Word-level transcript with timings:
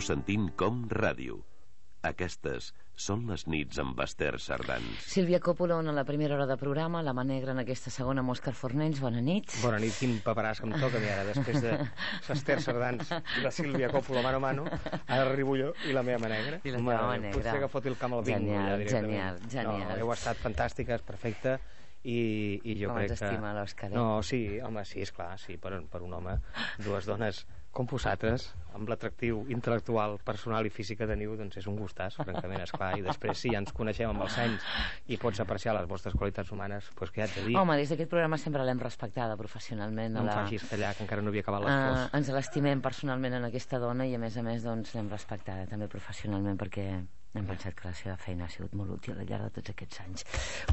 Esteu 0.00 0.14
sentint 0.16 0.46
com 0.56 0.78
ràdio. 0.88 1.34
Aquestes 2.08 2.70
són 2.96 3.26
les 3.28 3.42
nits 3.52 3.76
amb 3.82 3.98
Esther 4.00 4.38
Sardans. 4.40 5.02
Sílvia 5.04 5.42
Coppola 5.44 5.76
en 5.82 5.90
la 5.92 6.06
primera 6.08 6.38
hora 6.38 6.46
de 6.48 6.56
programa, 6.56 7.02
la 7.04 7.12
mà 7.12 7.20
negra 7.28 7.52
en 7.52 7.60
aquesta 7.60 7.92
segona, 7.92 8.24
amb 8.24 8.32
Òscar 8.32 8.54
Fornells, 8.56 9.02
bona 9.04 9.20
nit. 9.20 9.52
Bona 9.60 9.76
nit, 9.82 9.92
quin 10.00 10.14
paperàs 10.24 10.62
que 10.62 10.70
em 10.70 10.72
toca 10.80 10.96
a 10.96 11.02
mi 11.04 11.10
ara, 11.12 11.26
després 11.28 11.60
de 11.66 11.74
l'Esther 12.30 12.56
Sardans 12.64 13.12
i 13.12 13.44
la 13.44 13.52
Sílvia 13.52 13.92
Coppola 13.92 14.24
mano 14.24 14.40
a 14.40 14.44
mano, 14.46 14.64
ara 15.02 15.26
arribo 15.26 15.58
jo 15.60 15.74
i 15.84 15.92
la 15.92 16.06
meva 16.06 16.22
mà 16.24 16.32
negra. 16.32 16.62
I 16.64 16.72
la 16.78 16.80
teva 16.80 17.04
mà 17.10 17.20
negra. 17.26 17.36
Potser 17.36 17.60
que 17.66 17.70
foti 17.76 17.92
el 17.92 18.00
camp 18.00 18.16
al 18.16 18.24
bingo. 18.24 18.40
Genial, 18.40 18.70
ja, 18.70 18.80
directament. 18.80 19.12
genial, 19.12 19.44
genial. 19.58 19.92
No, 19.92 20.00
heu 20.00 20.16
estat 20.16 20.40
fantàstiques, 20.40 21.04
perfecte, 21.04 21.58
i, 22.00 22.20
i 22.64 22.80
jo 22.80 22.88
Com 22.88 23.02
crec 23.02 23.12
ens 23.12 23.20
que... 23.20 23.28
estima 23.28 23.52
l'Òscar, 23.52 23.92
eh? 23.92 24.00
No, 24.00 24.22
sí, 24.24 24.44
home, 24.64 24.88
sí, 24.88 25.04
és 25.04 25.12
clar, 25.12 25.34
sí, 25.42 25.60
per, 25.60 25.76
per 25.92 26.00
un 26.06 26.16
home, 26.16 26.40
dues 26.80 27.04
dones 27.04 27.44
com 27.70 27.86
vosaltres, 27.86 28.48
amb 28.74 28.88
l'atractiu 28.90 29.44
intel·lectual, 29.52 30.16
personal 30.26 30.66
i 30.66 30.72
física 30.74 31.06
de 31.06 31.14
Niu, 31.18 31.36
doncs 31.38 31.60
és 31.60 31.68
un 31.70 31.76
gustàs, 31.78 32.16
francament, 32.18 32.64
és 32.64 32.72
clar. 32.74 32.90
I 32.98 33.04
després, 33.06 33.38
si 33.38 33.52
ja 33.52 33.60
ens 33.62 33.70
coneixem 33.76 34.10
amb 34.10 34.24
els 34.26 34.38
anys 34.42 34.66
i 35.10 35.18
pots 35.22 35.42
apreciar 35.44 35.76
les 35.78 35.86
vostres 35.90 36.16
qualitats 36.18 36.50
humanes, 36.50 36.90
doncs 36.98 37.14
què 37.14 37.24
haig 37.24 37.36
de 37.38 37.46
dir? 37.46 37.56
Home, 37.60 37.78
des 37.78 37.92
d'aquest 37.94 38.10
programa 38.10 38.40
sempre 38.42 38.66
l'hem 38.66 38.82
respectada 38.82 39.38
professionalment. 39.38 40.12
no 40.16 40.22
a 40.22 40.26
em 40.26 40.30
la... 40.32 40.36
facis 40.42 40.66
callar, 40.70 40.96
que 40.98 41.06
encara 41.06 41.22
no 41.22 41.30
havia 41.34 41.46
acabat 41.46 41.66
les 41.66 41.78
Uh, 41.80 42.02
ens 42.18 42.28
l'estimem 42.34 42.82
personalment 42.82 43.38
en 43.38 43.46
aquesta 43.46 43.78
dona 43.82 44.06
i 44.06 44.14
a 44.14 44.20
més 44.20 44.36
a 44.36 44.42
més 44.46 44.66
doncs 44.66 44.94
l'hem 44.94 45.08
respectada 45.10 45.66
també 45.70 45.88
professionalment 45.90 46.58
perquè 46.60 46.86
hem 47.34 47.46
pensat 47.46 47.76
que 47.78 47.86
la 47.86 47.94
seva 47.94 48.16
feina 48.18 48.46
ha 48.46 48.50
sigut 48.50 48.72
molt 48.74 48.90
útil 48.96 49.14
al 49.14 49.28
llarg 49.28 49.46
de 49.46 49.60
tots 49.60 49.70
aquests 49.70 50.00
anys. 50.02 50.24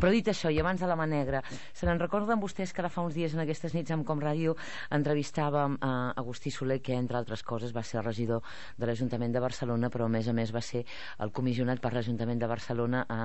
Però 0.02 0.10
dit 0.14 0.26
això, 0.32 0.50
i 0.50 0.58
abans 0.58 0.82
de 0.82 0.88
la 0.90 0.96
mà 0.98 1.06
negra, 1.10 1.44
se 1.74 1.86
n'en 1.86 2.00
recorden 2.02 2.42
vostès 2.42 2.74
que 2.74 2.82
ara 2.82 2.90
fa 2.90 3.04
uns 3.06 3.14
dies 3.14 3.36
en 3.36 3.44
aquestes 3.44 3.76
nits 3.78 3.94
amb 3.94 4.08
Com 4.08 4.22
Ràdio 4.24 4.56
entrevistàvem 4.98 5.78
a 5.86 5.92
Agustí 6.18 6.50
Soler, 6.54 6.80
que 6.82 6.96
entre 6.98 7.20
altres 7.20 7.44
coses 7.46 7.76
va 7.76 7.84
ser 7.86 8.02
regidor 8.02 8.42
de 8.78 8.90
l'Ajuntament 8.90 9.36
de 9.36 9.44
Barcelona, 9.44 9.92
però 9.94 10.08
a 10.08 10.14
més 10.14 10.28
a 10.28 10.34
més 10.34 10.54
va 10.56 10.64
ser 10.66 10.84
el 11.22 11.34
comissionat 11.36 11.82
per 11.84 11.94
l'Ajuntament 11.94 12.42
de 12.42 12.50
Barcelona 12.50 13.04
a 13.08 13.20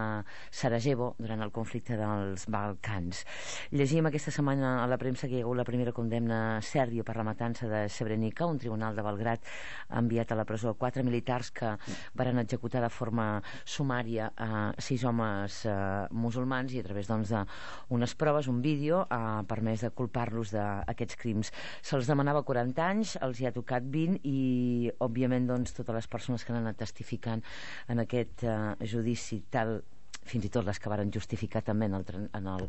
Sarajevo 0.51 1.15
durant 1.19 1.41
el 1.41 1.55
conflicte 1.57 1.97
dels 1.97 2.45
Balcans. 2.53 3.25
Llegim 3.73 4.11
aquesta 4.11 4.35
setmana 4.35 4.83
a 4.83 4.87
la 4.91 5.01
premsa 5.01 5.29
que 5.29 5.39
hi 5.39 5.41
ha 5.41 5.47
hagut 5.47 5.57
la 5.63 5.69
primera 5.69 5.97
condemna 5.97 6.43
a 6.59 6.61
Sèrbia 6.61 7.05
per 7.05 7.17
la 7.17 7.25
matança 7.25 7.71
de 7.71 7.87
Srebrenica. 7.89 8.45
Un 8.45 8.61
tribunal 8.61 8.97
de 8.97 9.07
Belgrat 9.07 9.49
ha 9.89 10.05
enviat 10.05 10.33
a 10.33 10.37
la 10.37 10.45
presó 10.45 10.75
quatre 10.75 11.03
militars 11.07 11.51
que 11.51 11.77
varen 12.19 12.43
executar 12.43 12.83
de 12.83 12.93
forma 12.93 13.22
sumària 13.65 14.31
a 14.37 14.73
sis 14.83 15.05
homes 15.09 15.63
eh, 15.69 15.77
musulmans 16.13 16.75
i 16.75 16.83
a 16.83 16.87
través 16.87 17.11
doncs, 17.11 17.33
d'unes 17.33 18.17
proves, 18.19 18.49
un 18.53 18.61
vídeo, 18.65 19.05
ha 19.11 19.43
permès 19.49 19.87
de 19.87 19.93
culpar-los 19.95 20.55
d'aquests 20.55 21.19
crims. 21.21 21.53
Se'ls 21.83 22.11
demanava 22.11 22.45
40 22.49 22.85
anys, 22.89 23.17
els 23.23 23.41
hi 23.41 23.49
ha 23.49 23.55
tocat 23.55 23.87
20 23.87 24.21
i, 24.29 24.93
òbviament, 25.05 25.49
doncs, 25.51 25.77
totes 25.79 26.01
les 26.03 26.11
persones 26.11 26.45
que 26.45 26.55
han 26.55 26.63
anat 26.63 26.81
testificant 26.83 27.43
en 27.89 28.05
aquest 28.05 28.47
eh, 28.47 28.59
judici 28.87 29.43
tal 29.51 29.81
fins 30.29 30.47
i 30.47 30.51
tot 30.55 30.67
les 30.67 30.79
que 30.79 30.91
varen 30.91 31.11
justificar 31.15 31.63
també 31.67 31.89
en 31.91 31.97
el, 31.99 32.05
en 32.39 32.49
el 32.55 32.69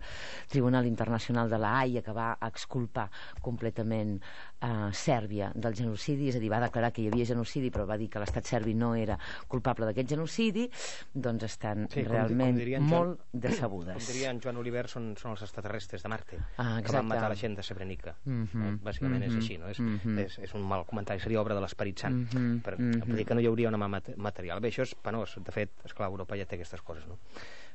Tribunal 0.50 0.88
Internacional 0.90 1.52
de 1.52 1.60
la 1.62 1.74
Haia 1.80 2.02
que 2.06 2.16
va 2.16 2.32
exculpar 2.48 3.08
completament 3.46 4.16
eh, 4.64 4.90
Sèrbia 4.96 5.52
del 5.54 5.76
genocidi, 5.76 6.30
és 6.32 6.38
a 6.38 6.40
dir, 6.40 6.50
va 6.52 6.62
declarar 6.64 6.92
que 6.96 7.04
hi 7.04 7.10
havia 7.12 7.26
genocidi 7.28 7.70
però 7.74 7.86
va 7.90 7.98
dir 8.00 8.08
que 8.10 8.22
l'estat 8.24 8.48
serbi 8.48 8.74
no 8.74 8.94
era 8.96 9.18
culpable 9.52 9.86
d'aquest 9.90 10.10
genocidi 10.16 10.70
doncs 11.14 11.44
estan 11.50 11.88
Sí, 11.92 12.04
com 12.04 12.12
realment 12.14 12.54
com 12.56 12.60
diria 12.64 12.78
en 12.80 12.88
Joan- 12.88 13.08
molt 13.14 13.22
decebudes 13.34 13.98
Com 14.00 14.08
diria 14.14 14.32
en 14.32 14.40
Joan 14.42 14.58
Oliver, 14.64 14.86
són, 14.88 15.12
són 15.20 15.32
els 15.36 15.42
extraterrestres 15.44 16.04
de 16.04 16.10
Marte, 16.10 16.40
Ah, 16.58 16.80
que 16.84 16.92
van 16.96 17.06
matar 17.08 17.30
la 17.30 17.36
gent 17.36 17.56
de 17.58 17.64
Srebrenica. 17.64 18.16
Mhm, 18.26 18.64
eh? 18.64 18.74
Bàsicament 18.84 19.24
és 19.24 19.32
mhm, 19.34 19.42
així, 19.42 19.58
no? 19.58 19.68
És, 19.70 19.80
mhm. 19.80 20.18
és, 20.20 20.38
és 20.40 20.54
un 20.54 20.62
mal 20.64 20.86
comentari, 20.86 21.20
seria 21.20 21.42
obra 21.42 21.56
de 21.56 21.62
l'Esperit 21.62 22.00
Sant. 22.00 22.16
Mhm, 22.34 22.60
per, 22.64 22.78
mhm. 22.80 23.02
Vull 23.08 23.18
dir 23.18 23.26
que 23.26 23.36
no 23.36 23.42
hi 23.42 23.48
hauria 23.48 23.68
una 23.70 23.78
mà 23.78 23.90
mat- 23.90 24.16
material. 24.18 24.60
Bé, 24.62 24.70
això 24.70 24.84
és 24.84 24.96
penós. 24.96 25.36
De 25.44 25.52
fet, 25.52 25.72
esclar, 25.84 26.10
Europa 26.10 26.38
ja 26.38 26.46
té 26.46 26.56
aquestes 26.56 26.82
coses, 26.82 27.06
no? 27.08 27.18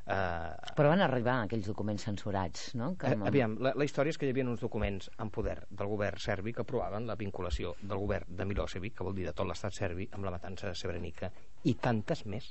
Uh, 0.09 0.55
però 0.73 0.89
van 0.89 1.03
arribar 1.05 1.35
aquells 1.43 1.67
documents 1.69 2.07
censurats 2.07 2.71
no? 2.81 2.95
que, 2.97 3.11
Eh, 3.13 3.17
aviam, 3.29 3.59
la, 3.61 3.75
la 3.77 3.85
història 3.85 4.15
és 4.15 4.17
que 4.17 4.25
hi 4.25 4.31
havia 4.33 4.47
uns 4.49 4.63
documents 4.65 5.11
en 5.21 5.29
poder 5.29 5.59
del 5.69 5.91
govern 5.91 6.17
serbi 6.17 6.55
que 6.57 6.63
aprovaven 6.65 7.05
la 7.05 7.17
vinculació 7.21 7.75
del 7.83 8.01
govern 8.01 8.39
de 8.39 8.47
Milosevic, 8.49 8.95
que 8.97 9.05
vol 9.05 9.19
dir 9.19 9.27
de 9.29 9.35
tot 9.37 9.45
l'estat 9.51 9.77
serbi, 9.77 10.07
amb 10.17 10.25
la 10.25 10.33
matança 10.33 10.71
de 10.71 10.79
Srebrenica, 10.81 11.29
i 11.69 11.75
tantes 11.75 12.25
més 12.25 12.47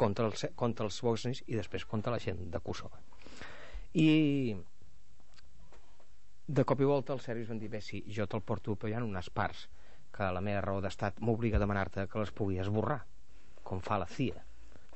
contra 0.00 0.30
els, 0.30 0.46
contra 0.56 0.88
els 0.88 1.02
bosnis 1.04 1.44
i 1.44 1.58
després 1.60 1.84
contra 1.84 2.16
la 2.16 2.22
gent 2.24 2.40
de 2.56 2.62
Kosovo. 2.64 3.02
I 3.92 4.56
de 6.48 6.64
cop 6.64 6.80
i 6.80 6.88
volta 6.88 7.12
els 7.12 7.28
serbis 7.28 7.52
van 7.52 7.60
dir 7.60 7.68
bé, 7.68 7.82
sí, 7.84 8.00
jo 8.08 8.24
te'l 8.24 8.40
porto, 8.40 8.78
però 8.80 8.88
hi 8.88 8.96
ha 8.96 9.04
unes 9.04 9.28
parts 9.28 9.68
que 10.14 10.32
la 10.32 10.40
meva 10.40 10.64
raó 10.64 10.80
d'estat 10.80 11.20
m'obliga 11.20 11.60
a 11.60 11.64
demanar-te 11.66 12.08
que 12.08 12.24
les 12.24 12.32
pugui 12.32 12.64
esborrar, 12.64 13.02
com 13.60 13.84
fa 13.84 14.00
la 14.00 14.08
CIA 14.08 14.40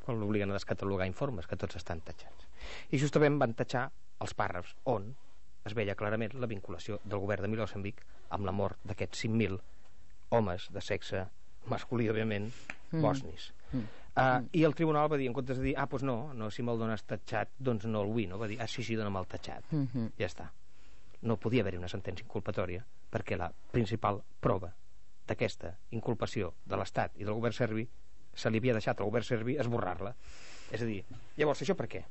quan 0.08 0.18
l'obliguen 0.20 0.50
a 0.50 0.56
descatalogar 0.56 1.06
informes 1.06 1.46
que 1.46 1.60
tots 1.60 1.76
estan 1.76 2.00
tatxats 2.00 2.48
i 2.90 3.00
justament 3.00 3.36
van 3.38 3.52
tatxar 3.58 3.90
els 4.24 4.32
pàrrafs 4.34 4.72
on 4.88 5.12
es 5.68 5.76
veia 5.76 5.94
clarament 5.98 6.32
la 6.40 6.48
vinculació 6.48 6.96
del 7.04 7.20
govern 7.20 7.44
de 7.44 7.52
Milosevic 7.52 8.00
amb 8.32 8.48
la 8.48 8.54
mort 8.56 8.80
d'aquests 8.88 9.26
5.000 9.26 9.60
homes 10.32 10.68
de 10.72 10.80
sexe 10.80 11.26
masculí, 11.68 12.08
òbviament, 12.08 12.48
Mm. 12.90 13.02
bosnis. 13.02 13.52
Mm. 13.72 13.84
Uh, 14.16 14.48
I 14.52 14.62
el 14.64 14.74
tribunal 14.74 15.10
va 15.12 15.18
dir, 15.20 15.26
en 15.28 15.34
comptes 15.36 15.58
de 15.58 15.62
dir, 15.62 15.74
ah, 15.76 15.84
doncs 15.86 16.02
no, 16.02 16.32
no 16.34 16.50
si 16.50 16.62
me'l 16.64 16.78
dones 16.80 17.04
tatxat, 17.04 17.50
doncs 17.58 17.84
no 17.84 18.00
el 18.02 18.08
vull, 18.08 18.24
no? 18.30 18.38
Va 18.40 18.48
dir, 18.48 18.56
ah, 18.60 18.66
sí, 18.66 18.82
sí, 18.82 18.96
dona'm 18.96 19.18
el 19.20 19.26
tatxat. 19.28 19.68
Mhm. 19.70 20.12
Ja 20.18 20.26
està. 20.26 20.48
No 21.22 21.36
podia 21.36 21.60
haver-hi 21.62 21.76
una 21.76 21.90
sentència 21.92 22.24
inculpatòria 22.24 22.84
perquè 23.12 23.36
la 23.36 23.52
principal 23.70 24.22
prova 24.40 24.72
d'aquesta 25.28 25.74
inculpació 25.90 26.54
de 26.64 26.76
l'Estat 26.76 27.12
i 27.20 27.24
del 27.24 27.34
govern 27.34 27.52
serbi 27.52 27.86
se 28.38 28.50
li 28.50 28.62
havia 28.62 28.76
deixat 28.76 29.00
al 29.00 29.10
govern 29.10 29.26
serbi 29.26 29.58
esborrar-la. 29.58 30.14
És 30.70 30.84
a 30.84 30.88
dir, 30.88 31.02
llavors, 31.36 31.62
això 31.64 31.76
per 31.78 31.88
què? 31.90 32.04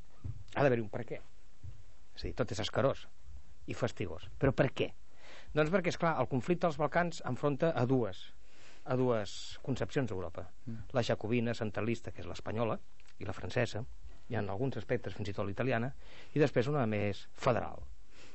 Ha 0.56 0.63
d'haver-hi 0.63 0.83
un 0.83 0.91
per 0.91 1.06
què. 1.07 1.21
És 2.15 2.24
a 2.24 2.27
dir, 2.27 2.35
tot 2.38 2.51
és 2.51 2.63
escarós 2.63 3.06
i 3.68 3.75
fastigós. 3.77 4.27
Però 4.39 4.53
per 4.56 4.71
què? 4.75 4.91
Doncs 5.56 5.71
perquè, 5.71 5.94
és 5.94 6.00
clar, 6.00 6.18
el 6.21 6.27
conflicte 6.31 6.68
als 6.68 6.79
Balcans 6.79 7.21
enfronta 7.29 7.71
a 7.75 7.85
dues 7.88 8.27
a 8.88 8.95
dues 8.95 9.59
concepcions 9.63 10.07
d'Europa. 10.09 10.45
La 10.95 11.03
jacobina 11.03 11.53
centralista, 11.53 12.13
que 12.15 12.24
és 12.24 12.30
l'espanyola, 12.30 12.77
i 13.19 13.27
la 13.27 13.35
francesa, 13.35 13.83
hi 14.27 14.35
ha 14.35 14.44
en 14.44 14.50
alguns 14.53 14.77
aspectes 14.80 15.15
fins 15.18 15.31
i 15.31 15.35
tot 15.35 15.47
l'italiana, 15.47 15.91
i 16.33 16.39
després 16.39 16.69
una 16.71 16.85
més 16.88 17.25
federal. 17.35 17.83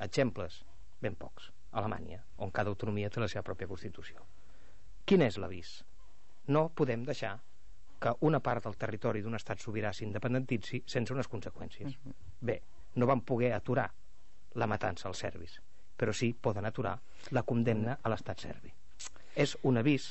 Exemples, 0.04 0.60
ben 1.00 1.16
pocs. 1.16 1.50
Alemanya, 1.72 2.20
on 2.44 2.52
cada 2.52 2.68
autonomia 2.68 3.08
té 3.08 3.20
la 3.20 3.30
seva 3.32 3.44
pròpia 3.46 3.70
Constitució. 3.70 4.26
Quin 5.08 5.24
és 5.24 5.38
l'avís? 5.40 5.78
No 6.52 6.68
podem 6.76 7.06
deixar 7.08 7.38
que 8.02 8.14
una 8.26 8.40
part 8.42 8.64
del 8.66 8.76
territori 8.76 9.22
d'un 9.22 9.38
estat 9.38 9.62
sobirà 9.62 9.92
s'independentitzi 9.94 10.82
sense 10.94 11.14
unes 11.14 11.30
conseqüències. 11.30 11.94
Bé, 12.40 12.58
no 12.98 13.06
van 13.06 13.22
poder 13.22 13.52
aturar 13.54 13.86
la 14.58 14.68
matança 14.68 15.08
als 15.08 15.22
serbis, 15.24 15.56
però 15.96 16.12
sí 16.12 16.32
poden 16.34 16.66
aturar 16.66 16.96
la 17.30 17.44
condemna 17.46 17.98
a 18.02 18.12
l'estat 18.12 18.42
serbi. 18.48 18.74
És 19.34 19.56
un 19.62 19.78
avís 19.80 20.10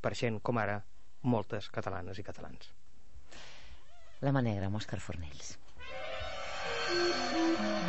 per 0.00 0.14
gent 0.14 0.40
com 0.40 0.62
ara 0.62 0.78
moltes 1.26 1.68
catalanes 1.74 2.22
i 2.22 2.24
catalans. 2.24 2.72
La 4.22 4.32
mà 4.32 4.40
negra 4.40 4.70
amb 4.70 4.78
Òscar 4.78 5.02
Fornells 5.02 5.56
territories 6.86 7.85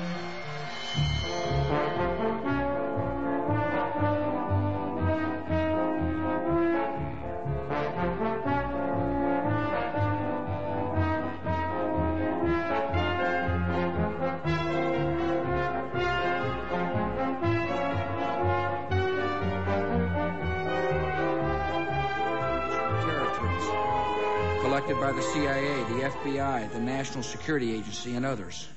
by 25.08 25.14
the 25.14 25.22
CIA, 25.22 25.84
the 25.86 26.02
FBI, 26.10 26.70
the 26.74 26.82
National 26.82 27.24
Security 27.24 27.74
Agency, 27.74 28.18
and 28.18 28.26
others. 28.26 28.68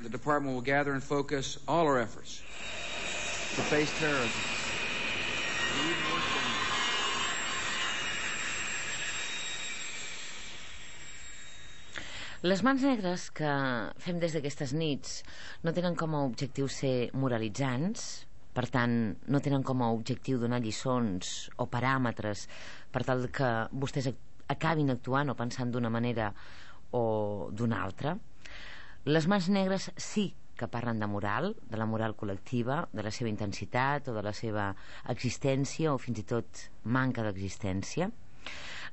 The 0.00 0.08
department 0.08 0.54
will 0.54 0.62
gather 0.62 0.92
and 0.92 1.02
focus 1.02 1.58
all 1.66 1.86
our 1.88 1.98
efforts 1.98 2.40
to 3.56 3.62
face 3.62 3.90
terrorism. 3.98 4.30
Les 12.42 12.62
mans 12.66 12.82
negres 12.82 13.28
que 13.34 13.50
fem 14.02 14.18
des 14.22 14.32
d'aquestes 14.34 14.72
nits 14.78 15.18
no 15.66 15.74
tenen 15.74 15.94
com 15.98 16.14
a 16.14 16.22
objectiu 16.26 16.66
ser 16.70 17.10
moralitzants, 17.14 18.06
per 18.54 18.66
tant, 18.70 18.96
no 19.30 19.40
tenen 19.42 19.62
com 19.66 19.82
a 19.82 19.92
objectiu 19.94 20.38
donar 20.42 20.58
lliçons 20.62 21.48
o 21.62 21.66
paràmetres 21.70 22.46
per 22.94 23.02
tal 23.06 23.26
que 23.34 23.50
vostès 23.84 24.10
ac- 24.10 24.26
acabin 24.52 24.92
actuant 24.92 25.32
o 25.32 25.38
pensant 25.38 25.72
d'una 25.72 25.90
manera 25.90 26.32
o 26.92 27.50
d'una 27.50 27.82
altra. 27.82 28.16
Les 29.08 29.26
mans 29.26 29.48
negres 29.50 29.90
sí 29.96 30.30
que 30.56 30.68
parlen 30.68 31.00
de 31.00 31.08
moral, 31.10 31.56
de 31.70 31.78
la 31.80 31.88
moral 31.90 32.14
col·lectiva, 32.14 32.84
de 32.92 33.02
la 33.02 33.10
seva 33.10 33.30
intensitat 33.32 34.12
o 34.12 34.14
de 34.14 34.22
la 34.22 34.34
seva 34.36 34.68
existència 35.10 35.90
o 35.90 35.98
fins 35.98 36.22
i 36.22 36.26
tot 36.28 36.66
manca 36.84 37.24
d'existència. 37.26 38.10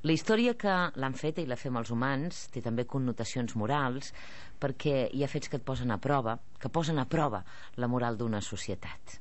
La 0.02 0.14
història 0.16 0.56
que 0.56 0.74
l'han 0.96 1.14
feta 1.14 1.42
i 1.42 1.48
la 1.48 1.58
fem 1.60 1.76
els 1.76 1.90
humans 1.92 2.46
té 2.54 2.62
també 2.64 2.86
connotacions 2.88 3.54
morals 3.60 4.14
perquè 4.60 5.10
hi 5.12 5.24
ha 5.24 5.28
fets 5.28 5.52
que 5.52 5.60
et 5.60 5.66
posen 5.66 5.92
a 5.92 6.00
prova, 6.00 6.38
que 6.58 6.72
posen 6.72 6.98
a 6.98 7.06
prova 7.06 7.42
la 7.76 7.88
moral 7.88 8.16
d'una 8.16 8.40
societat. 8.40 9.18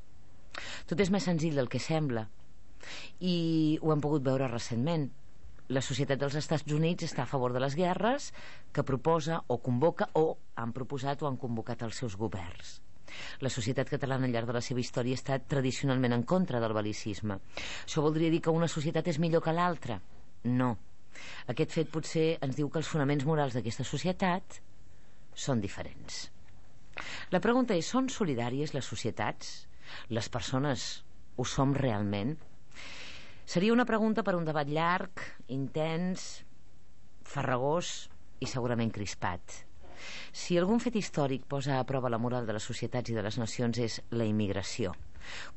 Tot 0.87 0.99
és 0.99 1.11
més 1.11 1.27
senzill 1.27 1.59
del 1.59 1.69
que 1.69 1.81
sembla 1.83 2.25
i 3.19 3.77
ho 3.81 3.91
hem 3.91 4.01
pogut 4.01 4.23
veure 4.23 4.47
recentment 4.47 5.09
la 5.69 5.81
societat 5.85 6.17
dels 6.17 6.35
Estats 6.39 6.73
Units 6.73 7.05
està 7.05 7.23
a 7.23 7.29
favor 7.29 7.53
de 7.53 7.61
les 7.61 7.75
guerres 7.77 8.31
que 8.73 8.85
proposa 8.85 9.43
o 9.47 9.59
convoca 9.61 10.09
o 10.17 10.37
han 10.57 10.73
proposat 10.73 11.21
o 11.21 11.29
han 11.29 11.37
convocat 11.37 11.83
els 11.85 11.99
seus 12.01 12.17
governs. 12.17 12.79
La 13.41 13.51
societat 13.53 13.89
catalana 13.89 14.25
al 14.25 14.33
llarg 14.33 14.49
de 14.49 14.55
la 14.57 14.63
seva 14.65 14.81
història 14.81 15.17
ha 15.17 15.21
estat 15.21 15.45
tradicionalment 15.49 16.13
en 16.15 16.25
contra 16.29 16.61
del 16.61 16.73
balicisme. 16.77 17.39
Això 17.85 18.01
voldria 18.05 18.33
dir 18.33 18.41
que 18.41 18.53
una 18.53 18.69
societat 18.69 19.09
és 19.13 19.21
millor 19.21 19.45
que 19.45 19.53
l'altra? 19.53 19.99
No. 20.45 20.75
Aquest 21.53 21.73
fet 21.77 21.93
potser 21.93 22.27
ens 22.45 22.57
diu 22.57 22.69
que 22.69 22.81
els 22.81 22.89
fonaments 22.89 23.25
morals 23.25 23.57
d'aquesta 23.57 23.85
societat 23.85 24.59
són 25.33 25.61
diferents. 25.61 26.27
La 27.33 27.41
pregunta 27.41 27.77
és, 27.77 27.89
són 27.89 28.09
solidàries 28.09 28.73
les 28.73 28.85
societats? 28.85 29.67
Les 30.09 30.29
persones 30.29 30.89
ho 31.37 31.45
som 31.45 31.73
realment? 31.77 32.37
Seria 33.49 33.73
una 33.73 33.85
pregunta 33.89 34.21
per 34.21 34.35
un 34.37 34.43
debat 34.45 34.69
llarg, 34.69 35.23
intens, 35.49 36.23
farragós 37.25 37.87
i 38.37 38.45
segurament 38.45 38.91
crispat. 38.93 39.55
Si 40.29 40.59
algun 40.59 40.77
fet 40.83 40.99
històric 40.99 41.47
posa 41.49 41.79
a 41.79 41.85
prova 41.89 42.11
la 42.13 42.19
moral 42.21 42.45
de 42.45 42.53
les 42.53 42.67
societats 42.69 43.09
i 43.09 43.15
de 43.17 43.23
les 43.25 43.39
nacions 43.41 43.79
és 43.81 43.95
la 44.13 44.27
immigració. 44.29 44.91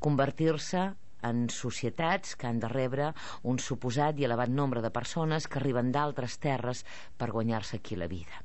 Convertir-se 0.01 0.87
en 1.29 1.43
societats 1.53 2.33
que 2.33 2.49
han 2.49 2.63
de 2.65 2.71
rebre 2.73 3.11
un 3.53 3.61
suposat 3.61 4.17
i 4.17 4.25
elevat 4.25 4.49
nombre 4.49 4.81
de 4.81 4.93
persones 4.97 5.45
que 5.45 5.61
arriben 5.61 5.93
d'altres 5.93 6.39
terres 6.41 6.87
per 7.21 7.29
guanyar-se 7.37 7.77
aquí 7.77 8.01
la 8.01 8.09
vida. 8.09 8.41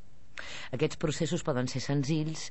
Aquests 0.75 0.99
processos 0.99 1.47
poden 1.47 1.71
ser 1.71 1.85
senzills 1.87 2.49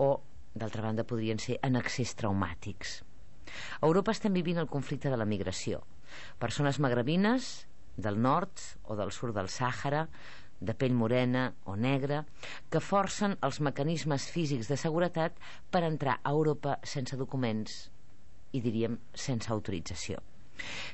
o, 0.00 0.14
d'altra 0.56 0.88
banda, 0.88 1.04
podrien 1.04 1.44
ser 1.44 1.60
en 1.60 1.76
excés 1.76 2.16
traumàtics. 2.16 3.02
A 3.84 3.84
Europa 3.84 4.16
estem 4.16 4.32
vivint 4.32 4.64
el 4.64 4.72
conflicte 4.72 5.12
de 5.12 5.20
la 5.20 5.28
migració. 5.28 5.84
Persones 6.38 6.78
magrebines 6.78 7.66
del 7.96 8.20
nord 8.22 8.62
o 8.84 8.96
del 8.98 9.12
sud 9.12 9.34
del 9.36 9.50
Sàhara, 9.50 10.06
de 10.60 10.74
pell 10.74 10.94
morena 10.94 11.48
o 11.70 11.76
negra, 11.76 12.24
que 12.70 12.82
forcen 12.82 13.36
els 13.46 13.60
mecanismes 13.62 14.26
físics 14.34 14.70
de 14.70 14.78
seguretat 14.80 15.38
per 15.70 15.84
entrar 15.86 16.18
a 16.22 16.34
Europa 16.34 16.78
sense 16.82 17.18
documents 17.20 17.84
i 18.52 18.62
diríem 18.64 18.98
sense 19.14 19.52
autorització. 19.54 20.22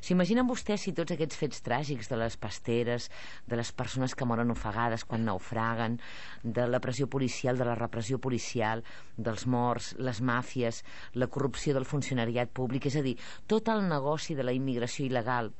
S'imaginen 0.00 0.48
vostès 0.48 0.84
si 0.84 0.94
tots 0.96 1.14
aquests 1.14 1.38
fets 1.40 1.64
tràgics 1.64 2.10
de 2.10 2.18
les 2.20 2.36
pasteres, 2.36 3.10
de 3.46 3.58
les 3.60 3.72
persones 3.72 4.14
que 4.14 4.28
moren 4.28 4.52
ofegades 4.54 5.06
quan 5.08 5.24
naufraguen, 5.24 5.98
de 6.42 6.68
la 6.68 6.80
pressió 6.84 7.08
policial, 7.10 7.58
de 7.58 7.68
la 7.68 7.78
repressió 7.78 8.18
policial, 8.18 8.84
dels 9.16 9.46
morts, 9.46 9.94
les 9.98 10.20
màfies, 10.20 10.84
la 11.14 11.28
corrupció 11.28 11.74
del 11.74 11.88
funcionariat 11.88 12.52
públic, 12.52 12.86
és 12.90 12.96
a 13.00 13.04
dir, 13.04 13.18
tot 13.46 13.68
el 13.72 13.86
negoci 13.88 14.34
de 14.38 14.46
la 14.46 14.56
immigració 14.56 15.06
il·legal, 15.08 15.52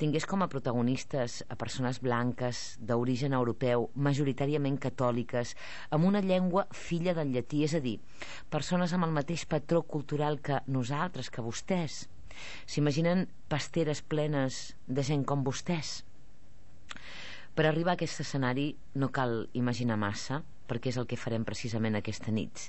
tingués 0.00 0.26
com 0.28 0.42
a 0.42 0.48
protagonistes 0.52 1.42
a 1.52 1.56
persones 1.60 2.00
blanques 2.04 2.60
d'origen 2.90 3.34
europeu, 3.38 3.88
majoritàriament 4.08 4.78
catòliques, 4.84 5.54
amb 5.90 6.08
una 6.10 6.22
llengua 6.24 6.66
filla 6.72 7.14
del 7.18 7.34
llatí, 7.34 7.64
és 7.66 7.74
a 7.74 7.82
dir, 7.84 7.98
persones 8.50 8.94
amb 8.94 9.08
el 9.08 9.16
mateix 9.16 9.44
patró 9.50 9.82
cultural 9.82 10.40
que 10.40 10.62
nosaltres, 10.66 11.30
que 11.30 11.44
vostès, 11.44 12.06
S'imaginen 12.66 13.26
pasteres 13.48 14.02
plenes 14.02 14.60
de 14.86 15.04
gent 15.06 15.24
com 15.28 15.44
vostès? 15.46 16.02
Per 17.58 17.66
arribar 17.66 17.96
a 17.96 17.98
aquest 17.98 18.22
escenari 18.22 18.70
no 18.94 19.08
cal 19.10 19.48
imaginar 19.58 19.96
massa, 19.98 20.42
perquè 20.70 20.92
és 20.92 20.98
el 21.00 21.08
que 21.10 21.18
farem 21.18 21.46
precisament 21.48 21.98
aquesta 21.98 22.30
nit. 22.34 22.68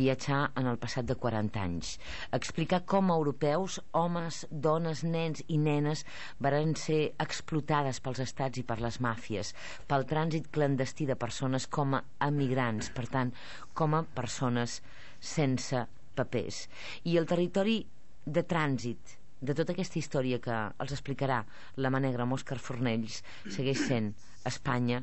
Viatjar 0.00 0.40
en 0.58 0.68
el 0.70 0.78
passat 0.82 1.06
de 1.08 1.16
40 1.24 1.60
anys. 1.62 1.92
Explicar 2.36 2.80
com 2.92 3.10
europeus, 3.14 3.80
homes, 4.00 4.40
dones, 4.50 5.02
nens 5.02 5.44
i 5.48 5.58
nenes 5.58 6.04
varen 6.46 6.74
ser 6.78 7.00
explotades 7.24 8.00
pels 8.04 8.22
estats 8.26 8.62
i 8.62 8.66
per 8.66 8.80
les 8.82 9.00
màfies, 9.06 9.54
pel 9.90 10.06
trànsit 10.10 10.50
clandestí 10.54 11.06
de 11.10 11.18
persones 11.18 11.68
com 11.78 11.98
a 11.98 12.02
emigrants, 12.28 12.90
per 12.94 13.06
tant, 13.14 13.34
com 13.74 13.94
a 13.98 14.04
persones 14.20 14.80
sense 15.20 15.86
papers. 16.18 16.66
I 17.06 17.16
el 17.20 17.30
territori 17.30 17.80
de 18.26 18.42
trànsit 18.44 19.16
de 19.40 19.54
tota 19.56 19.72
aquesta 19.72 19.98
història 19.98 20.40
que 20.44 20.56
els 20.82 20.92
explicarà 20.92 21.40
la 21.80 21.90
mà 21.92 22.00
negra 22.02 22.26
amb 22.26 22.36
Òscar 22.36 22.58
Fornells 22.60 23.22
segueix 23.48 23.86
sent 23.88 24.12
Espanya 24.50 25.00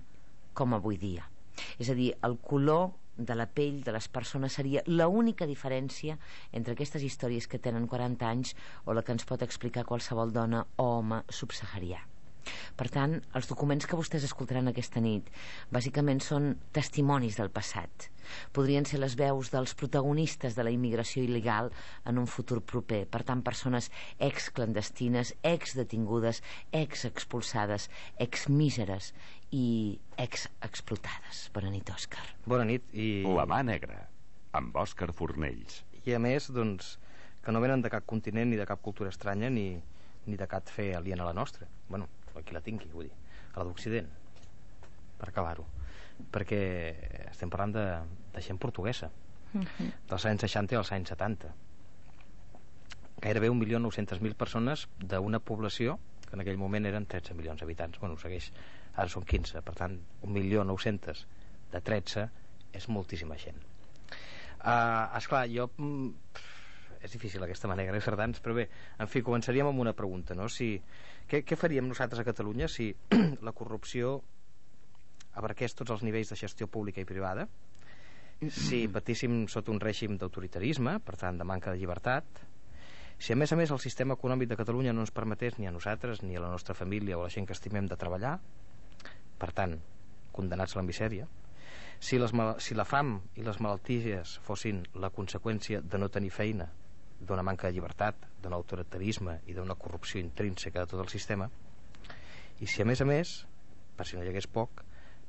com 0.57 0.75
avui 0.77 0.97
dia. 1.01 1.25
És 1.81 1.89
a 1.89 1.95
dir, 1.97 2.11
el 2.25 2.37
color 2.37 2.91
de 3.17 3.33
la 3.33 3.47
pell 3.49 3.81
de 3.85 3.93
les 3.95 4.07
persones 4.13 4.53
seria 4.59 4.83
l'única 4.85 5.47
diferència 5.49 6.19
entre 6.51 6.77
aquestes 6.77 7.01
històries 7.01 7.49
que 7.49 7.61
tenen 7.61 7.89
40 7.89 8.29
anys 8.29 8.53
o 8.85 8.93
la 8.93 9.01
que 9.01 9.17
ens 9.17 9.25
pot 9.25 9.41
explicar 9.41 9.87
qualsevol 9.89 10.33
dona 10.33 10.61
o 10.77 10.91
home 10.99 11.23
subsaharià. 11.29 12.03
Per 12.77 12.87
tant, 12.93 13.17
els 13.37 13.49
documents 13.49 13.87
que 13.87 13.97
vostès 13.99 14.25
escoltaran 14.27 14.69
aquesta 14.71 15.01
nit 15.03 15.29
bàsicament 15.73 16.21
són 16.23 16.53
testimonis 16.75 17.39
del 17.39 17.51
passat. 17.53 18.09
Podrien 18.55 18.85
ser 18.85 18.99
les 18.99 19.15
veus 19.19 19.51
dels 19.53 19.73
protagonistes 19.79 20.55
de 20.57 20.65
la 20.65 20.73
immigració 20.73 21.23
il·legal 21.23 21.71
en 22.05 22.19
un 22.19 22.27
futur 22.27 22.59
proper. 22.61 23.05
Per 23.07 23.23
tant, 23.27 23.43
persones 23.45 23.89
ex-clandestines, 24.19 25.33
ex-detingudes, 25.47 26.43
ex-expulsades, 26.75 27.89
ex-míseres 28.27 29.13
i 29.55 29.97
ex-explotades. 30.19 31.47
Bona 31.55 31.71
nit, 31.71 31.89
Òscar. 31.93 32.25
Bona 32.45 32.67
nit 32.67 32.87
i... 32.93 33.23
La 33.37 33.47
mà 33.49 33.61
negra, 33.65 34.03
amb 34.57 34.75
Òscar 34.75 35.13
Fornells. 35.15 35.83
I 36.07 36.15
a 36.15 36.19
més, 36.23 36.51
doncs, 36.55 36.95
que 37.43 37.53
no 37.55 37.63
venen 37.63 37.83
de 37.83 37.91
cap 37.91 38.05
continent 38.07 38.49
ni 38.51 38.59
de 38.59 38.67
cap 38.67 38.81
cultura 38.83 39.11
estranya 39.13 39.49
ni, 39.53 39.69
ni 40.27 40.39
de 40.39 40.47
cap 40.51 40.67
fe 40.67 40.93
aliena 40.95 41.23
a 41.23 41.29
la 41.29 41.37
nostra. 41.37 41.67
Bueno, 41.87 42.09
qui 42.45 42.55
la 42.55 42.63
tingui, 42.65 42.89
vull 42.93 43.07
dir, 43.07 43.13
a 43.53 43.59
la 43.59 43.67
d'Occident, 43.67 44.09
per 45.17 45.29
acabar-ho. 45.29 45.65
Perquè 46.33 46.59
estem 47.29 47.49
parlant 47.53 47.75
de, 47.75 47.85
de 48.33 48.41
gent 48.41 48.59
portuguesa, 48.59 49.09
uh 49.53 49.57
mhm. 49.57 49.65
-huh. 49.65 49.91
dels 50.09 50.25
anys 50.25 50.41
60 50.41 50.77
als 50.77 50.91
anys 50.91 51.09
70. 51.09 51.53
Gairebé 53.21 53.49
1.900.000 53.49 54.35
persones 54.35 54.87
d'una 54.99 55.39
població 55.39 55.99
que 56.27 56.35
en 56.35 56.41
aquell 56.41 56.57
moment 56.57 56.85
eren 56.85 57.05
13 57.05 57.33
milions 57.33 57.59
d'habitants. 57.59 57.99
Bueno, 57.99 58.17
segueix, 58.17 58.51
ara 58.95 59.07
són 59.07 59.23
15, 59.23 59.61
per 59.61 59.75
tant, 59.75 59.99
1.900.000 60.23 61.25
de 61.71 61.81
13 61.81 62.29
és 62.73 62.87
moltíssima 62.89 63.37
gent. 63.37 63.57
Uh, 64.59 65.17
esclar, 65.17 65.47
jo... 65.49 65.69
Mm, 65.77 66.13
és 66.97 67.13
difícil 67.13 67.43
aquesta 67.45 67.69
manera 67.69 67.93
de 67.93 68.01
sardans, 68.01 68.39
però 68.41 68.55
bé, 68.57 68.63
en 68.99 69.07
fi, 69.07 69.21
començaríem 69.21 69.67
amb 69.69 69.79
una 69.79 69.93
pregunta, 69.93 70.35
no? 70.35 70.47
Si, 70.49 70.71
què, 71.27 71.43
què 71.43 71.57
faríem 71.59 71.87
nosaltres 71.87 72.21
a 72.21 72.27
Catalunya 72.27 72.69
si 72.71 72.89
la 73.47 73.53
corrupció 73.55 74.17
abarqués 75.37 75.75
tots 75.77 75.93
els 75.93 76.03
nivells 76.07 76.31
de 76.33 76.39
gestió 76.39 76.67
pública 76.71 77.03
i 77.03 77.07
privada, 77.09 77.47
si 78.49 78.85
patíssim 78.95 79.45
sota 79.51 79.73
un 79.73 79.81
règim 79.83 80.17
d'autoritarisme, 80.17 80.97
per 81.05 81.17
tant, 81.19 81.37
de 81.37 81.47
manca 81.47 81.73
de 81.73 81.81
llibertat, 81.81 82.45
si 83.17 83.33
a 83.33 83.37
més 83.37 83.51
a 83.51 83.57
més 83.57 83.73
el 83.73 83.81
sistema 83.81 84.15
econòmic 84.17 84.49
de 84.49 84.59
Catalunya 84.59 84.93
no 84.93 85.03
ens 85.05 85.13
permetés 85.13 85.57
ni 85.57 85.67
a 85.67 85.73
nosaltres, 85.73 86.21
ni 86.21 86.37
a 86.37 86.43
la 86.43 86.51
nostra 86.53 86.77
família 86.77 87.17
o 87.17 87.25
a 87.25 87.27
la 87.27 87.33
gent 87.33 87.49
que 87.49 87.57
estimem 87.57 87.89
de 87.89 87.97
treballar, 87.97 88.37
per 89.41 89.51
tant, 89.57 89.77
condenats 90.33 90.75
a 90.75 90.81
la 90.81 90.85
misèria, 90.85 91.25
si, 91.99 92.19
les, 92.21 92.33
si 92.61 92.77
la 92.77 92.85
fam 92.85 93.15
i 93.35 93.45
les 93.45 93.57
malalties 93.57 94.37
fossin 94.45 94.83
la 95.01 95.09
conseqüència 95.09 95.81
de 95.81 95.97
no 95.97 96.11
tenir 96.13 96.29
feina 96.29 96.69
d'una 97.19 97.43
manca 97.43 97.67
de 97.67 97.73
llibertat, 97.73 98.27
d'un 98.41 98.53
autoritarisme 98.53 99.39
i 99.47 99.55
d'una 99.57 99.75
corrupció 99.75 100.21
intrínseca 100.21 100.83
de 100.83 100.91
tot 100.93 101.01
el 101.01 101.09
sistema 101.09 101.49
i 102.59 102.67
si 102.67 102.81
a 102.81 102.85
més 102.85 103.01
a 103.01 103.05
més 103.05 103.33
per 103.97 104.05
si 104.05 104.17
no 104.17 104.23
hi 104.23 104.29
hagués 104.31 104.47
poc 104.47 104.83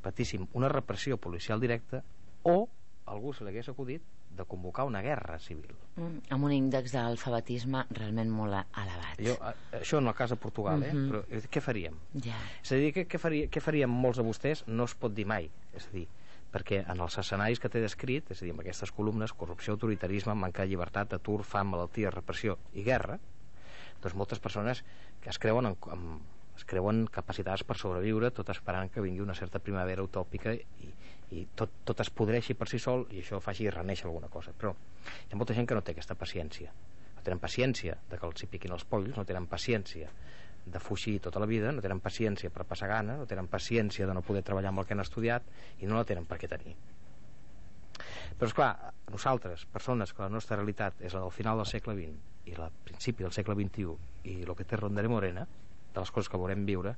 patíssim 0.05 0.47
una 0.55 0.69
repressió 0.73 1.17
policial 1.17 1.61
directa 1.61 2.03
o 2.45 2.69
algú 3.09 3.33
se 3.33 3.45
l'hagués 3.45 3.69
acudit 3.73 4.05
de 4.39 4.45
convocar 4.45 4.85
una 4.85 5.01
guerra 5.03 5.39
civil. 5.39 5.73
Mm, 5.97 6.19
amb 6.35 6.45
un 6.45 6.53
índex 6.53 6.93
d'alfabetisme 6.93 7.87
realment 7.97 8.31
molt 8.31 8.55
elevat. 8.55 9.23
Jo, 9.25 9.35
això 9.81 10.03
en 10.03 10.11
el 10.11 10.15
cas 10.15 10.31
de 10.31 10.37
Portugal, 10.37 10.83
eh? 10.83 10.93
Mm 10.93 10.99
-hmm. 10.99 11.11
Però 11.11 11.25
eh, 11.31 11.49
què 11.51 11.61
faríem? 11.61 11.97
Ja. 12.23 12.37
És 12.63 12.73
a 12.73 12.77
dir, 12.77 12.93
què, 12.95 13.07
què, 13.09 13.19
faria, 13.19 13.49
què 13.49 13.61
faríem 13.61 13.91
molts 13.91 14.19
de 14.19 14.25
vostès? 14.25 14.67
No 14.67 14.85
es 14.85 14.95
pot 14.95 15.15
dir 15.15 15.27
mai. 15.27 15.51
És 15.75 15.87
a 15.87 15.91
dir, 15.91 16.07
perquè 16.53 16.83
en 16.89 17.03
els 17.05 17.19
escenaris 17.21 17.61
que 17.61 17.69
t'he 17.69 17.83
descrit, 17.83 18.31
és 18.33 18.41
a 18.41 18.47
dir, 18.47 18.55
amb 18.55 18.63
aquestes 18.65 18.93
columnes, 18.95 19.35
corrupció, 19.37 19.75
autoritarisme, 19.77 20.35
manca 20.35 20.65
de 20.65 20.73
llibertat, 20.73 21.13
atur, 21.19 21.43
fam, 21.45 21.75
malaltia, 21.75 22.13
repressió 22.15 22.57
i 22.73 22.87
guerra, 22.87 23.19
doncs 24.03 24.17
moltes 24.17 24.41
persones 24.41 24.85
que 25.21 25.31
es 25.33 25.39
creuen 25.43 25.67
en, 25.67 25.77
en 25.93 26.05
es 26.59 26.65
creuen 26.67 27.07
capacitades 27.07 27.63
per 27.63 27.77
sobreviure 27.79 28.33
tot 28.35 28.49
esperant 28.51 28.91
que 28.91 29.03
vingui 29.05 29.23
una 29.23 29.37
certa 29.39 29.61
primavera 29.63 30.03
utòpica 30.03 30.55
i, 30.57 30.89
i 31.39 31.45
tot, 31.55 31.71
tot 31.87 32.03
es 32.03 32.11
podreixi 32.11 32.57
per 32.59 32.67
si 32.71 32.81
sol 32.83 33.05
i 33.15 33.23
això 33.23 33.39
faci 33.45 33.69
reneixer 33.71 34.09
alguna 34.09 34.31
cosa. 34.33 34.55
Però 34.59 34.73
hi 34.75 35.33
ha 35.33 35.39
molta 35.39 35.55
gent 35.55 35.69
que 35.71 35.79
no 35.79 35.85
té 35.87 35.95
aquesta 35.95 36.19
paciència. 36.19 36.73
No 37.15 37.23
tenen 37.23 37.43
paciència 37.43 37.95
de 38.11 38.19
que 38.19 38.27
els 38.27 38.43
hi 38.43 38.51
piquin 38.51 38.75
els 38.75 38.87
polls 38.91 39.15
no 39.15 39.27
tenen 39.29 39.47
paciència 39.47 40.11
de 40.73 40.81
fugir 40.81 41.19
tota 41.25 41.41
la 41.41 41.49
vida, 41.51 41.73
no 41.73 41.83
tenen 41.85 42.01
paciència 42.05 42.51
per 42.55 42.67
passar 42.69 42.89
gana, 42.91 43.17
no 43.19 43.27
tenen 43.27 43.49
paciència 43.51 44.07
de 44.07 44.15
no 44.15 44.23
poder 44.27 44.45
treballar 44.47 44.73
amb 44.73 44.83
el 44.83 44.89
que 44.89 44.97
han 44.97 45.05
estudiat 45.05 45.45
i 45.81 45.91
no 45.91 45.99
la 45.99 46.07
tenen 46.09 46.27
per 46.29 46.39
què 46.41 46.51
tenir. 46.51 46.77
Però, 48.39 48.47
és 48.47 48.55
clar, 48.55 48.71
nosaltres, 49.11 49.65
persones 49.73 50.13
que 50.15 50.23
la 50.23 50.31
nostra 50.31 50.59
realitat 50.61 51.01
és 51.03 51.15
la 51.17 51.25
del 51.25 51.35
final 51.35 51.59
del 51.59 51.67
segle 51.67 51.97
XX 51.99 52.53
i 52.53 52.55
la 52.59 52.69
principi 52.85 53.27
del 53.27 53.35
segle 53.35 53.57
XXI 53.59 53.97
i 54.31 54.37
el 54.45 54.55
que 54.57 54.67
té 54.69 54.79
Rondere 54.79 55.11
Morena, 55.11 55.47
de 55.95 56.05
les 56.05 56.13
coses 56.15 56.31
que 56.31 56.39
veurem 56.39 56.63
viure, 56.69 56.95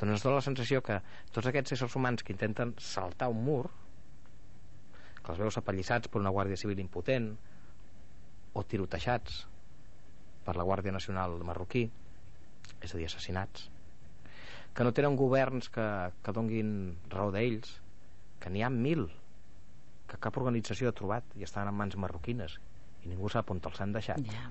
doncs 0.00 0.16
ens 0.16 0.24
dona 0.24 0.40
la 0.40 0.46
sensació 0.46 0.80
que 0.82 0.98
tots 1.30 1.46
aquests 1.46 1.76
éssers 1.76 1.94
humans 1.96 2.24
que 2.26 2.34
intenten 2.34 2.74
saltar 2.82 3.30
un 3.30 3.44
mur, 3.46 3.68
que 5.20 5.32
els 5.34 5.40
veus 5.44 5.60
apallissats 5.60 6.10
per 6.10 6.22
una 6.22 6.32
Guàrdia 6.34 6.58
Civil 6.58 6.80
impotent 6.82 7.30
o 8.56 8.64
tirotejats 8.66 9.44
per 10.46 10.56
la 10.56 10.66
Guàrdia 10.66 10.94
Nacional 10.96 11.36
marroquí, 11.46 11.84
és 12.80 12.94
a 12.94 12.98
dir, 12.98 13.06
assassinats, 13.08 13.68
que 14.74 14.86
no 14.86 14.92
tenen 14.96 15.16
governs 15.18 15.68
que, 15.72 15.86
que 16.22 16.34
donguin 16.34 16.96
raó 17.10 17.32
d'ells, 17.34 17.76
que 18.40 18.50
n'hi 18.52 18.62
ha 18.64 18.70
mil, 18.72 19.08
que 20.10 20.18
cap 20.22 20.36
organització 20.40 20.90
ha 20.90 20.96
trobat 20.96 21.36
i 21.38 21.46
estan 21.46 21.68
en 21.70 21.76
mans 21.76 21.96
marroquines 22.00 22.58
i 23.04 23.10
ningú 23.10 23.30
sap 23.32 23.50
on 23.52 23.60
els 23.64 23.80
han 23.80 23.94
deixat. 23.94 24.20
Ja. 24.30 24.50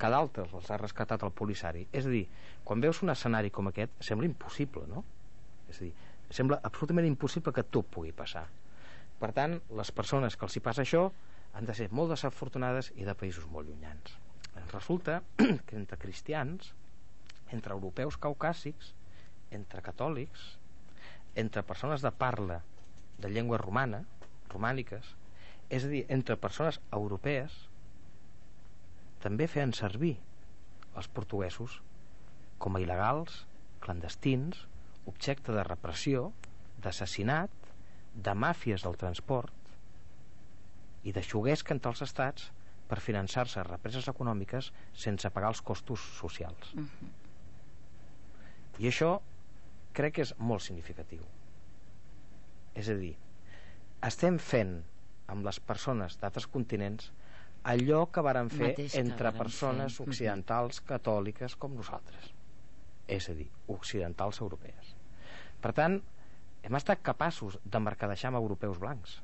Que 0.00 0.10
d'altres 0.12 0.52
els 0.56 0.70
ha 0.70 0.78
rescatat 0.80 1.24
el 1.26 1.32
polissari. 1.36 1.86
És 1.92 2.06
a 2.06 2.12
dir, 2.12 2.24
quan 2.64 2.80
veus 2.80 3.02
un 3.04 3.12
escenari 3.12 3.50
com 3.50 3.68
aquest, 3.70 3.92
sembla 4.04 4.28
impossible, 4.28 4.86
no? 4.88 5.04
És 5.68 5.80
a 5.80 5.86
dir, 5.86 5.92
sembla 6.30 6.60
absolutament 6.66 7.08
impossible 7.08 7.52
que 7.52 7.66
tot 7.66 7.88
pugui 7.92 8.12
passar. 8.16 8.46
Per 9.20 9.32
tant, 9.36 9.58
les 9.76 9.92
persones 9.92 10.36
que 10.36 10.46
els 10.46 10.56
hi 10.56 10.64
passa 10.64 10.84
això 10.86 11.08
han 11.58 11.66
de 11.66 11.74
ser 11.76 11.90
molt 11.92 12.14
desafortunades 12.14 12.92
i 12.96 13.04
de 13.04 13.14
països 13.18 13.48
molt 13.50 13.68
llunyans. 13.68 14.14
Resulta 14.70 15.20
que 15.66 15.76
entre 15.76 15.98
cristians 16.00 16.72
entre 17.52 17.74
europeus 17.76 18.16
caucàsics, 18.20 18.94
entre 19.50 19.82
catòlics, 19.82 20.56
entre 21.34 21.66
persones 21.66 22.02
de 22.02 22.10
parla 22.10 22.60
de 23.18 23.30
llengua 23.30 23.58
romana, 23.58 24.04
romàniques, 24.50 25.14
és 25.70 25.86
a 25.86 25.90
dir, 25.92 26.04
entre 26.08 26.38
persones 26.40 26.80
europees, 26.90 27.54
també 29.22 29.46
feien 29.50 29.74
servir 29.76 30.16
els 30.96 31.08
portuguesos 31.14 31.78
com 32.58 32.76
a 32.76 32.82
il·legals, 32.82 33.44
clandestins, 33.84 34.66
objecte 35.10 35.54
de 35.54 35.64
repressió, 35.64 36.30
d'assassinat, 36.82 37.52
de 38.14 38.34
màfies 38.34 38.82
del 38.84 38.98
transport 39.00 39.54
i 41.06 41.14
de 41.16 41.22
xoguesca 41.24 41.72
entre 41.76 41.92
els 41.92 42.02
estats 42.04 42.50
per 42.90 42.98
finançar-se 43.00 43.62
represes 43.64 44.08
econòmiques 44.10 44.72
sense 45.04 45.30
pagar 45.30 45.52
els 45.54 45.62
costos 45.62 46.02
socials. 46.18 46.74
Uh 46.74 46.82
-huh. 46.82 47.10
I 48.80 48.88
això 48.88 49.18
crec 49.96 50.16
que 50.16 50.24
és 50.24 50.34
molt 50.38 50.64
significatiu. 50.64 51.24
És 52.78 52.88
a 52.88 52.96
dir, 52.96 53.12
estem 54.06 54.38
fent 54.40 54.78
amb 55.30 55.44
les 55.46 55.60
persones 55.60 56.16
d'altres 56.20 56.46
continents 56.50 57.10
allò 57.70 58.06
que 58.08 58.24
varen 58.24 58.48
fer 58.48 58.70
Mateix 58.72 58.94
que 58.94 59.02
entre 59.04 59.28
varen 59.28 59.42
persones 59.42 59.98
fer. 59.98 60.06
occidentals 60.08 60.80
catòliques 60.88 61.56
com 61.60 61.76
nosaltres. 61.76 62.30
És 63.06 63.28
a 63.28 63.34
dir, 63.36 63.50
occidentals 63.68 64.40
europees. 64.40 64.94
Per 65.60 65.74
tant, 65.76 65.98
hem 66.62 66.76
estat 66.78 67.02
capaços 67.04 67.58
de 67.64 67.80
mercadejar 67.82 68.30
amb 68.30 68.40
europeus 68.40 68.80
blancs 68.80 69.18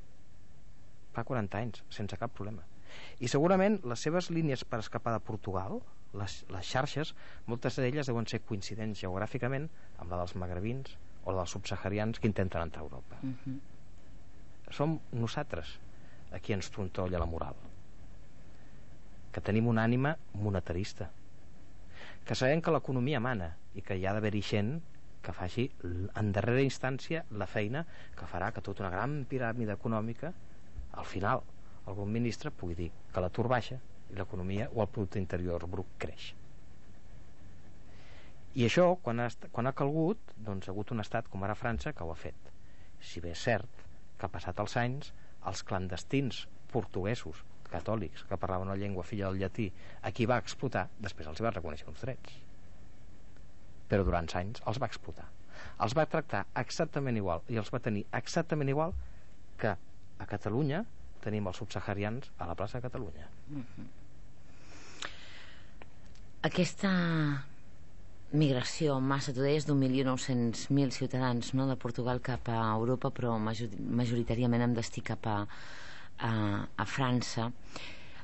fa 1.17 1.23
40 1.25 1.57
anys, 1.57 1.83
sense 1.89 2.17
cap 2.21 2.33
problema. 2.37 2.65
I 3.19 3.29
segurament 3.31 3.79
les 3.89 4.03
seves 4.05 4.29
línies 4.33 4.63
per 4.69 4.83
escapar 4.83 5.15
de 5.15 5.23
Portugal 5.25 5.79
les, 6.13 6.37
les 6.53 6.69
xarxes, 6.71 7.13
moltes 7.45 7.77
d'elles 7.79 8.07
deuen 8.07 8.27
ser 8.29 8.41
coincidents 8.45 9.01
geogràficament 9.03 9.67
amb 9.97 10.11
la 10.11 10.21
dels 10.21 10.35
magrebins 10.39 10.95
o 11.25 11.33
la 11.33 11.43
dels 11.43 11.55
subsaharians 11.57 12.19
que 12.19 12.29
intenten 12.29 12.61
entrar 12.61 12.83
a 12.83 12.85
Europa. 12.85 13.19
Uh 13.23 13.33
-huh. 13.45 13.59
Som 14.71 14.99
nosaltres 15.11 15.79
a 16.31 16.39
qui 16.39 16.53
ens 16.53 16.69
trontolla 16.71 17.19
la 17.19 17.25
moral. 17.25 17.55
Que 19.31 19.41
tenim 19.41 19.67
una 19.67 19.83
ànima 19.83 20.17
monetarista. 20.33 21.09
Que 22.25 22.35
sabem 22.35 22.61
que 22.61 22.71
l'economia 22.71 23.19
mana 23.19 23.55
i 23.75 23.81
que 23.81 23.95
hi 23.95 24.05
ha 24.05 24.13
d'haver-hi 24.13 24.41
gent 24.41 24.81
que 25.21 25.33
faci 25.33 25.71
en 26.15 26.31
darrera 26.31 26.61
instància 26.61 27.25
la 27.31 27.47
feina 27.47 27.85
que 28.15 28.25
farà 28.25 28.51
que 28.51 28.61
tota 28.61 28.83
una 28.83 28.91
gran 28.93 29.25
piràmide 29.25 29.73
econòmica 29.73 30.33
al 30.93 31.05
final 31.05 31.43
algun 31.85 32.11
ministre 32.11 32.51
pugui 32.51 32.75
dir 32.75 32.91
que 33.13 33.21
l'atur 33.21 33.47
baixa 33.47 33.79
l'economia 34.15 34.69
o 34.73 34.81
el 34.83 34.91
producte 34.91 35.19
interior 35.19 35.65
brut 35.67 35.89
creix. 36.01 36.33
I 38.57 38.65
això 38.65 38.87
quan 39.03 39.19
ha, 39.21 39.27
quan 39.53 39.67
ha 39.69 39.75
calgut 39.77 40.31
doncs 40.37 40.67
ha 40.67 40.73
hagut 40.73 40.93
un 40.95 41.03
estat 41.03 41.27
com 41.29 41.43
ara 41.43 41.57
França 41.57 41.93
que 41.93 42.05
ho 42.05 42.11
ha 42.11 42.17
fet. 42.17 42.53
Si 42.99 43.21
bé 43.21 43.35
és 43.35 43.43
cert 43.43 43.83
que 44.17 44.29
passat 44.33 44.59
els 44.63 44.77
anys 44.81 45.11
els 45.47 45.61
clandestins 45.63 46.45
portuguesos 46.71 47.43
catòlics 47.71 48.23
que 48.27 48.39
parlaven 48.39 48.69
una 48.69 48.79
llengua 48.79 49.05
filla 49.05 49.29
del 49.29 49.41
llatí 49.43 49.67
a 50.01 50.11
qui 50.15 50.25
va 50.25 50.39
explotar 50.41 50.87
després 51.03 51.27
els 51.29 51.41
va 51.43 51.53
reconèixer 51.53 51.89
uns 51.91 52.03
drets. 52.03 52.37
Però 53.91 54.03
durant 54.07 54.27
anys 54.39 54.63
els 54.65 54.79
va 54.81 54.89
explotar. 54.89 55.27
Els 55.83 55.95
va 55.97 56.07
tractar 56.09 56.45
exactament 56.59 57.17
igual 57.19 57.43
i 57.53 57.59
els 57.61 57.71
va 57.73 57.83
tenir 57.83 58.05
exactament 58.19 58.71
igual 58.73 58.95
que 59.61 59.73
a 60.17 60.25
Catalunya 60.25 60.83
tenim 61.23 61.47
els 61.49 61.59
subsaharians 61.61 62.31
a 62.37 62.47
la 62.49 62.55
plaça 62.55 62.79
de 62.79 62.87
Catalunya. 62.87 63.27
Aquesta 66.47 66.91
migració 68.37 68.99
massa, 68.99 69.33
tu 69.33 69.41
deies 69.41 69.65
d'un 69.65 69.79
milió 69.79 70.03
nou-cents 70.07 70.67
mil 70.75 70.91
ciutadans 70.91 71.53
no, 71.55 71.67
de 71.69 71.77
Portugal 71.79 72.19
cap 72.23 72.49
a 72.51 72.59
Europa, 72.75 73.11
però 73.15 73.37
major, 73.39 73.71
majoritàriament 73.79 74.65
amb 74.65 74.77
destí 74.77 75.01
cap 75.01 75.27
a, 75.27 75.37
a, 76.19 76.31
a 76.67 76.85
França, 76.85 77.49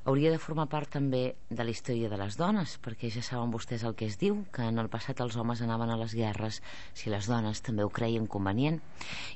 hauria 0.03 0.31
de 0.33 0.39
formar 0.41 0.65
part 0.67 0.89
també 0.91 1.35
de 1.47 1.63
la 1.63 1.71
història 1.71 2.09
de 2.11 2.17
les 2.19 2.35
dones, 2.35 2.75
perquè 2.83 3.07
ja 3.13 3.21
saben 3.23 3.53
vostès 3.53 3.85
el 3.87 3.95
que 3.95 4.07
es 4.09 4.17
diu, 4.19 4.41
que 4.51 4.65
en 4.67 4.81
el 4.81 4.89
passat 4.91 5.21
els 5.23 5.37
homes 5.39 5.61
anaven 5.63 5.93
a 5.93 5.97
les 5.99 6.15
guerres 6.17 6.59
si 6.91 7.11
les 7.13 7.29
dones 7.31 7.63
també 7.63 7.85
ho 7.85 7.91
creien 7.93 8.27
convenient. 8.27 8.81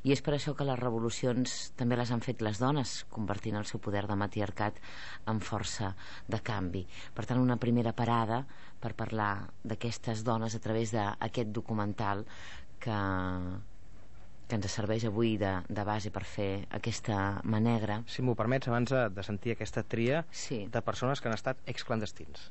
I 0.03 0.11
és 0.15 0.23
per 0.25 0.35
això 0.35 0.57
que 0.57 0.67
les 0.67 0.79
revolucions 0.79 1.55
també 1.79 1.95
les 1.99 2.11
han 2.11 2.23
fet 2.25 2.43
les 2.43 2.59
dones, 2.59 3.05
convertint 3.13 3.55
el 3.55 3.69
seu 3.69 3.79
poder 3.79 4.03
de 4.11 4.19
matriarcat 4.19 4.81
en 5.31 5.39
força 5.39 5.93
de 6.27 6.41
canvi. 6.43 6.83
Per 7.15 7.25
tant, 7.25 7.39
una 7.39 7.59
primera 7.61 7.95
parada 7.95 8.43
per 8.81 8.93
parlar 8.93 9.47
d'aquestes 9.63 10.25
dones 10.27 10.53
a 10.53 10.61
través 10.61 10.91
d'aquest 10.91 11.55
documental 11.55 12.27
que, 12.83 12.99
que 14.47 14.55
ens 14.55 14.71
serveix 14.71 15.05
avui 15.05 15.35
de, 15.37 15.53
de 15.69 15.83
base 15.87 16.11
per 16.11 16.23
fer 16.23 16.67
aquesta 16.71 17.41
mà 17.43 17.59
negra. 17.63 18.01
si 18.07 18.21
m'ho 18.23 18.35
permets 18.35 18.67
abans 18.67 18.91
de, 18.91 19.09
de 19.09 19.23
sentir 19.23 19.53
aquesta 19.55 19.83
tria 19.83 20.25
Sí, 20.31 20.65
de 20.71 20.81
persones 20.81 21.21
que 21.21 21.27
han 21.29 21.35
estat 21.35 21.57
exclandestins 21.65 22.49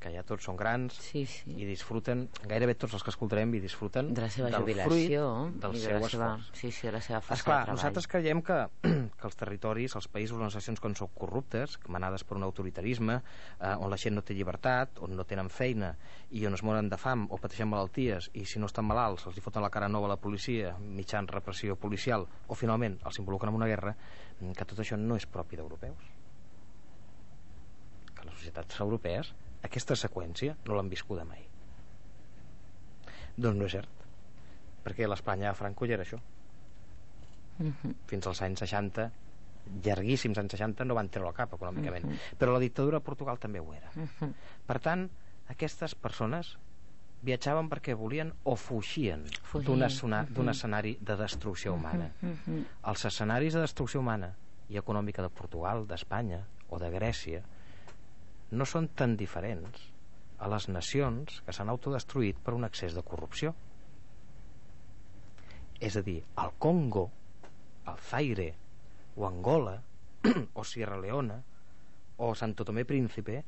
que 0.00 0.12
ja 0.12 0.22
tots 0.26 0.44
són 0.46 0.58
grans 0.60 0.96
sí, 1.00 1.24
sí. 1.30 1.54
i 1.56 1.66
disfruten, 1.68 2.26
gairebé 2.44 2.74
tots 2.76 2.96
els 2.98 3.04
que 3.04 3.12
escoltarem 3.12 3.54
i 3.56 3.60
disfruten 3.62 4.12
de 4.14 4.24
la 4.24 4.28
seva 4.32 4.50
del 4.52 4.60
jubilació 4.64 4.90
fruit 4.90 5.62
del 5.62 5.76
i 5.76 5.80
de 5.80 5.84
seu 5.86 5.98
la 6.00 6.10
seva, 6.12 6.28
esforç. 6.36 6.60
sí, 6.60 6.70
sí, 6.70 6.86
de 6.86 6.92
la 6.92 7.00
seva 7.00 7.20
força 7.24 7.40
Esclar, 7.40 7.58
de 7.58 7.64
treball. 7.64 7.78
nosaltres 7.80 8.08
creiem 8.12 8.42
que, 8.44 8.58
que 9.18 9.28
els 9.30 9.38
territoris, 9.40 9.96
els 9.96 10.08
països, 10.12 10.40
les 10.42 10.58
nacions 10.60 10.82
que 10.82 10.92
són 11.00 11.12
corruptes, 11.16 11.78
manades 11.88 12.24
per 12.24 12.36
un 12.36 12.44
autoritarisme, 12.46 13.20
eh, 13.60 13.72
on 13.74 13.90
la 13.90 13.98
gent 14.00 14.16
no 14.18 14.24
té 14.26 14.36
llibertat, 14.36 15.00
on 15.00 15.16
no 15.16 15.24
tenen 15.24 15.48
feina 15.50 15.94
i 16.30 16.44
on 16.46 16.54
es 16.54 16.62
moren 16.66 16.90
de 16.92 16.98
fam 17.00 17.26
o 17.30 17.38
pateixen 17.40 17.68
malalties 17.70 18.30
i 18.34 18.44
si 18.44 18.60
no 18.60 18.68
estan 18.70 18.86
malalts 18.88 19.26
els 19.26 19.38
hi 19.38 19.44
foten 19.44 19.64
la 19.64 19.70
cara 19.72 19.88
nova 19.88 20.10
a 20.10 20.14
la 20.14 20.20
policia 20.20 20.74
mitjan 20.80 21.28
repressió 21.30 21.76
policial 21.76 22.26
o 22.46 22.54
finalment 22.54 22.98
els 23.04 23.18
involucren 23.22 23.52
en 23.52 23.60
una 23.60 23.70
guerra 23.70 23.94
mm, 24.40 24.52
que 24.52 24.68
tot 24.68 24.82
això 24.82 24.98
no 25.00 25.16
és 25.16 25.26
propi 25.26 25.56
d'europeus 25.56 26.12
que 28.16 28.24
les 28.26 28.34
societats 28.34 28.80
europees 28.80 29.34
aquesta 29.62 29.96
seqüència 29.96 30.56
no 30.64 30.74
l'han 30.76 30.88
viscuda 30.90 31.24
mai 31.24 31.44
doncs 33.36 33.58
no 33.58 33.66
és 33.68 33.72
cert 33.76 34.04
perquè 34.86 35.08
l'Espanya 35.08 35.50
de 35.50 35.58
Franco 35.58 35.86
ja 35.86 35.94
era 35.98 36.04
això 36.06 36.20
Mhm. 37.58 37.94
fins 38.06 38.26
als 38.26 38.42
anys 38.42 38.60
60 38.60 39.10
llarguíssims 39.82 40.36
anys 40.38 40.52
60 40.52 40.84
no 40.84 40.94
van 40.94 41.08
treure 41.08 41.30
el 41.30 41.34
cap 41.34 41.52
econòmicament 41.54 42.04
Mhm. 42.04 42.18
però 42.38 42.52
la 42.52 42.58
dictadura 42.60 42.98
a 42.98 43.00
Portugal 43.00 43.38
també 43.38 43.60
ho 43.60 43.72
era 43.72 43.90
Mhm. 43.94 44.34
per 44.66 44.78
tant, 44.80 45.10
aquestes 45.48 45.94
persones 45.94 46.58
viatjaven 47.22 47.68
perquè 47.70 47.94
volien 47.96 48.34
o 48.44 48.56
fugien 48.56 49.24
d'un 49.54 49.82
escena- 49.82 50.26
d'un 50.28 50.48
escenari 50.50 50.98
de 51.00 51.16
destrucció 51.16 51.72
humana 51.74 52.12
Mhm. 52.20 52.64
els 52.84 53.04
escenaris 53.06 53.54
de 53.54 53.60
destrucció 53.60 54.00
humana 54.00 54.36
i 54.68 54.76
econòmica 54.76 55.22
de 55.22 55.30
Portugal, 55.30 55.86
d'Espanya 55.86 56.46
o 56.68 56.78
de 56.78 56.90
Grècia 56.90 57.42
no 58.50 58.66
són 58.68 58.88
tan 58.94 59.16
diferents 59.18 59.88
a 60.38 60.48
les 60.52 60.68
nacions 60.68 61.40
que 61.46 61.54
s'han 61.56 61.70
autodestruït 61.72 62.38
per 62.44 62.54
un 62.54 62.66
excés 62.68 62.94
de 62.94 63.02
corrupció 63.02 63.54
És 65.80 65.96
a 65.96 66.00
dir, 66.00 66.22
el 66.40 66.54
Congo, 66.58 67.10
el 67.86 67.98
Zaire, 68.00 68.54
o 69.16 69.26
Angola, 69.26 69.74
o 70.54 70.64
Sierra 70.64 70.96
Leona, 70.96 71.42
o 72.16 72.34
Santo 72.34 72.64
Tomé 72.64 72.86
Príncipe, 72.88 73.42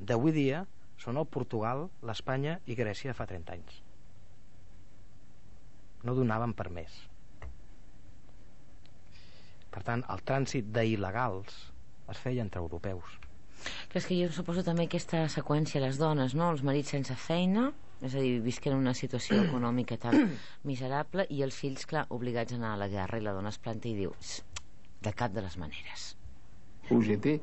d'avui 0.00 0.32
dia 0.32 0.62
són 1.02 1.20
el 1.20 1.28
Portugal, 1.28 1.88
l'Espanya 2.08 2.58
i 2.64 2.76
Grècia 2.78 3.12
fa 3.12 3.26
30 3.28 3.56
anys. 3.56 3.80
No 6.08 6.14
donaven 6.16 6.54
per 6.56 6.70
més. 6.72 6.94
Per 9.72 9.82
tant, 9.84 10.06
el 10.12 10.24
trànsit 10.28 10.72
d'il·legals 10.72 11.60
es 12.12 12.20
feia 12.20 12.42
entre 12.44 12.64
europeus. 12.64 13.20
Però 13.88 14.00
és 14.02 14.08
que 14.08 14.18
jo 14.18 14.28
suposo 14.32 14.64
també 14.66 14.86
aquesta 14.88 15.24
seqüència, 15.32 15.82
les 15.84 15.98
dones, 16.00 16.34
no? 16.38 16.50
Els 16.52 16.64
marits 16.66 16.94
sense 16.94 17.16
feina, 17.16 17.70
és 18.02 18.14
a 18.14 18.22
dir, 18.22 18.40
visquen 18.44 18.76
una 18.76 18.94
situació 18.94 19.40
econòmica 19.46 19.98
tan 20.00 20.36
miserable 20.68 21.26
i 21.30 21.42
els 21.46 21.58
fills, 21.58 21.86
clar, 21.86 22.06
obligats 22.10 22.54
a 22.54 22.60
anar 22.60 22.74
a 22.76 22.82
la 22.84 22.90
guerra 22.92 23.20
i 23.20 23.26
la 23.26 23.36
dona 23.36 23.52
es 23.54 23.60
planta 23.62 23.90
i 23.90 23.96
diu 23.98 24.14
de 25.02 25.12
cap 25.12 25.32
de 25.34 25.42
les 25.42 25.58
maneres. 25.58 26.12
UGT 26.90 27.40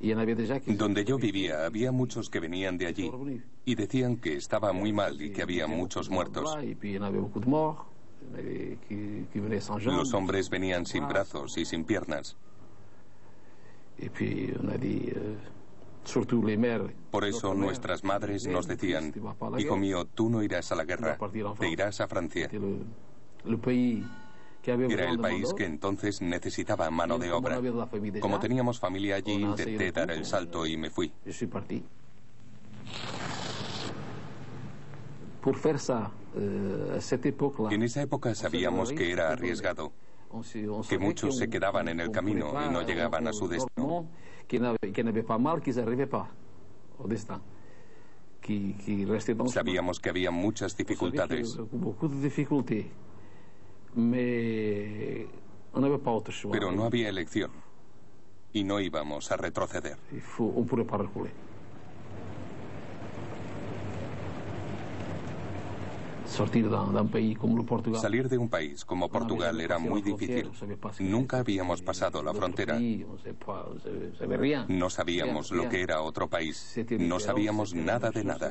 y 0.00 0.12
en 0.12 0.18
Aviate 0.18 0.46
Jacques. 0.46 0.78
Donde 0.78 1.04
yo 1.04 1.18
vivía 1.18 1.66
había 1.66 1.92
muchos 1.92 2.30
que 2.30 2.40
venían 2.40 2.78
de 2.78 2.86
allí 2.86 3.10
y 3.64 3.74
decían 3.74 4.16
que 4.16 4.36
estaba 4.36 4.72
muy 4.72 4.92
mal 4.92 5.20
y 5.20 5.30
que 5.32 5.42
había 5.42 5.66
muchos 5.66 6.08
muertos. 6.10 6.56
Jambes. 9.68 9.96
Los 9.96 10.14
hombres 10.14 10.50
venían 10.50 10.86
sin 10.86 11.08
brazos 11.08 11.58
y 11.58 11.64
sin 11.64 11.84
piernas. 11.84 12.36
Por 17.10 17.24
eso 17.24 17.54
nuestras 17.54 18.04
madres 18.04 18.46
nos 18.46 18.66
decían, 18.66 19.12
hijo 19.58 19.76
mío, 19.76 20.06
tú 20.06 20.30
no 20.30 20.42
irás 20.42 20.72
a 20.72 20.76
la 20.76 20.84
guerra, 20.84 21.18
te 21.58 21.70
irás 21.70 22.00
a 22.00 22.08
Francia. 22.08 22.50
Era 24.64 25.10
el 25.10 25.18
país 25.18 25.52
que 25.54 25.64
entonces 25.64 26.20
necesitaba 26.20 26.90
mano 26.90 27.18
de 27.18 27.32
obra. 27.32 27.60
Como 28.20 28.38
teníamos 28.38 28.78
familia 28.78 29.16
allí, 29.16 29.32
intenté 29.32 29.92
dar 29.92 30.10
el 30.10 30.24
salto 30.24 30.66
y 30.66 30.76
me 30.76 30.90
fui. 30.90 31.12
Époque-là, 37.24 37.70
En 37.70 37.82
esa 37.82 38.02
época 38.02 38.34
sabíamos 38.34 38.92
que 38.92 39.10
era 39.12 39.30
arriesgado, 39.30 39.92
que 40.88 40.98
muchos 40.98 41.36
se 41.36 41.48
quedaban 41.48 41.88
en 41.88 42.00
el 42.00 42.10
camino 42.10 42.52
y 42.64 42.72
no 42.72 42.82
llegaban 42.82 43.26
a 43.26 43.32
su 43.32 43.48
destino. 43.48 44.06
Sabíamos 49.48 50.00
que 50.00 50.10
había 50.10 50.30
muchas 50.30 50.76
dificultades. 50.76 51.58
Pero 56.52 56.72
no 56.72 56.84
había 56.84 57.08
elección 57.08 57.50
y 58.52 58.64
no 58.64 58.80
íbamos 58.80 59.30
a 59.30 59.36
retroceder. 59.36 59.96
Salir 67.94 68.28
de 68.28 68.38
un 68.38 68.48
país 68.48 68.84
como 68.84 69.08
Portugal 69.08 69.60
era 69.60 69.78
muy 69.78 70.02
difícil. 70.02 70.50
Nunca 71.00 71.38
habíamos 71.38 71.82
pasado 71.82 72.22
la 72.22 72.34
frontera. 72.34 72.78
No 74.68 74.90
sabíamos 74.90 75.50
lo 75.50 75.68
que 75.68 75.82
era 75.82 76.02
otro 76.02 76.28
país. 76.28 76.78
No 76.98 77.18
sabíamos 77.18 77.74
nada 77.74 78.10
de 78.10 78.24
nada. 78.24 78.50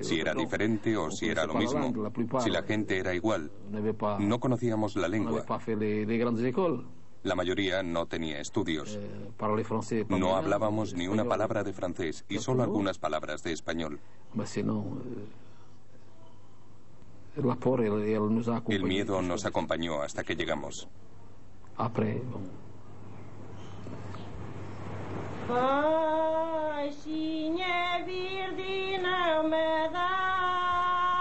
Si 0.00 0.20
era 0.20 0.34
diferente 0.34 0.96
o 0.96 1.10
si 1.10 1.28
era 1.28 1.46
lo 1.46 1.54
mismo. 1.54 1.92
Si 2.40 2.50
la 2.50 2.62
gente 2.62 2.98
era 2.98 3.14
igual. 3.14 3.50
No 4.20 4.40
conocíamos 4.40 4.96
la 4.96 5.08
lengua. 5.08 5.44
La 7.22 7.34
mayoría 7.34 7.82
no 7.82 8.06
tenía 8.06 8.40
estudios. 8.40 8.98
No 10.08 10.36
hablábamos 10.36 10.94
ni 10.94 11.08
una 11.08 11.24
palabra 11.24 11.64
de 11.64 11.72
francés 11.72 12.24
y 12.28 12.38
solo 12.38 12.62
algunas 12.62 12.98
palabras 12.98 13.42
de 13.42 13.52
español. 13.52 13.98
El 17.36 18.82
miedo 18.84 19.20
nos 19.20 19.44
acompañó 19.44 20.00
hasta 20.00 20.24
que 20.24 20.34
llegamos. 20.34 20.88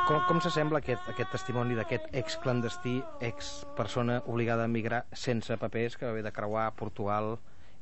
Com, 0.06 0.21
com 0.30 0.39
s'assembla 0.39 0.80
aquest, 0.80 1.08
aquest 1.12 1.32
testimoni 1.34 1.75
d'aquest 1.75 2.08
ex-clandestí, 2.15 2.99
ex-persona 3.25 4.21
obligada 4.30 4.63
a 4.63 4.71
emigrar 4.71 5.04
sense 5.12 5.58
papers 5.58 5.97
que 5.97 6.06
va 6.06 6.13
haver 6.13 6.23
de 6.23 6.32
creuar 6.32 6.69
Portugal 6.80 7.34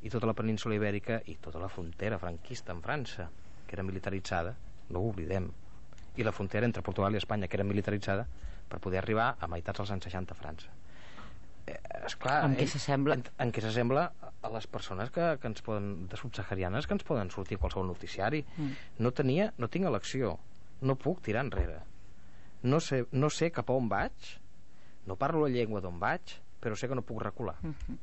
i 0.02 0.10
tota 0.10 0.26
la 0.32 0.34
península 0.34 0.80
ibèrica 0.80 1.22
i 1.30 1.36
tota 1.44 1.62
la 1.62 1.70
frontera 1.70 2.18
franquista 2.18 2.74
amb 2.74 2.82
França, 2.88 3.28
que 3.68 3.78
era 3.78 3.86
militaritzada, 3.86 4.56
no 4.90 5.04
ho 5.04 5.12
oblidem, 5.12 5.52
i 6.18 6.24
la 6.24 6.32
frontera 6.32 6.66
entre 6.66 6.84
Portugal 6.86 7.14
i 7.14 7.18
Espanya, 7.18 7.48
que 7.48 7.58
era 7.58 7.64
militaritzada, 7.66 8.28
per 8.70 8.80
poder 8.80 9.00
arribar 9.02 9.36
a 9.40 9.48
meitats 9.48 9.80
dels 9.82 9.92
anys 9.96 10.06
60 10.10 10.34
a 10.34 10.38
França. 10.38 10.70
Eh, 11.66 11.78
esclar, 12.06 12.44
Amb 12.44 12.58
què 12.58 12.66
ell- 12.66 12.70
s'assembla? 12.74 13.16
En, 13.16 13.24
en 13.40 13.52
què 13.56 13.62
s'assembla 13.64 14.04
a 14.44 14.50
les 14.52 14.68
persones 14.68 15.10
que, 15.16 15.38
que 15.40 15.48
ens 15.48 15.62
poden, 15.64 16.08
de 16.12 16.18
subsaharianes 16.20 16.86
que 16.88 16.94
ens 16.98 17.06
poden 17.08 17.32
sortir 17.32 17.58
qualsevol 17.58 17.88
noticiari. 17.88 18.44
Mm. 18.58 18.72
No 19.00 19.12
tenia, 19.16 19.54
no 19.58 19.70
tinc 19.72 19.88
elecció, 19.88 20.38
no 20.82 20.98
puc 21.00 21.22
tirar 21.24 21.46
enrere. 21.48 21.80
No 22.64 22.80
sé, 22.84 23.06
no 23.12 23.30
sé 23.32 23.50
cap 23.52 23.70
a 23.72 23.74
on 23.80 23.88
vaig, 23.92 24.34
no 25.08 25.16
parlo 25.20 25.42
la 25.48 25.52
llengua 25.52 25.82
d'on 25.84 25.98
vaig, 26.00 26.38
però 26.64 26.76
sé 26.80 26.88
que 26.88 26.96
no 26.96 27.02
puc 27.04 27.22
recular. 27.24 27.56
Mhm. 27.64 27.98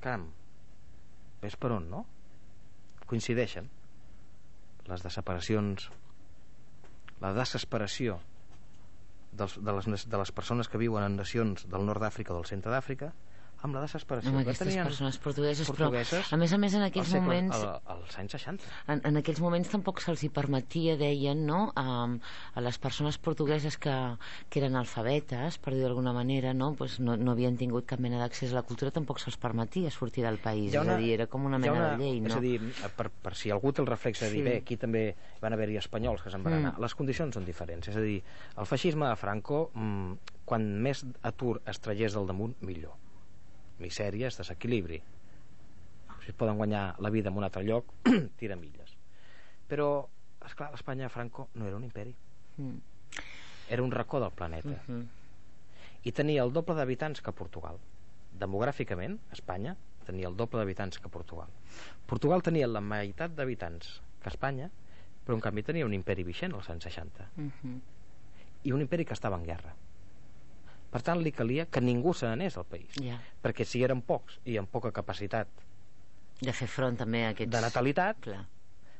Caram, 0.00 0.26
ves 1.42 1.56
per 1.56 1.72
on, 1.74 1.88
no? 1.90 2.04
Coincideixen 3.06 3.68
les 4.90 5.02
desaparicions, 5.04 5.90
la 7.22 7.32
desesperació 7.36 8.18
dels, 9.36 9.56
de, 9.60 9.72
les, 9.72 10.06
de 10.08 10.20
les 10.20 10.32
persones 10.32 10.68
que 10.68 10.80
viuen 10.80 11.04
en 11.04 11.16
nacions 11.18 11.66
del 11.70 11.86
nord 11.86 12.04
d'Àfrica 12.04 12.34
o 12.34 12.38
del 12.38 12.48
centre 12.48 12.72
d'Àfrica 12.72 13.12
amb 13.64 13.74
la 13.74 13.80
desesperació 13.82 14.30
amb 14.30 14.38
que 14.38 14.42
aquestes 14.44 14.66
tenien 14.68 14.84
persones 14.86 15.16
portugueses, 15.18 15.66
portugueses 15.66 16.26
però 16.28 16.34
a 16.36 16.38
més 16.40 16.52
a 16.52 16.58
més 16.58 16.74
en 16.76 16.82
aquells 16.86 17.08
segle- 17.08 17.22
moments 17.24 17.56
al- 17.56 17.80
als 17.96 18.18
anys 18.20 18.32
60 18.36 18.64
en, 18.92 19.00
en 19.08 19.16
aquells 19.16 19.40
moments 19.40 19.70
tampoc 19.72 20.00
se'ls 20.04 20.22
hi 20.22 20.28
permetia, 20.28 20.96
deien, 21.00 21.44
no? 21.46 21.72
A, 21.74 22.06
a 22.54 22.60
les 22.60 22.78
persones 22.78 23.16
portugueses 23.18 23.78
que, 23.78 23.94
que 24.50 24.60
eren 24.60 24.76
alfabetes, 24.76 25.56
per 25.58 25.72
dir 25.74 25.82
d'alguna 25.82 26.12
manera, 26.12 26.52
no? 26.54 26.74
Pues 26.76 26.98
no, 27.00 27.16
no 27.16 27.32
havien 27.32 27.56
tingut 27.56 27.86
cap 27.86 27.98
mena 28.00 28.18
d'accés 28.20 28.52
a 28.52 28.60
la 28.60 28.62
cultura, 28.62 28.90
tampoc 28.92 29.18
se'ls 29.20 29.36
permetia 29.40 29.90
sortir 29.90 30.24
del 30.24 30.38
país. 30.38 30.74
Ha 30.76 30.82
És 30.82 30.88
a 30.88 30.96
dir, 31.00 31.14
era 31.16 31.26
com 31.26 31.44
una 31.48 31.58
mena 31.58 31.94
de 31.96 32.02
llei, 32.04 32.18
És 32.20 32.28
no? 32.34 32.36
a 32.38 32.40
dir, 32.44 32.60
per, 32.96 33.08
per 33.10 33.34
si 33.34 33.50
algú 33.50 33.72
té 33.72 33.80
el 33.82 33.88
reflex 33.88 34.20
de 34.20 34.30
dir, 34.30 34.42
Sí. 34.42 34.42
bé, 34.50 34.56
aquí 34.58 34.76
també 34.76 35.16
van 35.40 35.52
haver-hi 35.56 35.76
espanyols 35.80 36.22
que 36.22 36.30
se'n 36.30 36.42
van 36.44 36.52
Mm. 36.52 36.64
anar, 36.66 36.78
les 36.80 36.94
condicions 36.94 37.34
són 37.34 37.44
diferents. 37.44 37.88
És 37.88 37.96
a 37.96 38.00
dir, 38.00 38.22
el 38.56 38.66
feixisme 38.66 39.08
de 39.08 39.16
Franco, 39.16 39.70
mm, 39.74 40.12
quan 40.44 40.62
més 40.82 41.04
atur 41.22 41.60
es 41.66 41.80
tragués 41.80 42.12
del 42.14 42.26
damunt, 42.26 42.54
millor. 42.60 42.94
Misèries, 43.78 44.36
desequilibri. 44.38 45.02
Si 46.24 46.30
es 46.32 46.34
poden 46.36 46.56
guanyar 46.56 46.96
la 46.98 47.10
vida 47.10 47.28
en 47.30 47.36
un 47.36 47.44
altre 47.44 47.62
lloc, 47.64 47.92
tira 48.40 48.56
milles. 48.56 48.96
Però, 49.68 50.06
esclar, 50.46 50.70
l'Espanya 50.72 51.04
de 51.06 51.10
Franco 51.14 51.48
no 51.54 51.66
era 51.66 51.76
un 51.76 51.84
imperi, 51.84 52.14
Mm. 52.56 52.78
era 53.68 53.82
un 53.82 53.90
racó 53.92 54.18
del 54.20 54.30
planeta. 54.32 54.70
Mhm. 54.88 55.06
i 56.06 56.12
tenia 56.12 56.42
el 56.44 56.52
doble 56.54 56.74
d'habitants 56.78 57.20
que 57.20 57.32
Portugal. 57.32 57.76
Demogràficament, 58.38 59.18
Espanya 59.32 59.72
tenia 60.06 60.28
el 60.28 60.36
doble 60.36 60.60
d'habitants 60.60 61.00
que 61.02 61.08
Portugal. 61.10 61.48
Portugal 62.06 62.42
tenia 62.46 62.68
la 62.70 62.80
meitat 62.80 63.32
d'habitants 63.34 64.00
que 64.22 64.28
Espanya, 64.30 64.70
però 65.26 65.34
en 65.34 65.40
canvi 65.42 65.64
tenia 65.66 65.84
un 65.84 65.92
imperi 65.92 66.22
vigent 66.22 66.54
als 66.54 66.70
anys 66.70 66.84
60 66.84 67.26
Mhm. 67.36 67.80
i 68.64 68.72
un 68.72 68.80
imperi 68.80 69.04
que 69.04 69.14
estava 69.14 69.36
en 69.36 69.44
guerra. 69.44 69.74
Per 70.96 71.02
tant, 71.04 71.20
li 71.20 71.28
calia 71.36 71.66
que 71.68 71.82
ningú 71.84 72.14
se 72.16 72.24
n'anés 72.24 72.56
al 72.56 72.64
país, 72.64 72.94
Ja. 73.04 73.18
perquè 73.44 73.66
si 73.68 73.82
eren 73.84 74.00
pocs 74.00 74.38
i 74.48 74.56
amb 74.56 74.70
poca 74.72 74.92
capacitat 74.96 75.48
De 76.40 76.52
fer 76.56 76.68
front 76.68 76.96
també 76.96 77.26
a 77.26 77.30
aquests... 77.34 77.52
de 77.52 77.60
natalitat, 77.60 78.16
Clar. 78.24 78.46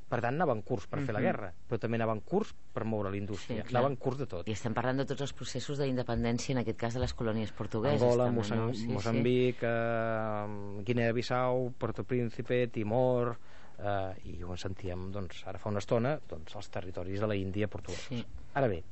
per 0.09 0.21
tant 0.21 0.35
anaven 0.37 0.61
curs 0.63 0.87
per 0.87 1.01
fer 1.01 1.15
la 1.15 1.21
Mhm. 1.21 1.25
guerra, 1.27 1.49
però 1.69 1.79
també 1.81 1.97
anaven 1.97 2.21
curs 2.21 2.53
per 2.75 2.85
moure 2.85 3.11
la 3.11 3.17
indústria, 3.17 3.63
Sí, 3.63 3.69
clar. 3.69 3.81
anaven 3.81 3.97
curs 3.97 4.19
de 4.19 4.27
tot. 4.27 4.47
I 4.49 4.53
estem 4.53 4.75
parlant 4.75 4.99
de 4.99 5.07
tots 5.07 5.21
els 5.23 5.33
processos 5.33 5.79
d'independència, 5.79 6.53
en 6.53 6.59
aquest 6.59 6.79
cas 6.79 6.95
de 6.95 7.01
les 7.01 7.15
colònies 7.15 7.53
portugueses. 7.53 8.03
Angola, 8.03 8.25
també, 8.27 8.37
Moçam 8.41 8.59
no? 8.59 8.75
Sí, 8.75 8.87
Moçambic, 8.89 9.57
eh, 9.63 10.83
Guinea-Bissau, 10.85 11.73
Puerto 11.79 12.05
Príncipe, 12.05 12.69
Timor, 12.69 13.39
eh, 13.79 14.15
i 14.25 14.43
ho 14.43 14.57
sentíem 14.57 15.11
doncs, 15.13 15.47
ara 15.47 15.59
fa 15.59 15.69
una 15.71 15.79
estona 15.79 16.19
doncs, 16.29 16.55
els 16.57 16.69
territoris 16.71 17.21
de 17.21 17.27
la 17.27 17.37
Índia 17.37 17.69
portuguesos. 17.69 18.07
Sí. 18.09 18.25
Ara 18.55 18.69
bé, 18.69 18.83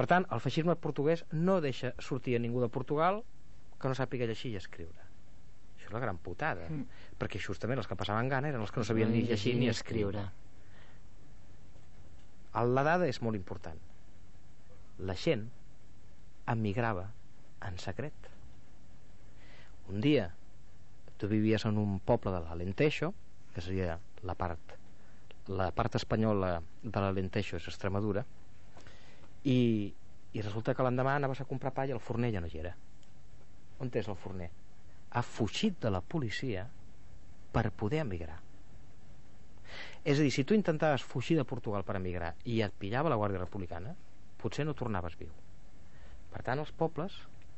per 0.00 0.06
tant, 0.08 0.24
el 0.32 0.40
feixisme 0.40 0.72
portuguès 0.80 1.26
no 1.36 1.58
deixa 1.60 1.90
sortir 2.00 2.38
a 2.38 2.40
ningú 2.40 2.62
de 2.62 2.70
Portugal 2.72 3.18
que 3.76 3.88
no 3.90 3.96
sàpiga 3.98 4.24
llegir 4.24 4.54
i 4.54 4.56
escriure. 4.56 5.02
Això 5.76 5.90
és 5.90 5.92
la 5.92 6.00
gran 6.00 6.16
putada, 6.16 6.70
Mm. 6.70 6.86
perquè 7.20 7.36
justament 7.38 7.76
els 7.82 7.86
que 7.90 7.96
passaven 8.00 8.30
gana 8.32 8.48
eren 8.48 8.62
els 8.64 8.72
que 8.72 8.80
no 8.80 8.84
sabien 8.88 9.12
ni 9.12 9.26
llegir 9.28 9.56
ni 9.58 9.68
escriure. 9.68 10.22
La 12.54 12.82
dada 12.82 13.06
és 13.06 13.20
molt 13.20 13.36
important. 13.36 13.78
la 15.00 15.14
gent 15.16 15.46
emigrava 16.46 17.06
en 17.66 17.78
secret. 17.78 18.12
Un 19.88 20.00
dia 20.00 20.34
tu 21.16 21.26
vivies 21.28 21.64
en 21.64 21.78
un 21.78 22.00
poble 22.00 22.30
de 22.32 22.40
l'Alentejo, 22.40 23.14
que 23.54 23.60
seria 23.60 23.98
la 24.22 24.34
part 24.34 24.58
la 25.48 25.70
part 25.72 25.94
espanyola 25.96 26.62
de 26.82 27.00
l'Alentejo 27.00 27.56
és 27.56 27.66
Extremadura 27.66 28.26
i, 29.44 29.92
i 30.32 30.42
resulta 30.42 30.74
que 30.74 30.84
l'endemà 30.84 31.16
anaves 31.16 31.40
a 31.40 31.48
comprar 31.48 31.72
pa 31.74 31.86
i 31.86 31.94
el 31.94 32.00
forner 32.00 32.32
ja 32.34 32.40
no 32.40 32.50
hi 32.50 32.58
era 32.60 32.74
on 33.80 33.90
és 33.94 34.08
el 34.08 34.16
forner? 34.16 34.50
ha 35.10 35.22
fugit 35.22 35.80
de 35.82 35.90
la 35.90 36.00
policia 36.00 36.68
per 37.52 37.70
poder 37.72 38.04
emigrar 38.04 38.38
és 40.04 40.18
a 40.18 40.22
dir, 40.22 40.30
si 40.32 40.44
tu 40.44 40.54
intentaves 40.54 41.02
fugir 41.02 41.36
de 41.38 41.44
Portugal 41.44 41.84
per 41.84 41.96
emigrar 41.96 42.34
i 42.44 42.60
et 42.62 42.74
pillava 42.78 43.10
la 43.10 43.18
Guàrdia 43.20 43.40
Republicana 43.42 43.94
potser 44.40 44.66
no 44.66 44.76
tornaves 44.76 45.16
viu 45.18 45.32
per 46.30 46.44
tant 46.46 46.62
els 46.62 46.72
pobles 46.72 47.16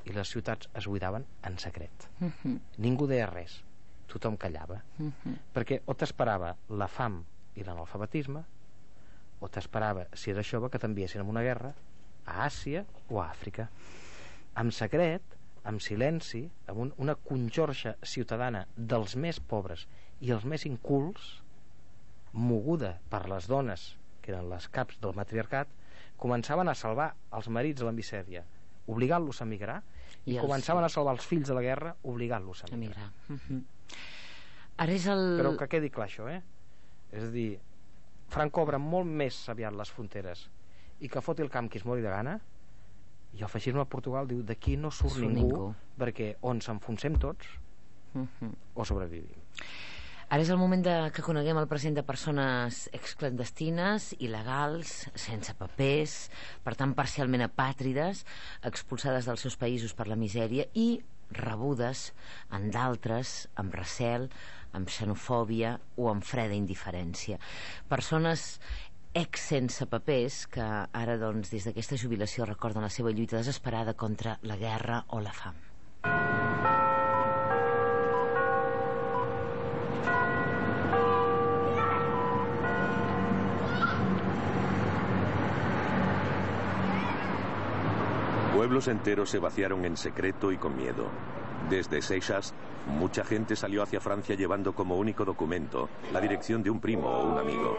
i 0.08 0.14
les 0.14 0.30
ciutats 0.30 0.70
es 0.78 0.88
buidaven 0.88 1.26
en 1.48 1.58
secret 1.58 2.08
uh 2.20 2.24
mhm. 2.24 2.32
-huh. 2.44 2.58
ningú 2.78 3.06
deia 3.06 3.26
res 3.26 3.62
tothom 4.06 4.36
callava 4.36 4.82
uh 4.98 5.02
mhm. 5.02 5.12
-huh. 5.24 5.36
perquè 5.54 5.80
o 5.84 5.94
t'esperava 5.94 6.56
la 6.68 6.88
fam 6.88 7.24
i 7.54 7.64
l'analfabetisme 7.64 8.44
o 9.42 9.50
t'esperava, 9.50 10.06
si 10.14 10.30
eres 10.30 10.46
jove, 10.46 10.70
que 10.70 10.78
t'enviessin 10.78 11.22
a 11.22 11.28
una 11.28 11.42
guerra 11.42 11.72
a 12.26 12.44
Àsia 12.46 12.84
o 13.10 13.20
a 13.20 13.28
Àfrica 13.30 13.68
en 14.60 14.70
secret 14.74 15.38
amb 15.68 15.82
silenci, 15.82 16.44
amb 16.70 16.84
un, 16.84 16.92
una 16.98 17.14
conjorxa 17.14 17.96
ciutadana 18.02 18.64
dels 18.76 19.14
més 19.16 19.38
pobres 19.38 19.86
i 20.22 20.32
els 20.34 20.46
més 20.48 20.66
incults 20.66 21.38
moguda 22.32 22.96
per 23.12 23.26
les 23.30 23.46
dones 23.50 23.92
que 24.22 24.32
eren 24.32 24.48
les 24.50 24.68
caps 24.72 24.98
del 25.02 25.14
matriarcat 25.18 25.70
començaven 26.22 26.70
a 26.70 26.76
salvar 26.78 27.12
els 27.36 27.48
marits 27.50 27.82
de 27.82 27.88
la 27.88 27.94
misèria 27.94 28.44
obligant-los 28.90 29.42
a 29.42 29.46
migrar 29.46 29.80
i, 30.24 30.34
I 30.34 30.36
els... 30.36 30.44
començaven 30.44 30.86
a 30.86 30.90
salvar 30.92 31.16
els 31.16 31.26
fills 31.26 31.50
de 31.50 31.56
la 31.58 31.64
guerra 31.64 31.94
obligant-los 32.08 32.64
a 32.64 32.70
migrar, 32.72 32.78
a 32.78 32.78
migrar. 32.78 33.10
Uh 33.28 33.38
-huh. 33.48 33.62
Ara 34.82 34.92
és 34.92 35.06
el... 35.06 35.24
però 35.38 35.56
que 35.58 35.68
quedi 35.68 35.90
clar 35.90 36.08
això 36.08 36.28
eh? 36.30 36.42
és 37.12 37.22
a 37.22 37.30
dir 37.30 37.60
Franco 38.32 38.64
obre 38.64 38.80
molt 38.80 39.08
més 39.08 39.42
aviat 39.52 39.76
les 39.76 39.92
fronteres 39.92 40.46
i 41.04 41.10
que 41.12 41.20
foti 41.20 41.44
el 41.44 41.50
camp 41.52 41.68
qui 41.68 41.80
es 41.80 41.86
mori 41.88 42.04
de 42.04 42.10
gana. 42.12 42.38
I 43.32 43.42
el 43.44 43.50
feixisme 43.50 43.80
a 43.82 43.88
Portugal 43.88 44.28
diu 44.28 44.42
d'aquí 44.46 44.76
no 44.76 44.90
surt, 44.92 45.18
ningú, 45.20 45.48
ningú. 45.48 45.68
perquè 45.98 46.34
on 46.48 46.60
s'enfonsem 46.60 47.16
tots 47.18 47.46
uh 48.14 48.20
-huh. 48.20 48.52
o 48.74 48.84
sobrevivim. 48.84 49.40
Ara 50.32 50.40
és 50.42 50.48
el 50.48 50.56
moment 50.56 50.80
de 50.80 51.10
que 51.12 51.20
coneguem 51.20 51.58
el 51.58 51.68
present 51.68 51.94
de 51.94 52.02
persones 52.02 52.88
exclandestines, 52.96 54.14
il·legals, 54.18 55.10
sense 55.14 55.52
papers, 55.58 56.30
per 56.64 56.74
tant 56.74 56.94
parcialment 56.94 57.42
apàtrides, 57.42 58.24
expulsades 58.62 59.26
dels 59.26 59.40
seus 59.40 59.58
països 59.58 59.92
per 59.92 60.06
la 60.08 60.16
misèria 60.16 60.64
i 60.72 61.02
rebudes 61.32 62.14
en 62.50 62.70
d'altres 62.70 63.48
amb 63.60 63.74
recel, 63.74 64.30
amb 64.72 64.88
xenofòbia 64.90 65.76
o 65.96 66.08
amb 66.10 66.24
freda 66.24 66.56
indiferència. 66.56 67.38
Persones 67.88 68.60
ex 69.14 69.48
sense 69.52 69.84
papers 69.92 70.46
que 70.48 70.64
ara 70.64 71.18
doncs 71.20 71.52
des 71.52 71.66
d'aquesta 71.68 71.98
jubilació 72.00 72.46
recorden 72.48 72.84
la 72.84 72.92
seva 72.92 73.12
lluita 73.12 73.36
desesperada 73.36 73.92
contra 73.92 74.38
la 74.42 74.56
guerra 74.56 75.04
o 75.08 75.20
la 75.20 75.34
fam. 75.36 75.58
Pueblos 88.54 88.88
enteros 88.88 89.28
se 89.28 89.38
vaciaron 89.38 89.84
en 89.84 89.96
secreto 89.96 90.52
y 90.52 90.56
con 90.56 90.76
miedo. 90.76 91.10
Desde 91.68 92.00
Seixas, 92.00 92.54
mucha 92.86 93.24
gente 93.24 93.56
salió 93.56 93.82
hacia 93.82 94.00
Francia 94.00 94.34
llevando 94.34 94.74
como 94.74 94.96
único 94.96 95.24
documento 95.24 95.88
la 96.12 96.20
dirección 96.20 96.62
de 96.62 96.70
un 96.70 96.80
primo 96.80 97.08
o 97.08 97.32
un 97.32 97.38
amigo. 97.38 97.76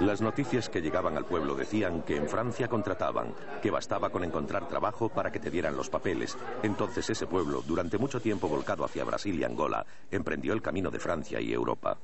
Las 0.00 0.20
noticias 0.20 0.68
que 0.68 0.80
llegaban 0.80 1.16
al 1.16 1.24
pueblo 1.24 1.54
decían 1.54 2.02
que 2.02 2.16
en 2.16 2.28
Francia 2.28 2.68
contrataban, 2.68 3.34
que 3.60 3.70
bastaba 3.70 4.10
con 4.10 4.24
encontrar 4.24 4.66
trabajo 4.68 5.08
para 5.08 5.30
que 5.30 5.40
te 5.40 5.50
dieran 5.50 5.76
los 5.76 5.90
papeles. 5.90 6.36
Entonces 6.62 7.10
ese 7.10 7.26
pueblo, 7.26 7.62
durante 7.66 7.98
mucho 7.98 8.20
tiempo 8.20 8.48
volcado 8.48 8.84
hacia 8.84 9.04
Brasil 9.04 9.38
y 9.38 9.44
Angola, 9.44 9.84
emprendió 10.10 10.52
el 10.52 10.62
camino 10.62 10.90
de 10.90 10.98
Francia 10.98 11.40
y 11.40 11.52
Europa. 11.52 11.98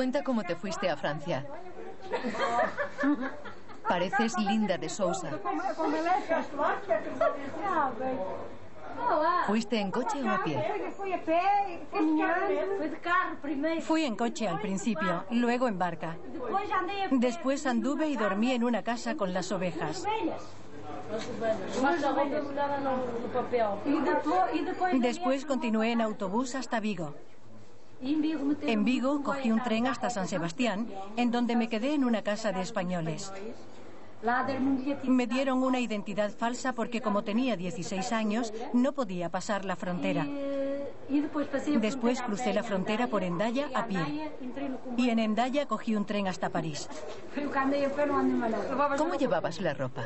Cuenta 0.00 0.24
cómo 0.24 0.42
te 0.42 0.56
fuiste 0.56 0.88
a 0.88 0.96
Francia. 0.96 1.44
Pareces 3.86 4.34
Linda 4.38 4.78
de 4.78 4.88
Sousa. 4.88 5.28
¿Fuiste 9.46 9.78
en 9.78 9.90
coche 9.90 10.22
o 10.22 10.30
a 10.30 10.42
pie? 10.42 10.64
Fui 13.82 14.04
en 14.06 14.16
coche 14.16 14.48
al 14.48 14.58
principio, 14.62 15.24
luego 15.32 15.68
en 15.68 15.78
barca. 15.78 16.16
Después 17.10 17.66
anduve 17.66 18.08
y 18.08 18.16
dormí 18.16 18.52
en 18.52 18.64
una 18.64 18.82
casa 18.82 19.16
con 19.16 19.34
las 19.34 19.52
ovejas. 19.52 20.06
Después 24.94 25.44
continué 25.44 25.92
en 25.92 26.00
autobús 26.00 26.54
hasta 26.54 26.80
Vigo. 26.80 27.14
En 28.02 28.84
Vigo 28.84 29.22
cogí 29.22 29.52
un 29.52 29.62
tren 29.62 29.86
hasta 29.86 30.08
San 30.08 30.26
Sebastián, 30.26 30.88
en 31.16 31.30
donde 31.30 31.54
me 31.54 31.68
quedé 31.68 31.94
en 31.94 32.04
una 32.04 32.22
casa 32.22 32.50
de 32.50 32.62
españoles. 32.62 33.30
Me 35.04 35.26
dieron 35.26 35.62
una 35.62 35.80
identidad 35.80 36.30
falsa 36.30 36.74
porque 36.74 37.00
como 37.00 37.22
tenía 37.24 37.56
16 37.56 38.12
años 38.12 38.52
no 38.72 38.92
podía 38.92 39.30
pasar 39.30 39.64
la 39.64 39.76
frontera. 39.76 40.26
Después 41.80 42.22
crucé 42.22 42.54
la 42.54 42.62
frontera 42.62 43.08
por 43.08 43.24
Endaya 43.24 43.68
a 43.74 43.86
pie. 43.86 44.30
Y 44.96 45.10
en 45.10 45.18
Endaya 45.18 45.66
cogí 45.66 45.96
un 45.96 46.04
tren 46.04 46.28
hasta 46.28 46.50
París. 46.50 46.88
¿Cómo 48.96 49.14
llevabas 49.14 49.60
la 49.60 49.74
ropa? 49.74 50.04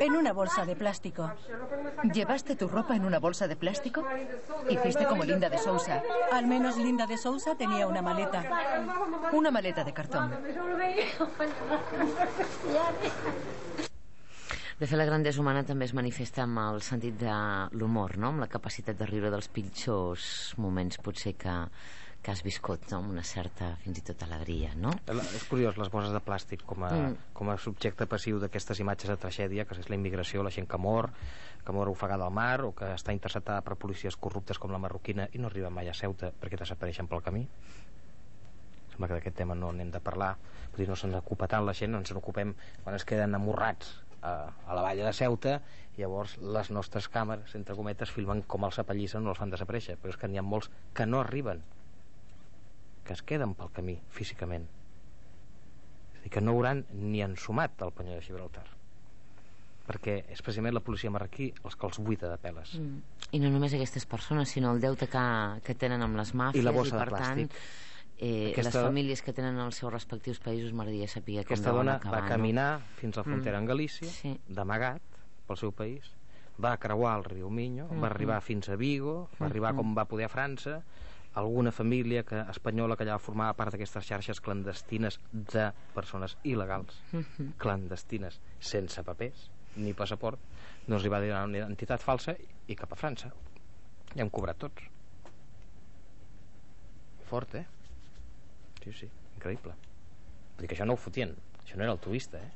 En 0.00 0.16
una 0.16 0.32
bolsa 0.32 0.64
de 0.64 0.76
plástico. 0.76 1.30
¿Llevaste 2.04 2.56
tu 2.56 2.68
ropa 2.68 2.96
en 2.96 3.04
una 3.04 3.18
bolsa 3.18 3.48
de 3.48 3.56
plástico? 3.56 4.02
Y 4.68 4.76
fuiste 4.76 5.04
como 5.06 5.24
Linda 5.24 5.50
de 5.50 5.58
Sousa. 5.58 6.02
Al 6.32 6.46
menos 6.46 6.78
Linda 6.78 7.06
de 7.06 7.18
Sousa 7.18 7.54
tenía 7.56 7.86
una 7.86 8.00
maleta. 8.00 8.42
Una 9.32 9.50
maleta 9.50 9.84
de 9.84 9.92
cartón. 9.92 10.32
De 14.80 14.86
fet, 14.88 14.96
la 14.96 15.04
grandesa 15.04 15.42
humana 15.42 15.60
també 15.68 15.84
es 15.84 15.92
manifesta 15.92 16.46
amb 16.46 16.56
el 16.62 16.78
sentit 16.80 17.18
de 17.20 17.32
l'humor, 17.76 18.14
no? 18.16 18.30
amb 18.32 18.40
la 18.40 18.48
capacitat 18.48 18.96
de 18.96 19.08
riure 19.10 19.28
dels 19.28 19.50
pitjors 19.52 20.28
moments 20.56 20.96
potser 21.04 21.34
que, 21.36 21.56
que 22.24 22.32
has 22.32 22.40
viscut, 22.40 22.86
no? 22.88 23.02
amb 23.02 23.12
una 23.12 23.24
certa, 23.28 23.74
fins 23.84 24.00
i 24.00 24.04
tot, 24.08 24.24
alegria, 24.24 24.72
no? 24.80 24.94
És 25.36 25.44
curiós, 25.50 25.76
les 25.76 25.92
bosses 25.92 26.16
de 26.16 26.22
plàstic 26.24 26.64
com 26.64 26.88
a, 26.88 26.94
mm. 26.96 27.28
com 27.36 27.52
a 27.52 27.58
subjecte 27.60 28.08
passiu 28.08 28.40
d'aquestes 28.40 28.80
imatges 28.80 29.12
de 29.12 29.18
tragèdia, 29.20 29.68
que 29.68 29.76
és 29.76 29.92
la 29.92 30.00
immigració, 30.00 30.40
la 30.46 30.54
gent 30.56 30.68
que 30.70 30.80
mor, 30.80 31.10
que 31.60 31.76
mor 31.76 31.92
ofegada 31.92 32.24
al 32.24 32.32
mar 32.32 32.62
o 32.64 32.72
que 32.72 32.88
està 32.94 33.12
interceptada 33.12 33.60
per 33.60 33.76
policies 33.76 34.16
corruptes 34.16 34.58
com 34.58 34.72
la 34.72 34.80
marroquina 34.80 35.28
i 35.32 35.44
no 35.44 35.52
arriba 35.52 35.68
mai 35.68 35.92
a 35.92 35.96
Ceuta 35.96 36.32
perquè 36.32 36.56
desapareixen 36.56 37.08
pel 37.10 37.20
camí 37.26 37.44
sembla 38.92 39.08
que 39.08 39.18
d'aquest 39.18 39.36
tema 39.40 39.56
no 39.58 39.72
n'hem 39.72 39.90
de 39.94 40.02
parlar. 40.04 40.34
Vull 40.70 40.84
dir, 40.84 40.88
no 40.90 40.98
se'ns 40.98 41.18
ocupa 41.18 41.48
tant 41.50 41.66
la 41.66 41.74
gent, 41.76 41.96
ens 41.98 42.12
n'ocupem 42.14 42.54
quan 42.84 42.96
es 42.96 43.06
queden 43.08 43.34
amorrats 43.38 43.96
a, 44.22 44.50
a 44.66 44.76
la 44.76 44.84
valla 44.86 45.06
de 45.08 45.16
Ceuta. 45.16 45.60
I 45.96 46.04
llavors 46.04 46.36
les 46.40 46.70
nostres 46.70 47.10
càmeres, 47.12 47.54
entre 47.58 47.74
cometes, 47.76 48.12
filmen 48.14 48.44
com 48.46 48.64
els 48.68 48.78
apallissen 48.80 49.26
o 49.26 49.34
els 49.34 49.40
fan 49.42 49.52
desaparèixer. 49.52 49.98
Però 50.00 50.14
és 50.14 50.20
que 50.20 50.30
n'hi 50.30 50.40
ha 50.40 50.46
molts 50.46 50.70
que 50.94 51.06
no 51.06 51.20
arriben 51.24 51.64
que 53.10 53.14
es 53.14 53.24
queden 53.26 53.56
pel 53.58 53.72
camí 53.74 53.96
físicament. 54.14 54.68
És 56.14 56.20
dir, 56.22 56.30
que 56.30 56.42
no 56.44 56.52
hauran 56.54 56.84
ni 56.94 57.24
ensumat 57.24 57.82
el 57.82 57.90
penyó 57.96 58.14
de 58.14 58.22
Gibraltar. 58.22 58.66
Perquè 59.88 60.14
és 60.30 60.42
precisament 60.46 60.76
la 60.76 60.82
policia 60.86 61.10
marroquí 61.10 61.48
els 61.64 61.74
que 61.74 61.88
els 61.88 61.98
buida 61.98 62.30
de 62.30 62.38
peles. 62.38 62.76
Mm. 62.78 63.00
i 63.34 63.38
no 63.42 63.50
només 63.50 63.74
aquestes 63.74 64.06
persones 64.10 64.50
sinó 64.54 64.72
el 64.74 64.80
deute 64.82 65.06
que, 65.10 65.24
que 65.66 65.74
tenen 65.74 66.02
amb 66.02 66.18
les 66.18 66.30
màfies 66.34 66.62
i 66.62 66.66
la 66.66 66.74
bossa 66.74 66.94
i, 66.94 66.98
per 66.98 67.08
de 67.08 67.16
plàstic. 67.16 67.54
tant, 67.54 67.89
eh, 68.20 68.52
Aquesta... 68.52 68.70
les 68.70 68.86
famílies 68.86 69.22
que 69.24 69.32
tenen 69.32 69.58
els 69.58 69.80
seus 69.80 69.92
respectius 69.92 70.40
països 70.44 70.74
m'agradaria 70.76 71.08
saber 71.08 71.40
com 71.40 71.48
Aquesta 71.48 71.72
dona 71.72 71.96
acabar, 71.96 72.22
va 72.22 72.28
caminar 72.28 72.70
no? 72.78 72.96
fins 73.00 73.16
a 73.16 73.22
la 73.22 73.28
frontera 73.28 73.58
mm. 73.58 73.62
en 73.62 73.70
Galícia 73.72 74.08
sí. 74.12 74.34
d'amagat 74.48 75.20
pel 75.48 75.58
seu 75.60 75.72
país 75.72 76.12
va 76.60 76.76
creuar 76.76 77.16
el 77.18 77.24
riu 77.24 77.48
Minho, 77.50 77.86
mm 77.86 77.90
-hmm. 77.90 78.02
va 78.02 78.06
arribar 78.08 78.40
fins 78.42 78.68
a 78.68 78.76
Vigo, 78.76 79.28
va 79.40 79.46
arribar 79.46 79.72
mm 79.72 79.78
-hmm. 79.78 79.82
com 79.82 79.96
va 79.96 80.04
poder 80.04 80.26
a 80.26 80.28
França 80.28 80.82
alguna 81.34 81.72
família 81.72 82.24
que, 82.24 82.40
espanyola 82.50 82.96
que 82.96 83.04
allà 83.04 83.18
formava 83.18 83.54
part 83.54 83.72
d'aquestes 83.72 84.04
xarxes 84.04 84.40
clandestines 84.40 85.20
de 85.32 85.72
persones 85.94 86.36
il·legals 86.44 86.92
mm 87.12 87.20
-hmm. 87.20 87.52
clandestines, 87.56 88.40
sense 88.58 89.02
papers 89.02 89.50
ni 89.76 89.94
passaport 89.94 90.38
doncs 90.86 91.02
li 91.02 91.08
va 91.08 91.20
dir 91.20 91.32
una 91.32 91.66
entitat 91.66 92.00
falsa 92.02 92.36
i 92.66 92.74
cap 92.74 92.92
a 92.92 92.96
França 92.96 93.32
Ja 94.14 94.22
hem 94.22 94.30
cobrat 94.30 94.58
tots. 94.58 94.82
Fort, 97.30 97.54
eh? 97.54 97.66
Sí, 98.84 98.92
sí, 98.96 99.08
increïble. 99.36 99.74
Vull 100.56 100.64
dir 100.64 100.70
que 100.70 100.76
això 100.76 100.86
no 100.88 100.96
ho 100.96 101.00
fotien, 101.00 101.34
això 101.64 101.78
no 101.78 101.86
era 101.86 101.94
altruista, 101.96 102.40
eh? 102.40 102.50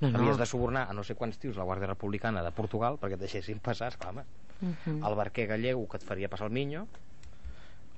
No, 0.00 0.08
no. 0.10 0.18
Havies 0.18 0.38
de 0.40 0.46
subornar 0.46 0.86
a 0.88 0.94
no 0.96 1.04
sé 1.04 1.14
quants 1.14 1.38
tios 1.38 1.58
la 1.58 1.66
Guàrdia 1.68 1.90
Republicana 1.90 2.42
de 2.42 2.50
Portugal 2.56 2.96
perquè 2.98 3.18
et 3.18 3.22
deixessin 3.22 3.60
passar, 3.62 3.92
esclar, 3.92 4.14
home. 4.14 4.24
Uh 4.60 4.66
mhm. 4.66 4.76
-huh. 4.86 5.08
El 5.08 5.14
barquer 5.14 5.46
gallego 5.46 5.88
que 5.88 5.98
et 5.98 6.02
faria 6.02 6.28
passar 6.28 6.46
el 6.46 6.52
minyo, 6.52 6.86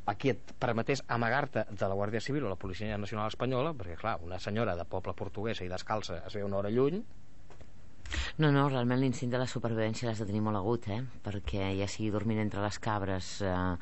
aquí 0.07 0.31
et 0.31 0.53
permetés 0.59 1.03
amagar-te 1.09 1.65
de 1.71 1.89
la 1.89 1.95
Guàrdia 1.95 2.21
Civil 2.21 2.45
o 2.45 2.49
la 2.49 2.57
Policia 2.57 2.99
Nacional 2.99 3.29
Espanyola, 3.29 3.73
perquè, 3.73 3.97
clar, 3.97 4.19
una 4.23 4.39
senyora 4.39 4.77
de 4.77 4.85
poble 4.85 5.15
portuguesa 5.15 5.65
i 5.65 5.69
descalça 5.69 6.23
es 6.27 6.35
ve 6.35 6.45
una 6.45 6.57
hora 6.57 6.71
lluny, 6.71 7.05
no, 8.39 8.51
no, 8.51 8.69
realment 8.69 9.01
l'instint 9.01 9.31
de 9.31 9.39
la 9.39 9.47
supervivència 9.47 10.09
l'has 10.09 10.19
de 10.23 10.27
tenir 10.27 10.43
molt 10.43 10.59
agut, 10.61 10.89
eh? 10.91 11.03
Perquè 11.25 11.71
ja 11.79 11.87
sigui 11.91 12.11
dormint 12.11 12.41
entre 12.43 12.63
les 12.65 12.79
cabres 12.83 13.41
eh, 13.47 13.77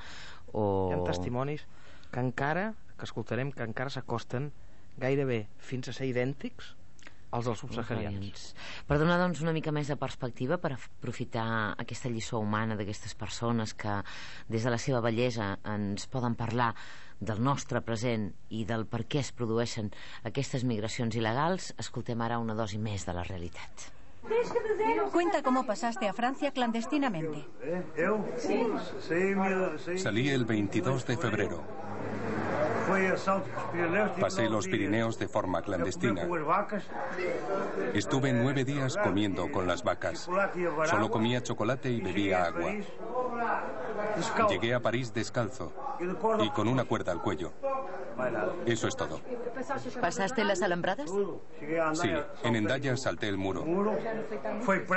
o... 0.52 0.64
Hi 0.90 0.98
ha 0.98 1.04
testimonis 1.06 1.64
que 2.12 2.20
encara, 2.20 2.72
que 2.98 3.08
escoltarem, 3.08 3.54
que 3.54 3.64
encara 3.64 3.94
s'acosten 3.94 4.50
gairebé 4.98 5.46
fins 5.62 5.88
a 5.88 5.94
ser 5.94 6.10
idèntics 6.10 6.74
als 7.30 7.44
dels 7.48 7.60
subsaharians. 7.60 8.54
Per 8.88 8.96
donar 9.00 9.18
doncs, 9.20 9.42
una 9.44 9.52
mica 9.52 9.72
més 9.74 9.90
de 9.90 9.98
perspectiva, 10.00 10.56
per 10.60 10.74
aprofitar 10.76 11.74
aquesta 11.76 12.08
lliçó 12.12 12.40
humana 12.40 12.76
d'aquestes 12.78 13.14
persones 13.18 13.74
que 13.76 14.00
des 14.48 14.64
de 14.64 14.72
la 14.72 14.80
seva 14.80 15.02
bellesa 15.04 15.58
ens 15.68 16.08
poden 16.08 16.38
parlar 16.38 16.72
del 17.20 17.42
nostre 17.42 17.82
present 17.82 18.30
i 18.54 18.64
del 18.64 18.86
per 18.86 19.04
què 19.10 19.20
es 19.20 19.32
produeixen 19.34 19.90
aquestes 20.28 20.64
migracions 20.64 21.18
il·legals, 21.18 21.72
escoltem 21.76 22.20
ara 22.22 22.38
una 22.38 22.56
dosi 22.56 22.78
més 22.78 23.04
de 23.06 23.14
la 23.16 23.26
realitat. 23.26 23.90
Cuenta 25.12 25.42
cómo 25.42 25.64
pasaste 25.64 26.08
a 26.08 26.12
Francia 26.12 26.50
clandestinamente. 26.52 27.46
Salí 29.96 30.28
el 30.28 30.44
22 30.44 31.06
de 31.06 31.16
febrero. 31.16 31.62
Pasé 34.20 34.48
los 34.48 34.66
Pirineos 34.66 35.18
de 35.18 35.28
forma 35.28 35.62
clandestina. 35.62 36.26
Estuve 37.94 38.32
nueve 38.32 38.64
días 38.64 38.96
comiendo 38.96 39.50
con 39.50 39.66
las 39.66 39.82
vacas. 39.84 40.28
Solo 40.86 41.10
comía 41.10 41.42
chocolate 41.42 41.90
y 41.90 42.00
bebía 42.00 42.44
agua. 42.44 42.72
Llegué 44.48 44.74
a 44.74 44.80
París 44.80 45.12
descalzo 45.12 45.72
y 46.40 46.50
con 46.50 46.68
una 46.68 46.84
cuerda 46.84 47.12
al 47.12 47.22
cuello. 47.22 47.52
Eso 48.66 48.88
es 48.88 48.96
todo. 48.96 49.20
¿Pasaste 50.00 50.44
las 50.44 50.62
alambradas? 50.62 51.10
Sí, 51.92 52.10
en 52.42 52.56
Endaya 52.56 52.96
salté 52.96 53.28
el 53.28 53.36
muro. 53.36 53.64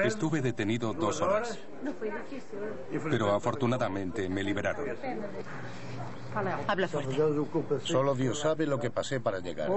Estuve 0.04 0.42
detenido 0.42 0.94
dos 0.94 1.22
horas. 1.22 1.60
Pero 3.10 3.34
afortunadamente 3.34 4.28
me 4.30 4.44
liberaron. 4.44 4.86
Habla 6.68 6.88
fuerte. 6.88 7.16
Solo 7.84 8.16
Dios 8.16 8.40
sabe 8.40 8.66
lo 8.66 8.80
que 8.80 8.90
pasé 8.90 9.20
para 9.20 9.40
llegar. 9.40 9.70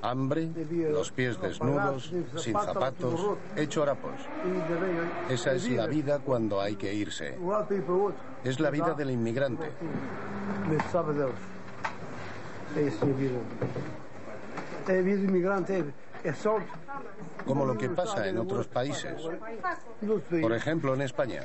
Hambre, 0.00 0.48
los 0.90 1.12
pies 1.12 1.38
desnudos, 1.40 2.10
sin 2.36 2.54
zapatos, 2.54 3.36
hecho 3.54 3.82
harapos. 3.82 4.12
Esa 5.28 5.52
es 5.52 5.68
la 5.70 5.86
vida 5.86 6.20
cuando 6.20 6.60
hay 6.60 6.76
que 6.76 6.94
irse. 6.94 7.36
Es 8.44 8.60
la 8.60 8.70
vida 8.70 8.94
del 8.94 9.10
inmigrante. 9.10 9.70
Como 17.46 17.64
lo 17.64 17.76
que 17.76 17.88
pasa 17.88 18.28
en 18.28 18.38
otros 18.38 18.66
países. 18.68 19.14
Por 20.40 20.52
ejemplo, 20.52 20.94
en 20.94 21.02
España. 21.02 21.42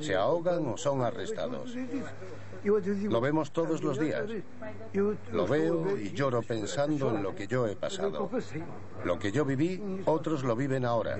Se 0.00 0.14
ahogan 0.14 0.66
o 0.66 0.76
son 0.76 1.02
arrestados. 1.02 1.76
Lo 2.64 3.20
vemos 3.20 3.52
todos 3.52 3.82
los 3.82 3.98
días. 3.98 4.24
Lo 5.32 5.46
veo 5.46 5.96
y 5.96 6.12
lloro 6.12 6.42
pensando 6.42 7.10
en 7.14 7.22
lo 7.22 7.34
que 7.34 7.46
yo 7.46 7.66
he 7.66 7.76
pasado. 7.76 8.30
Lo 9.04 9.18
que 9.18 9.32
yo 9.32 9.44
viví, 9.44 10.02
otros 10.06 10.44
lo 10.44 10.54
viven 10.54 10.84
ahora. 10.84 11.18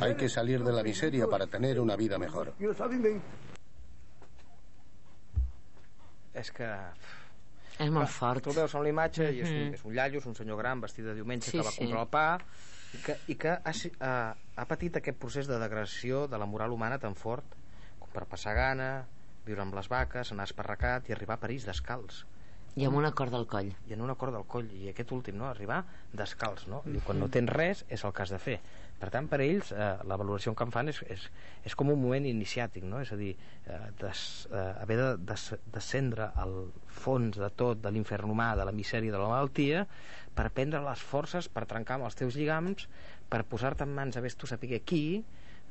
Hay 0.00 0.14
que 0.16 0.28
salir 0.28 0.62
de 0.62 0.72
la 0.72 0.82
miseria 0.82 1.26
para 1.26 1.46
tener 1.46 1.80
una 1.80 1.96
vida 1.96 2.18
mejor. 2.18 2.52
És 6.38 6.52
que 6.54 6.66
és 7.78 7.90
molt 7.94 8.10
fort. 8.10 8.42
Tu 8.44 8.54
veus 8.56 8.74
en 8.74 8.82
la 8.82 8.88
imatge 8.88 9.22
mm 9.22 9.28
-hmm. 9.28 9.36
i 9.36 9.40
és 9.40 9.50
un, 9.50 9.56
mm-hmm. 9.56 9.74
és 9.74 9.84
un 9.84 9.94
llallo, 9.94 10.18
és 10.18 10.26
un 10.26 10.34
senyor 10.34 10.58
gran 10.58 10.80
vestit 10.80 11.04
de 11.04 11.14
diumenge 11.14 11.50
sí, 11.50 11.56
que 11.58 11.64
va 11.64 11.70
sí. 11.70 11.78
comprar 11.78 12.00
el 12.00 12.08
pa 12.08 12.38
i 12.94 12.98
que, 13.04 13.16
i 13.28 13.34
que 13.34 13.50
ha, 13.50 13.72
ha, 14.00 14.34
ha 14.56 14.64
patit 14.64 14.96
aquest 14.96 15.18
procés 15.18 15.46
de 15.46 15.58
degradació 15.58 16.26
de 16.26 16.38
la 16.38 16.46
moral 16.46 16.72
humana 16.72 16.98
tan 16.98 17.14
fort 17.14 17.44
com 17.98 18.08
per 18.12 18.24
passar 18.24 18.54
gana, 18.54 19.06
viure 19.44 19.62
amb 19.62 19.74
les 19.74 19.88
vaques, 19.88 20.32
anar 20.32 20.44
esparracat 20.44 21.08
i 21.08 21.12
arribar 21.12 21.34
a 21.34 21.40
París 21.40 21.66
descalç. 21.68 22.24
I 22.78 22.84
amb 22.86 22.96
una 22.96 23.10
corda 23.12 23.36
al 23.36 23.46
coll. 23.50 23.72
I 23.88 23.94
amb 23.96 24.04
una 24.04 24.14
corda 24.14 24.38
al 24.38 24.46
coll. 24.46 24.68
I 24.70 24.92
aquest 24.92 25.10
últim, 25.12 25.38
no? 25.40 25.48
Arribar 25.48 25.80
descalç, 26.14 26.68
no? 26.70 26.82
I 26.86 27.00
quan 27.04 27.18
no 27.18 27.26
tens 27.32 27.50
res, 27.50 27.84
és 27.88 28.04
el 28.04 28.12
que 28.14 28.22
has 28.22 28.30
de 28.30 28.38
fer. 28.38 28.60
Per 28.98 29.12
tant, 29.14 29.28
per 29.30 29.38
ells, 29.44 29.68
eh, 29.70 29.88
la 30.10 30.16
valoració 30.18 30.52
que 30.58 30.66
en 30.66 30.72
fan 30.74 30.90
és, 30.90 30.98
és, 31.14 31.24
és 31.68 31.74
com 31.78 31.92
un 31.92 32.00
moment 32.00 32.24
iniciàtic, 32.26 32.82
no? 32.82 32.98
És 33.04 33.12
a 33.14 33.18
dir, 33.20 33.30
eh, 33.70 33.78
des, 34.00 34.22
eh, 34.50 34.62
haver 34.82 34.96
de 34.98 35.10
des, 35.28 35.44
descendre 35.74 36.32
al 36.34 36.54
fons 36.90 37.38
de 37.38 37.50
tot, 37.62 37.78
de 37.84 37.92
l'infern 37.94 38.32
humà, 38.34 38.48
de 38.58 38.66
la 38.66 38.74
misèria, 38.74 39.14
de 39.14 39.20
la 39.20 39.28
malaltia, 39.30 39.84
per 40.34 40.48
prendre 40.56 40.82
les 40.82 41.04
forces, 41.12 41.46
per 41.46 41.62
trencar 41.70 41.98
amb 41.98 42.08
els 42.08 42.18
teus 42.18 42.34
lligams, 42.34 42.88
per 43.30 43.44
posar-te 43.46 43.86
en 43.86 43.94
mans 43.94 44.18
a 44.18 44.22
vés 44.24 44.34
tu 44.34 44.50
saber 44.50 44.80
qui, 44.82 45.22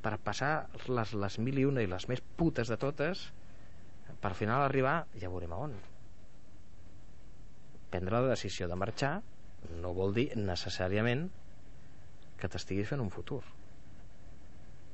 per 0.01 0.15
passar 0.23 0.69
les, 0.87 1.11
les 1.13 1.37
mil 1.43 1.59
i 1.59 1.65
una 1.67 1.83
i 1.83 1.89
les 1.91 2.07
més 2.07 2.23
putes 2.39 2.71
de 2.71 2.77
totes, 2.79 3.25
per 4.21 4.31
al 4.31 4.37
final 4.39 4.63
arribar, 4.63 5.01
ja 5.19 5.31
veurem 5.33 5.51
a 5.51 5.59
on. 5.67 5.75
Prendre 7.91 8.21
la 8.21 8.31
decisió 8.31 8.71
de 8.71 8.79
marxar 8.79 9.17
no 9.81 9.91
vol 9.97 10.15
dir 10.15 10.29
necessàriament 10.39 11.27
que 12.37 12.47
t'estiguis 12.47 12.87
fent 12.87 13.01
un 13.01 13.09
futur 13.13 13.41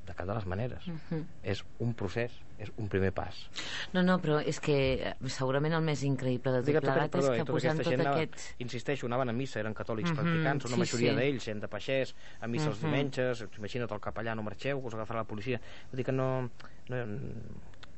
de 0.04 0.14
cap 0.14 0.28
de 0.28 0.34
les 0.36 0.46
maneres 0.46 0.88
uh 0.88 0.94
-huh. 0.94 1.24
és 1.44 1.64
un 1.80 1.94
procés, 1.94 2.32
és 2.58 2.72
un 2.78 2.88
primer 2.88 3.12
pas 3.12 3.50
no, 3.94 4.04
no, 4.04 4.20
però 4.20 4.42
és 4.46 4.60
que 4.60 4.76
eh, 4.94 5.16
segurament 5.28 5.74
el 5.74 5.82
més 5.82 6.04
increïble 6.04 6.52
de 6.52 6.74
tot 6.74 6.82
plegat 6.82 7.16
és 7.16 7.30
que 7.30 7.46
posant 7.46 7.78
tot 7.78 7.94
anava, 7.94 8.22
aquest 8.22 8.56
insisteixo, 8.60 9.06
anaven 9.06 9.30
a 9.30 9.34
missa, 9.34 9.60
eren 9.60 9.74
catòlics 9.74 10.12
uh 10.12 10.16
-huh. 10.16 10.22
practicants 10.22 10.66
una 10.66 10.76
sí, 10.76 10.80
majoria 10.80 11.12
sí. 11.12 11.18
d'ells, 11.20 11.44
gent 11.44 11.62
de 11.62 11.68
peixers 11.68 12.16
a 12.42 12.48
missa 12.48 12.66
uh 12.66 12.70
-huh. 12.70 12.74
els 12.74 12.82
diumenges, 12.82 13.46
imagina't 13.58 13.92
el 13.92 14.02
capellà 14.02 14.36
no 14.36 14.44
marxeu, 14.44 14.86
us 14.86 14.94
agafarà 14.94 15.18
la 15.18 15.24
policia 15.24 15.60
vull 15.92 15.98
dir 15.98 16.06
que 16.06 16.12
no, 16.12 16.50
no, 16.90 17.06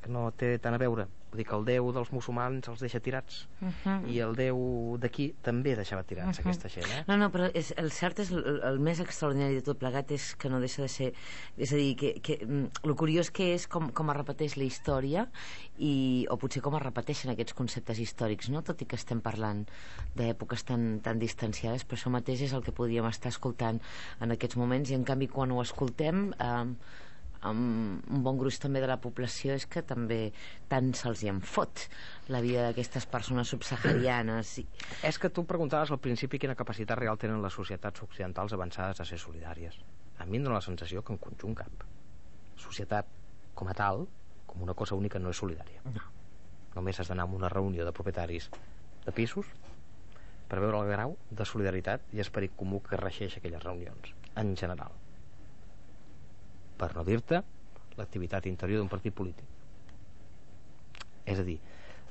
que 0.06 0.14
no 0.14 0.30
té 0.38 0.56
tant 0.64 0.78
a 0.78 0.82
veure 0.82 1.10
Vull 1.36 1.42
dir 1.44 1.50
que 1.50 1.58
el 1.58 1.66
Déu 1.68 1.90
dels 1.92 2.12
musulmans 2.16 2.70
els 2.72 2.80
deixa 2.80 3.02
tirats 3.04 3.42
uh 3.60 3.68
-huh. 3.68 4.08
i 4.08 4.20
el 4.24 4.36
Déu 4.40 4.96
d'aquí 4.98 5.36
també 5.44 5.76
deixava 5.76 6.04
tirats 6.04 6.40
uh 6.40 6.44
-huh. 6.44 6.48
aquesta 6.48 6.70
gent, 6.70 6.86
eh? 6.86 7.04
No, 7.08 7.18
no, 7.18 7.30
però 7.30 7.52
és, 7.54 7.74
el 7.76 7.92
cert 7.92 8.20
és 8.20 8.32
el, 8.32 8.62
el 8.64 8.80
més 8.80 9.02
extraordinari 9.02 9.56
de 9.56 9.62
tot 9.62 9.78
plegat 9.78 10.12
és 10.12 10.36
que 10.36 10.50
no 10.50 10.60
deixa 10.60 10.82
de 10.82 10.88
ser... 10.88 11.14
És 11.58 11.74
a 11.74 11.76
dir, 11.76 11.96
que, 11.98 12.22
que 12.22 12.40
el 12.42 12.48
mm, 12.48 12.96
curiós 12.96 13.32
que 13.32 13.54
és 13.54 13.68
com, 13.68 13.92
com 13.92 14.10
es 14.10 14.16
repeteix 14.16 14.56
la 14.56 14.64
història 14.64 15.28
i, 15.78 16.26
o 16.30 16.38
potser 16.38 16.62
com 16.62 16.76
es 16.76 16.82
repeteixen 16.82 17.32
aquests 17.32 17.54
conceptes 17.54 18.00
històrics, 18.00 18.50
no? 18.50 18.62
Tot 18.62 18.82
i 18.82 18.86
que 18.86 18.96
estem 18.96 19.20
parlant 19.20 19.66
d'èpoques 20.16 20.64
tan, 20.64 21.02
tan 21.02 21.20
distanciades, 21.20 21.84
però 21.84 21.98
això 21.98 22.10
mateix 22.10 22.42
és 22.42 22.54
el 22.54 22.64
que 22.64 22.72
podríem 22.72 23.06
estar 23.08 23.30
escoltant 23.30 23.82
en 24.22 24.32
aquests 24.32 24.56
moments 24.56 24.90
i 24.90 24.94
en 24.94 25.04
canvi 25.04 25.28
quan 25.28 25.52
ho 25.52 25.62
escoltem... 25.62 26.34
Eh, 26.40 26.76
amb 27.46 28.06
un 28.10 28.24
bon 28.26 28.40
gruix 28.40 28.58
també 28.62 28.82
de 28.82 28.90
la 28.90 28.98
població 29.02 29.54
és 29.56 29.68
que 29.70 29.84
també 29.86 30.32
tant 30.72 30.92
se'ls 30.98 31.22
hi 31.24 31.30
en 31.32 31.42
fot 31.46 31.86
la 32.34 32.42
vida 32.42 32.66
d'aquestes 32.66 33.06
persones 33.12 33.52
subsaharianes. 33.54 34.56
I... 34.64 34.66
És 35.06 35.20
que 35.22 35.30
tu 35.30 35.46
preguntaves 35.50 35.94
al 35.94 36.02
principi 36.02 36.42
quina 36.42 36.58
capacitat 36.58 36.98
real 37.00 37.20
tenen 37.22 37.44
les 37.44 37.54
societats 37.54 38.04
occidentals 38.06 38.56
avançades 38.58 39.02
a 39.02 39.08
ser 39.08 39.22
solidàries. 39.22 39.78
A 40.18 40.26
mi 40.26 40.40
em 40.40 40.48
dóna 40.48 40.60
la 40.60 40.66
sensació 40.66 41.04
que 41.06 41.14
en 41.14 41.22
conjunt 41.22 41.58
cap. 41.62 41.86
Societat 42.62 43.12
com 43.56 43.70
a 43.70 43.78
tal, 43.78 44.06
com 44.48 44.66
una 44.66 44.74
cosa 44.74 44.98
única, 44.98 45.20
no 45.20 45.32
és 45.32 45.40
solidària. 45.40 45.84
No. 45.86 46.10
Només 46.76 47.00
has 47.00 47.12
d'anar 47.12 47.28
a 47.30 47.38
una 47.38 47.52
reunió 47.52 47.86
de 47.86 47.94
propietaris 47.96 48.50
de 49.06 49.14
pisos 49.16 49.48
per 50.50 50.60
veure 50.62 50.82
el 50.82 50.92
grau 50.92 51.16
de 51.32 51.48
solidaritat 51.48 52.14
i 52.14 52.22
esperit 52.24 52.54
comú 52.58 52.82
que 52.84 53.00
regeix 53.00 53.38
aquelles 53.38 53.64
reunions, 53.64 54.14
en 54.36 54.54
general 54.60 55.05
per 56.80 56.92
no 56.96 57.04
dir-te 57.08 57.42
l'activitat 57.98 58.48
interior 58.52 58.82
d'un 58.82 58.92
partit 58.92 59.16
polític 59.16 59.46
és 61.26 61.40
a 61.40 61.46
dir 61.48 61.58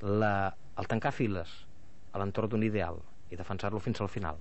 la, 0.03 0.55
el 0.81 0.90
tancar 0.90 1.12
files 1.14 1.50
a 2.12 2.20
l'entorn 2.20 2.50
d'un 2.55 2.66
ideal 2.66 3.00
i 3.31 3.38
defensar-lo 3.38 3.81
fins 3.83 4.00
al 4.00 4.11
final 4.12 4.40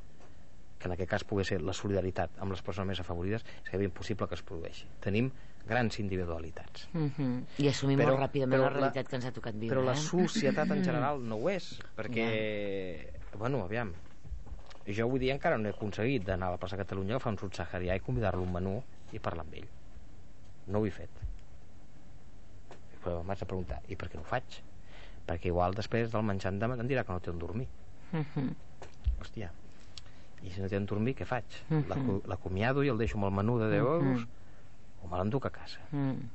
que 0.80 0.90
en 0.90 0.96
aquest 0.96 1.10
cas 1.10 1.24
pugui 1.28 1.46
ser 1.48 1.62
la 1.64 1.76
solidaritat 1.78 2.40
amb 2.44 2.52
les 2.52 2.62
persones 2.66 2.90
més 2.92 3.02
afavorides 3.04 3.46
és 3.72 3.84
impossible 3.88 4.28
que 4.28 4.36
es 4.40 4.46
produeixi 4.46 4.88
tenim 5.04 5.30
grans 5.68 6.00
individualitats 6.00 6.88
mm 6.92 7.12
-hmm. 7.18 7.44
i 7.64 7.68
assumim 7.70 8.00
però, 8.00 8.12
molt 8.12 8.24
ràpidament 8.26 8.60
però 8.60 8.64
la 8.64 8.74
realitat 8.74 9.06
la, 9.06 9.10
que 9.10 9.16
ens 9.16 9.26
ha 9.26 9.32
tocat 9.32 9.56
viure 9.56 9.76
però 9.76 9.86
la 9.86 9.94
eh? 9.94 9.96
societat 9.96 10.72
en 10.72 10.84
general 10.88 11.22
no 11.24 11.36
ho 11.36 11.50
és 11.50 11.80
perquè, 11.96 12.28
ja. 13.04 13.38
bueno, 13.38 13.64
aviam 13.64 13.94
jo 14.88 15.06
avui 15.06 15.20
dia 15.20 15.34
encara 15.34 15.58
no 15.58 15.70
he 15.70 15.72
aconseguit 15.72 16.26
d'anar 16.26 16.48
a 16.48 16.52
la 16.52 16.58
plaça 16.58 16.78
Catalunya 16.78 17.14
a 17.14 17.16
agafar 17.16 17.32
un 17.32 17.40
subsaharià 17.40 17.96
i 17.96 18.00
convidar-lo 18.00 18.44
un 18.44 18.52
menú 18.52 18.84
i 19.14 19.20
parlar 19.20 19.46
amb 19.46 19.54
ell 19.54 19.70
no 20.68 20.80
ho 20.80 20.86
he 20.86 20.92
fet 20.92 21.24
però 23.04 23.24
m'has 23.24 23.42
de 23.44 23.48
preguntar 23.50 23.82
i 23.92 23.98
per 24.00 24.10
què 24.10 24.20
no 24.20 24.24
ho 24.24 24.30
faig? 24.30 24.62
perquè 25.28 25.52
igual 25.52 25.76
després 25.76 26.12
del 26.12 26.24
menjar 26.28 26.54
em 26.54 26.88
dirà 26.88 27.04
que 27.04 27.16
no 27.16 27.24
té 27.24 27.32
on 27.32 27.40
dormir 27.40 27.68
uh 28.12 28.18
mhm. 28.18 28.26
-huh. 28.36 28.56
hòstia 29.20 29.52
i 30.44 30.52
si 30.52 30.62
no 30.62 30.68
té 30.68 30.78
on 30.78 30.86
dormir 30.86 31.16
què 31.16 31.26
faig? 31.26 31.46
Uh 31.70 31.76
mhm. 31.76 31.92
-huh. 31.92 32.28
l'acomiado 32.28 32.84
i 32.84 32.90
el 32.90 32.98
deixo 32.98 33.18
amb 33.18 33.26
el 33.26 33.32
menú 33.32 33.58
de 33.60 33.70
10 33.70 33.82
uh 33.82 33.88
-huh. 33.88 33.94
euros 33.94 34.28
o 35.04 35.08
me 35.08 35.18
l'enduc 35.18 35.46
a 35.46 35.50
casa 35.50 35.80
uh 35.92 35.96
mhm. 35.96 36.12
-huh. 36.12 36.28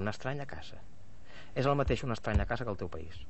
una 0.00 0.10
estranya 0.10 0.46
casa 0.46 0.78
és 1.54 1.66
el 1.66 1.74
mateix 1.74 2.04
una 2.04 2.14
estranya 2.14 2.46
casa 2.46 2.64
que 2.64 2.70
el 2.70 2.76
teu 2.76 2.88
país 2.88 3.26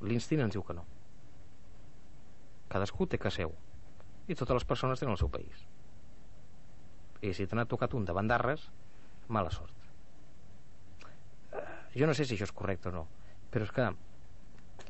l'instint 0.00 0.40
ens 0.40 0.52
diu 0.52 0.62
que 0.62 0.74
no 0.74 0.84
cadascú 2.68 3.06
té 3.06 3.18
que 3.18 3.30
seu 3.30 3.52
i 4.28 4.34
totes 4.34 4.54
les 4.54 4.64
persones 4.64 4.98
tenen 4.98 5.12
el 5.12 5.18
seu 5.18 5.28
país 5.28 5.66
i 7.20 7.32
si 7.36 7.46
te 7.46 7.56
n'ha 7.56 7.68
tocat 7.68 7.94
un 7.94 8.06
davant 8.08 8.28
d'arres 8.28 8.66
mala 9.28 9.52
sort. 9.52 9.74
Jo 11.94 12.06
no 12.06 12.14
sé 12.14 12.24
si 12.24 12.36
això 12.36 12.46
és 12.46 12.54
correcte 12.56 12.88
o 12.90 12.94
no 12.94 13.08
però 13.50 13.66
és 13.66 13.72
que 13.74 13.88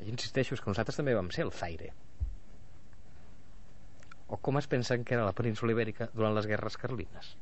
jo 0.01 0.09
insisteixo 0.13 0.55
és 0.55 0.61
que 0.61 0.69
nosaltres 0.69 0.97
també 0.99 1.15
vam 1.17 1.31
ser 1.33 1.45
el 1.47 1.53
Zaire. 1.55 1.91
O 4.31 4.37
com 4.37 4.57
es 4.61 4.69
pensen 4.71 5.03
que 5.03 5.17
era 5.17 5.25
la 5.27 5.35
península 5.37 5.73
ibèrica 5.75 6.07
durant 6.13 6.35
les 6.37 6.47
guerres 6.47 6.77
carlines? 6.79 7.33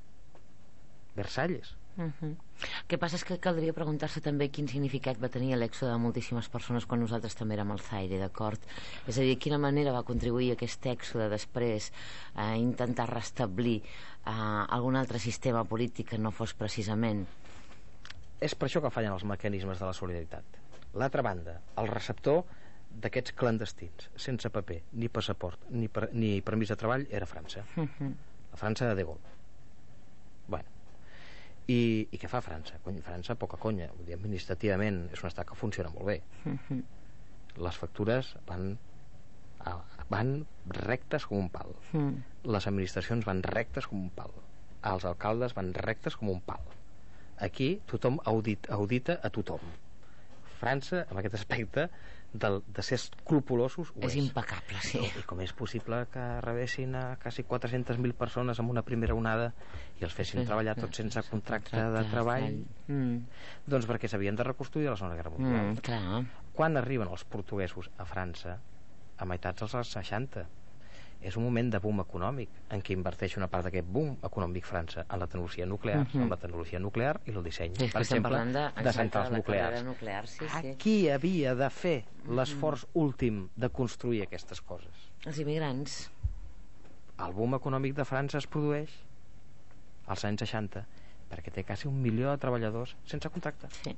Versalles 1.20 1.76
Uh 1.98 2.12
-huh. 2.22 2.36
El 2.82 2.88
que 2.88 2.98
passa 2.98 3.16
és 3.16 3.24
que 3.24 3.40
caldria 3.40 3.74
preguntar-se 3.74 4.22
també 4.22 4.50
quin 4.50 4.68
significat 4.68 5.18
va 5.20 5.30
tenir 5.30 5.56
l'èxode 5.56 5.92
de 5.92 5.98
moltíssimes 5.98 6.50
persones 6.50 6.86
quan 6.86 7.00
nosaltres 7.00 7.36
també 7.36 7.56
érem 7.56 7.72
al 7.72 7.80
Zaire, 7.80 8.20
d'acord? 8.20 8.60
És 9.08 9.18
a 9.18 9.22
dir, 9.22 9.38
quina 9.38 9.58
manera 9.58 9.92
va 9.92 10.04
contribuir 10.04 10.52
aquest 10.52 10.86
èxode 10.86 11.30
després 11.30 11.92
a 12.36 12.56
intentar 12.56 13.10
restablir 13.10 13.82
uh, 14.26 14.66
algun 14.70 14.96
altre 14.96 15.20
sistema 15.20 15.64
polític 15.64 16.10
que 16.10 16.18
no 16.18 16.32
fos 16.32 16.54
precisament 16.54 17.28
és 18.40 18.56
per 18.56 18.70
això 18.70 18.82
que 18.84 18.92
fallen 18.94 19.14
els 19.14 19.26
mecanismes 19.28 19.80
de 19.80 19.88
la 19.88 19.96
solidaritat. 19.96 20.60
L'altra 21.00 21.24
banda, 21.26 21.58
el 21.82 21.90
receptor 21.92 22.46
d'aquests 23.04 23.36
clandestins, 23.38 24.08
sense 24.18 24.50
paper, 24.50 24.80
ni 25.02 25.10
passaport, 25.12 25.68
ni, 25.70 25.90
per, 25.92 26.08
ni 26.14 26.40
permís 26.46 26.72
de 26.72 26.80
treball, 26.80 27.06
era 27.12 27.28
França. 27.30 27.66
Uh 27.76 27.82
mhm. 27.82 27.90
-huh. 28.00 28.14
La 28.52 28.58
França 28.58 28.88
de 28.88 28.96
De 28.96 29.04
Gaulle. 29.04 29.39
I, 31.70 31.80
I 32.10 32.18
què 32.18 32.30
fa 32.32 32.42
França? 32.42 32.80
Cony, 32.84 33.02
França, 33.06 33.36
poca 33.38 33.60
conya. 33.62 33.92
Vull 33.96 34.08
dir, 34.08 34.16
administrativament 34.18 35.04
és 35.14 35.22
un 35.22 35.30
estat 35.30 35.48
que 35.50 35.58
funciona 35.60 35.92
molt 35.94 36.06
bé. 36.08 36.22
Mhm. 36.44 36.60
-huh. 36.70 36.84
Les 37.66 37.78
factures 37.78 38.36
van 38.48 38.78
van 40.10 40.46
rectes 40.66 41.26
com 41.26 41.38
un 41.38 41.50
pal. 41.50 41.76
-huh. 41.94 42.14
Les 42.44 42.68
administracions 42.68 43.26
van 43.26 43.44
rectes 43.44 43.88
com 43.88 44.02
un 44.02 44.10
pal. 44.10 44.32
Els 44.84 45.06
alcaldes 45.06 45.54
van 45.54 45.74
rectes 45.74 46.16
com 46.16 46.30
un 46.30 46.42
pal 46.42 46.62
Aquí 47.40 47.80
tothom 47.88 48.20
audit, 48.28 48.68
audita 48.70 49.20
a 49.24 49.30
tothom. 49.32 49.62
França, 50.60 51.06
amb 51.08 51.22
aquest 51.22 51.38
aspecte, 51.38 51.86
de, 52.34 52.50
de 52.62 52.84
ser 52.86 53.00
escrupulosos 53.00 53.90
és, 53.96 54.12
és 54.12 54.18
impecable, 54.22 54.82
sí. 54.86 55.02
I 55.02 55.24
com 55.28 55.42
és 55.42 55.54
possible 55.58 56.04
que 56.14 56.26
rebessin 56.46 56.94
a 57.00 57.04
quasi 57.22 57.46
400.000 57.48 58.14
persones 58.18 58.62
en 58.62 58.70
una 58.70 58.84
primera 58.86 59.16
onada 59.18 59.50
i 60.00 60.06
els 60.06 60.14
fessin 60.14 60.44
sí, 60.44 60.48
treballar 60.50 60.76
tots 60.78 61.02
sense 61.02 61.24
contracte, 61.32 61.74
contracte 61.74 61.98
de 61.98 62.14
treball? 62.14 62.48
Mm. 62.88 63.18
Doncs 63.74 63.90
perquè 63.90 64.12
s'havien 64.12 64.38
de 64.38 64.46
reconstruir 64.46 64.92
a 64.92 64.96
la 64.96 65.02
zona 65.02 65.18
Guerra 65.18 65.34
Mundial. 65.34 65.74
Mm, 65.74 65.84
clar. 65.86 66.22
Quan 66.54 66.78
arriben 66.78 67.10
els 67.10 67.26
portuguesos 67.26 67.90
a 67.98 68.06
França? 68.10 68.60
A 69.20 69.26
meitats 69.28 69.66
dels 69.66 69.98
60 69.98 70.46
és 71.22 71.36
un 71.36 71.44
moment 71.44 71.68
de 71.72 71.80
boom 71.84 72.00
econòmic 72.00 72.52
en 72.72 72.82
què 72.86 72.94
inverteix 72.96 73.36
una 73.38 73.50
part 73.52 73.68
d'aquest 73.68 73.88
boom 73.92 74.14
econòmic 74.24 74.68
França 74.68 75.04
en 75.04 75.20
la 75.20 75.28
tecnologia 75.28 75.66
nuclear, 75.66 76.00
uh 76.00 76.06
-huh. 76.06 76.22
en 76.22 76.30
la 76.30 76.38
tecnologia 76.38 76.80
nuclear 76.80 77.20
i 77.26 77.32
el 77.32 77.44
disseny, 77.44 77.76
sí, 77.76 77.90
per 77.92 78.02
exemple, 78.02 78.46
de, 78.46 78.84
de 78.84 78.94
centrals 78.94 79.32
nuclears. 79.32 79.84
Nuclear, 79.84 80.28
sí, 80.28 80.46
sí. 80.62 80.76
Qui 80.78 81.10
havia 81.10 81.56
de 81.56 81.70
fer 81.70 82.06
l'esforç 82.28 82.84
uh 82.84 82.90
-huh. 82.90 83.02
últim 83.02 83.50
de 83.56 83.70
construir 83.70 84.22
aquestes 84.24 84.62
coses? 84.62 85.12
Els 85.26 85.40
immigrants. 85.40 86.12
El 87.20 87.34
boom 87.34 87.54
econòmic 87.54 87.96
de 87.96 88.06
França 88.06 88.38
es 88.38 88.48
produeix 88.48 88.90
als 90.08 90.26
anys 90.26 90.40
60 90.40 90.86
perquè 91.30 91.52
té 91.52 91.64
quasi 91.64 91.88
un 91.88 92.02
milió 92.02 92.32
de 92.32 92.38
treballadors 92.38 92.96
sense 93.06 93.30
contracte. 93.30 93.68
Sí. 93.84 93.96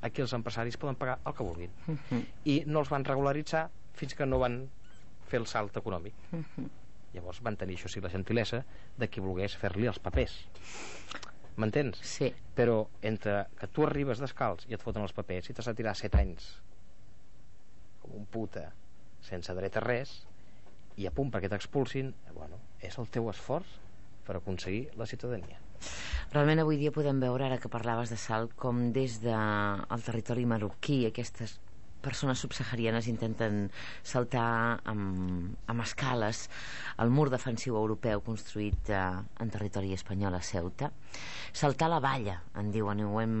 Aquí 0.00 0.22
els 0.22 0.32
empresaris 0.32 0.76
poden 0.76 0.96
pagar 0.96 1.18
el 1.26 1.34
que 1.34 1.42
vulguin. 1.42 1.70
Uh 1.86 1.96
-huh. 2.10 2.24
I 2.44 2.62
no 2.66 2.80
els 2.80 2.88
van 2.88 3.04
regularitzar 3.04 3.70
fins 3.94 4.14
que 4.14 4.26
no 4.26 4.38
van 4.38 4.68
fer 5.28 5.40
el 5.40 5.46
salt 5.46 5.76
econòmic. 5.76 6.14
Uh 6.32 6.38
-huh. 6.42 6.68
Llavors 7.14 7.40
van 7.42 7.56
tenir, 7.56 7.76
això 7.76 7.88
sí, 7.88 8.00
la 8.00 8.10
gentilesa 8.10 8.64
de 8.96 9.08
qui 9.08 9.20
volgués 9.20 9.56
fer-li 9.56 9.86
els 9.86 9.98
papers. 9.98 10.48
M'entens? 11.56 11.98
Sí. 12.02 12.32
Però 12.54 12.86
entre 13.02 13.46
que 13.58 13.66
tu 13.66 13.84
arribes 13.86 14.20
descalç 14.20 14.66
i 14.68 14.74
et 14.74 14.82
foten 14.82 15.02
els 15.02 15.12
papers 15.12 15.50
i 15.50 15.52
t'has 15.52 15.66
de 15.66 15.74
tirar 15.74 15.94
set 15.94 16.14
anys 16.14 16.62
com 18.00 18.14
un 18.14 18.26
puta 18.26 18.72
sense 19.20 19.54
dret 19.54 19.76
a 19.76 19.80
res 19.84 20.26
i 20.96 21.06
a 21.06 21.14
punt 21.14 21.32
perquè 21.34 21.50
t'expulsin 21.50 22.14
bueno, 22.34 22.60
és 22.80 22.98
el 22.98 23.08
teu 23.08 23.28
esforç 23.30 23.66
per 24.26 24.36
aconseguir 24.36 24.88
la 24.96 25.06
ciutadania 25.06 25.58
Realment 26.32 26.60
avui 26.60 26.76
dia 26.76 26.92
podem 26.92 27.20
veure, 27.22 27.46
ara 27.46 27.56
que 27.62 27.70
parlaves 27.72 28.10
de 28.12 28.18
salt, 28.20 28.52
com 28.58 28.88
des 28.92 29.20
del 29.22 29.84
de 29.88 29.98
territori 30.04 30.44
marroquí 30.50 31.04
aquestes 31.06 31.56
persones 32.02 32.40
subsaharianes 32.42 33.08
intenten 33.10 33.68
saltar 34.06 34.80
amb, 34.88 35.54
amb 35.66 35.84
escales 35.84 36.44
el 37.02 37.10
mur 37.14 37.28
defensiu 37.32 37.76
europeu 37.80 38.22
construït 38.26 38.92
eh, 38.92 39.02
en 39.42 39.52
territori 39.52 39.92
espanyol 39.96 40.38
a 40.38 40.42
Ceuta. 40.42 40.90
Saltar 41.52 41.90
la 41.92 42.00
valla 42.04 42.38
en 42.60 42.72
diuen 42.74 43.02
i 43.02 43.06
ho 43.06 43.20
hem, 43.22 43.36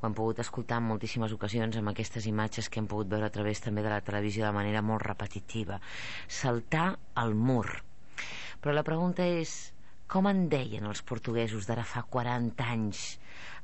ho 0.00 0.06
hem 0.08 0.16
pogut 0.18 0.42
escoltar 0.42 0.80
en 0.82 0.88
moltíssimes 0.90 1.34
ocasions 1.36 1.78
amb 1.78 1.92
aquestes 1.92 2.26
imatges 2.30 2.68
que 2.68 2.82
hem 2.82 2.88
pogut 2.90 3.10
veure 3.12 3.28
a 3.28 3.34
través 3.34 3.62
també 3.64 3.84
de 3.84 3.92
la 3.92 4.02
televisió 4.04 4.46
de 4.46 4.56
manera 4.56 4.82
molt 4.82 5.06
repetitiva. 5.06 5.80
Saltar 6.26 6.92
el 7.22 7.34
mur. 7.34 7.66
Però 8.62 8.74
la 8.74 8.86
pregunta 8.86 9.26
és 9.26 9.72
com 10.12 10.28
en 10.28 10.48
deien 10.52 10.84
els 10.84 11.00
portuguesos 11.08 11.64
d'ara 11.66 11.86
fa 11.88 12.02
40 12.04 12.66
anys 12.74 13.04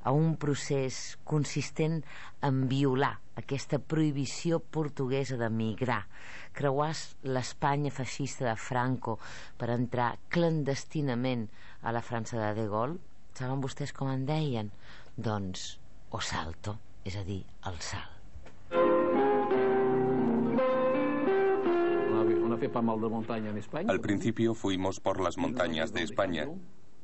a 0.03 0.13
un 0.15 0.37
procés 0.41 1.19
consistent 1.25 2.03
en 2.45 2.67
violar 2.71 3.17
aquesta 3.39 3.79
prohibició 3.79 4.59
portuguesa 4.61 5.39
de 5.39 5.49
migrar, 5.51 6.05
creuar 6.53 6.93
l'Espanya 7.23 7.93
feixista 7.95 8.49
de 8.49 8.57
Franco 8.59 9.19
per 9.59 9.71
entrar 9.75 10.17
clandestinament 10.35 11.49
a 11.83 11.95
la 11.95 12.03
França 12.03 12.39
de 12.41 12.53
De 12.59 12.69
Gaulle, 12.71 12.99
saben 13.39 13.63
vostès 13.63 13.95
com 13.95 14.11
en 14.11 14.27
deien? 14.27 14.73
Doncs, 15.17 15.79
o 16.11 16.21
salto, 16.23 16.79
és 17.05 17.19
a 17.19 17.25
dir, 17.27 17.43
el 17.71 17.79
salt. 17.83 18.19
Al 23.89 24.01
principio 24.01 24.55
fuimos 24.55 25.01
por 25.01 25.21
las 25.21 25.39
montañas 25.39 25.93
de 25.93 26.03
España. 26.03 26.49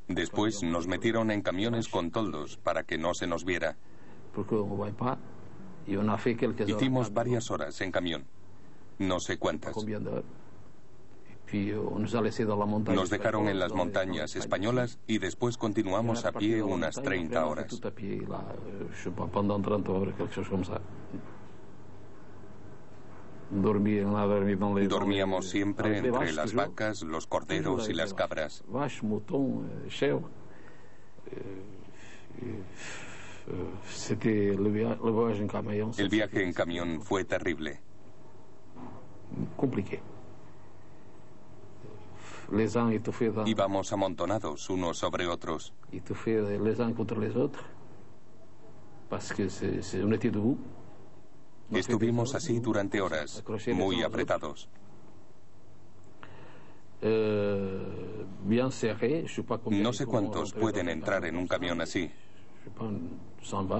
Después 0.07 0.61
nos 0.63 0.87
metieron 0.87 1.31
en 1.31 1.41
camiones 1.41 1.87
con 1.87 2.11
toldos 2.11 2.57
para 2.57 2.83
que 2.83 2.97
no 2.97 3.13
se 3.13 3.25
nos 3.27 3.43
viera. 3.43 3.75
Hicimos 6.67 7.13
varias 7.13 7.49
horas 7.51 7.79
en 7.81 7.91
camión. 7.91 8.25
No 8.99 9.19
sé 9.19 9.37
cuántas. 9.37 9.73
Nos 12.95 13.09
dejaron 13.09 13.47
en 13.47 13.59
las 13.59 13.73
montañas 13.73 14.35
españolas 14.35 14.99
y 15.07 15.19
después 15.19 15.57
continuamos 15.57 16.25
a 16.25 16.31
pie 16.31 16.61
unas 16.63 16.95
30 16.95 17.45
horas. 17.45 17.81
Dormíamos 24.87 25.49
siempre 25.49 25.97
entre 25.97 26.33
las 26.33 26.53
vacas, 26.53 27.03
los 27.03 27.27
corderos 27.27 27.89
y 27.89 27.93
las 27.93 28.13
cabras. 28.13 28.63
El 35.97 36.09
viaje 36.09 36.43
en 36.43 36.53
camión 36.53 37.01
fue 37.01 37.23
terrible. 37.23 37.79
Íbamos 43.45 43.91
amontonados 43.93 44.69
unos 44.69 44.97
sobre 44.97 45.27
otros. 45.27 45.73
Estuvimos 51.71 52.35
así 52.35 52.59
durante 52.59 53.01
horas, 53.01 53.43
muy 53.73 54.03
apretados. 54.03 54.69
No 59.69 59.93
sé 59.93 60.05
cuántos 60.05 60.53
pueden 60.53 60.89
entrar 60.89 61.25
en 61.25 61.37
un 61.37 61.47
camión 61.47 61.81
así, 61.81 62.11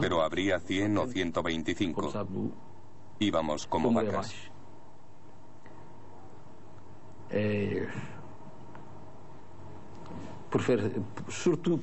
pero 0.01 0.21
habría 0.21 0.59
100 0.59 0.97
o 0.97 1.07
125. 1.07 2.27
Íbamos 3.19 3.67
como 3.67 3.93
vacas. 3.93 4.33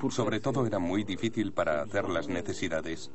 Sobre 0.08 0.40
todo 0.40 0.66
era 0.66 0.78
muy 0.78 1.04
difícil 1.04 1.52
para 1.52 1.82
hacer 1.82 2.08
las 2.08 2.28
necesidades. 2.28 3.10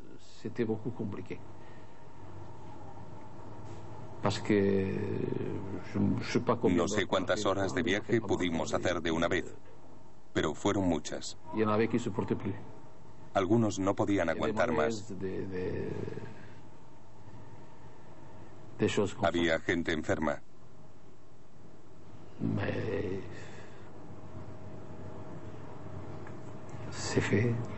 No 6.69 6.87
sé 6.87 7.05
cuántas 7.05 7.45
horas 7.45 7.73
de 7.73 7.83
viaje 7.83 8.21
pudimos 8.21 8.73
hacer 8.73 9.01
de 9.01 9.11
una 9.11 9.27
vez, 9.27 9.55
pero 10.33 10.53
fueron 10.53 10.87
muchas. 10.87 11.37
Algunos 13.33 13.79
no 13.79 13.95
podían 13.95 14.29
aguantar 14.29 14.71
más. 14.71 15.13
Había 19.21 19.59
gente 19.59 19.91
enferma. 19.93 20.41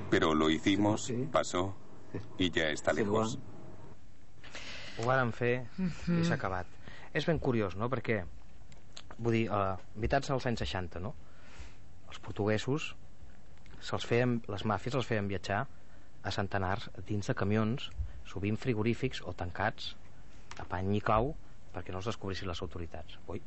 Pero 0.10 0.34
lo 0.34 0.50
hicimos, 0.50 1.14
pasó 1.32 1.76
i 2.40 2.50
ja 2.50 2.70
està 2.74 2.94
lejos. 2.96 3.38
Ho 5.00 5.08
vàrem 5.08 5.32
fer 5.36 5.54
i 5.80 6.26
s'ha 6.28 6.36
acabat. 6.36 6.68
És 7.16 7.26
ben 7.26 7.40
curiós, 7.40 7.76
no?, 7.80 7.90
perquè 7.90 8.22
vull 9.18 9.36
dir, 9.36 9.46
eh, 9.48 9.76
veritats 9.96 10.30
als 10.32 10.46
anys 10.46 10.64
60, 10.64 11.02
no? 11.04 11.14
Els 12.10 12.20
portuguesos 12.24 12.94
se'ls 13.80 14.06
feien, 14.06 14.40
les 14.52 14.66
màfies 14.68 14.96
els 14.96 15.08
feien 15.08 15.28
viatjar 15.28 15.64
a 16.24 16.32
centenars 16.36 16.90
dins 17.08 17.28
de 17.32 17.36
camions, 17.36 17.90
sovint 18.28 18.60
frigorífics 18.60 19.24
o 19.24 19.34
tancats, 19.34 19.94
a 20.60 20.66
pany 20.68 20.94
i 20.98 21.02
clau, 21.02 21.34
perquè 21.74 21.94
no 21.96 22.02
els 22.02 22.10
descobrissin 22.12 22.50
les 22.50 22.62
autoritats. 22.62 23.20
Ui, 23.28 23.42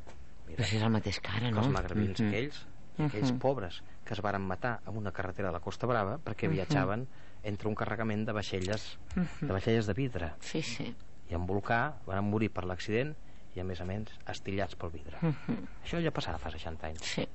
mira, 0.47 0.57
Però 0.57 0.69
si 0.69 0.79
és 0.79 0.85
el 0.85 0.93
mateix 0.93 1.19
cara, 1.23 1.51
no? 1.51 1.61
els 1.61 1.73
magrebins 1.73 2.19
mm 2.19 2.25
-hmm. 2.25 2.29
aquells, 2.29 2.65
aquells 2.97 3.31
mm 3.31 3.35
-hmm. 3.35 3.39
pobres 3.39 3.83
que 4.05 4.13
es 4.13 4.21
varen 4.21 4.41
matar 4.41 4.81
en 4.87 4.97
una 4.97 5.11
carretera 5.11 5.49
de 5.49 5.53
la 5.53 5.59
Costa 5.59 5.87
Brava 5.87 6.17
perquè 6.17 6.49
viatjaven 6.49 6.99
mm 6.99 7.03
-hmm 7.03 7.31
entre 7.43 7.67
un 7.67 7.75
carregament 7.75 8.25
de 8.25 8.31
vaixelles, 8.31 8.97
uh 9.15 9.23
-huh. 9.23 9.47
de 9.47 9.53
vaixelles 9.53 9.85
de 9.85 9.93
vidre. 9.93 10.33
Sí, 10.39 10.61
sí. 10.61 10.95
I 11.33 11.37
en 11.39 11.47
volcà 11.49 11.83
van 12.05 12.27
morir 12.29 12.51
per 12.53 12.67
l'accident 12.69 13.15
i, 13.55 13.61
a 13.61 13.65
més 13.65 13.81
a 13.81 13.87
més, 13.89 14.11
estillats 14.29 14.77
pel 14.77 14.93
vidre. 14.93 15.17
Uh 15.21 15.33
-huh. 15.33 15.61
Això 15.83 16.01
ja 16.01 16.11
passava 16.13 16.37
fa 16.37 16.51
60 16.53 16.87
anys. 16.87 17.01
Sí. 17.15 17.25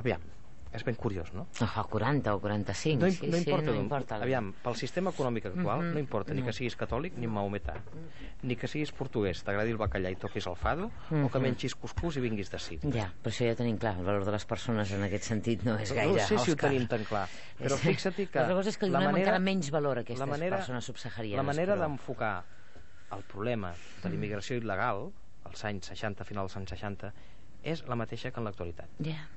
Aviam, 0.00 0.22
és 0.72 0.84
ben 0.84 0.96
curiós, 0.96 1.34
no? 1.36 1.44
No 1.60 1.66
fa 1.68 1.82
40 1.84 2.32
o 2.32 2.40
45, 2.40 3.04
no, 3.04 3.10
sí, 3.12 3.28
no 3.28 3.36
importa, 3.36 3.66
sí, 3.66 3.72
no 3.76 3.82
importa. 3.82 4.16
Aviam, 4.24 4.52
pel 4.64 4.76
sistema 4.80 5.10
econòmic 5.12 5.50
actual 5.50 5.80
uh 5.80 5.84
-huh. 5.84 5.92
no 5.92 5.98
importa 5.98 6.32
ni 6.32 6.42
que 6.42 6.52
siguis 6.52 6.76
catòlic 6.76 7.12
ni 7.18 7.26
maometà, 7.26 7.74
ni 8.42 8.56
que 8.56 8.66
siguis 8.66 8.92
portuguès, 8.92 9.42
t'agradi 9.44 9.70
el 9.70 9.76
bacallà 9.76 10.10
i 10.10 10.16
toquis 10.16 10.46
el 10.46 10.56
fado, 10.56 10.86
uh 10.86 10.92
-huh. 11.10 11.26
o 11.26 11.28
que 11.28 11.38
mengis 11.38 11.74
cuscús 11.74 12.16
i 12.16 12.20
vinguis 12.20 12.50
de 12.50 12.58
Síria. 12.58 12.90
Ja, 12.90 13.12
però 13.22 13.30
això 13.30 13.46
ja 13.48 13.54
tenim 13.54 13.76
clar, 13.76 13.98
el 13.98 14.04
valor 14.04 14.24
de 14.24 14.32
les 14.32 14.44
persones 14.46 14.90
en 14.92 15.02
aquest 15.02 15.24
sentit 15.24 15.62
no 15.62 15.78
és 15.78 15.92
gaire, 15.92 16.22
No 16.22 16.26
sé 16.26 16.38
si 16.38 16.50
ho 16.52 16.56
tenim 16.56 16.86
tan 16.88 17.04
clar, 17.04 17.28
però 17.58 17.76
fixa't 17.76 18.14
que... 18.14 18.40
La 18.40 18.54
cosa 18.54 18.70
és 18.70 18.78
que 18.78 18.86
li 18.86 18.92
donem 18.92 19.08
manera, 19.08 19.26
encara 19.26 19.38
menys 19.38 19.70
valor 19.70 19.98
a 19.98 20.00
aquestes 20.00 20.20
la 20.20 20.26
manera, 20.26 20.56
persones 20.56 20.84
subsaharianes. 20.84 21.36
La 21.36 21.42
manera 21.42 21.74
però... 21.74 21.82
d'enfocar 21.82 22.44
el 23.16 23.22
problema 23.28 23.74
de 24.02 24.10
l'immigració 24.12 24.58
il·legal, 24.60 25.10
als 25.48 25.64
anys 25.68 25.92
60, 25.92 26.26
finals 26.28 26.52
dels 26.52 26.62
anys 26.62 26.74
60, 26.76 27.12
és 27.74 27.84
la 27.88 27.98
mateixa 27.98 28.32
que 28.32 28.40
en 28.42 28.48
l'actualitat. 28.48 29.00
Yeah 29.04 29.28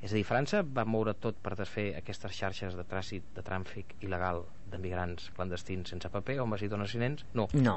és 0.00 0.14
a 0.14 0.16
dir, 0.16 0.24
França 0.24 0.62
va 0.64 0.86
moure 0.88 1.12
tot 1.20 1.36
per 1.44 1.52
desfer 1.58 1.90
aquestes 1.98 2.32
xarxes 2.32 2.76
de 2.76 2.84
trànsit, 2.88 3.26
de 3.36 3.42
trànfic 3.44 3.98
il·legal 4.00 4.46
de 4.72 4.78
migrants 4.80 5.26
clandestins 5.36 5.92
sense 5.92 6.08
paper, 6.08 6.38
homes 6.40 6.64
i 6.64 6.70
dones 6.72 6.94
i 6.96 7.00
nens? 7.02 7.26
No. 7.36 7.44
No. 7.52 7.74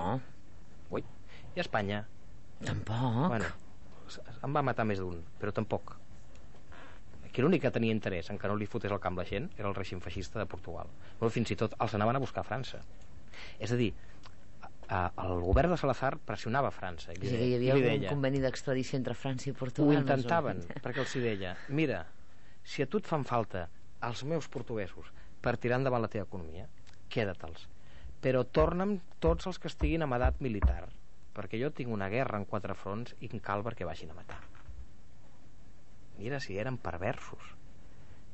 Ui. 0.95 1.03
I 1.53 1.59
Espanya? 1.59 2.05
Tampoc. 2.63 3.17
Bueno, 3.27 3.49
en 4.39 4.55
va 4.55 4.63
matar 4.63 4.87
més 4.87 5.03
d'un, 5.03 5.19
però 5.41 5.51
tampoc. 5.51 5.97
Aquí 7.27 7.43
l'únic 7.43 7.65
que 7.65 7.73
tenia 7.75 7.91
interès 7.91 8.31
en 8.31 8.39
que 8.39 8.47
no 8.47 8.55
li 8.55 8.69
fotés 8.71 8.93
el 8.95 9.03
camp 9.03 9.19
la 9.19 9.27
gent 9.27 9.49
era 9.57 9.67
el 9.67 9.75
règim 9.75 9.99
feixista 9.99 10.39
de 10.39 10.47
Portugal. 10.47 10.87
Però 11.19 11.31
fins 11.33 11.51
i 11.51 11.59
tot 11.59 11.75
els 11.83 11.97
anaven 11.99 12.21
a 12.21 12.23
buscar 12.23 12.45
a 12.45 12.47
França. 12.47 12.79
És 13.59 13.73
a 13.73 13.75
dir, 13.75 13.91
el 14.89 15.41
govern 15.41 15.73
de 15.73 15.77
Salazar 15.77 16.17
pressionava 16.25 16.71
França. 16.71 17.13
I 17.13 17.19
li, 17.21 17.29
sí, 17.29 17.37
hi 17.37 17.55
havia 17.57 17.75
algun 17.75 18.01
deia, 18.01 18.09
conveni 18.11 18.41
d'extradició 18.43 18.99
entre 18.99 19.15
França 19.17 19.49
i 19.49 19.53
Portugal. 19.57 19.95
Ho 19.95 20.01
intentaven, 20.01 20.63
perquè 20.83 21.03
els 21.03 21.15
hi 21.15 21.23
deia, 21.23 21.53
mira, 21.69 22.03
si 22.63 22.83
a 22.83 22.87
tu 22.87 23.01
et 23.01 23.09
fan 23.09 23.25
falta 23.27 23.67
els 24.03 24.23
meus 24.27 24.49
portuguesos 24.51 25.11
per 25.43 25.55
tirar 25.57 25.79
endavant 25.81 26.03
la 26.03 26.11
teva 26.11 26.27
economia, 26.27 26.67
queda-te'ls. 27.11 27.67
Però 28.23 28.43
torna'm 28.47 28.97
tots 29.23 29.47
els 29.49 29.59
que 29.59 29.69
estiguin 29.71 30.05
amb 30.05 30.15
edat 30.19 30.39
militar, 30.43 30.85
perquè 31.35 31.59
jo 31.59 31.71
tinc 31.75 31.91
una 31.91 32.09
guerra 32.11 32.39
en 32.39 32.47
quatre 32.47 32.75
fronts 32.75 33.15
i 33.19 33.31
en 33.31 33.43
cal 33.43 33.65
perquè 33.65 33.87
vagin 33.87 34.13
a 34.13 34.19
matar. 34.19 34.39
Mira 36.19 36.39
si 36.39 36.57
eren 36.59 36.77
perversos. 36.77 37.51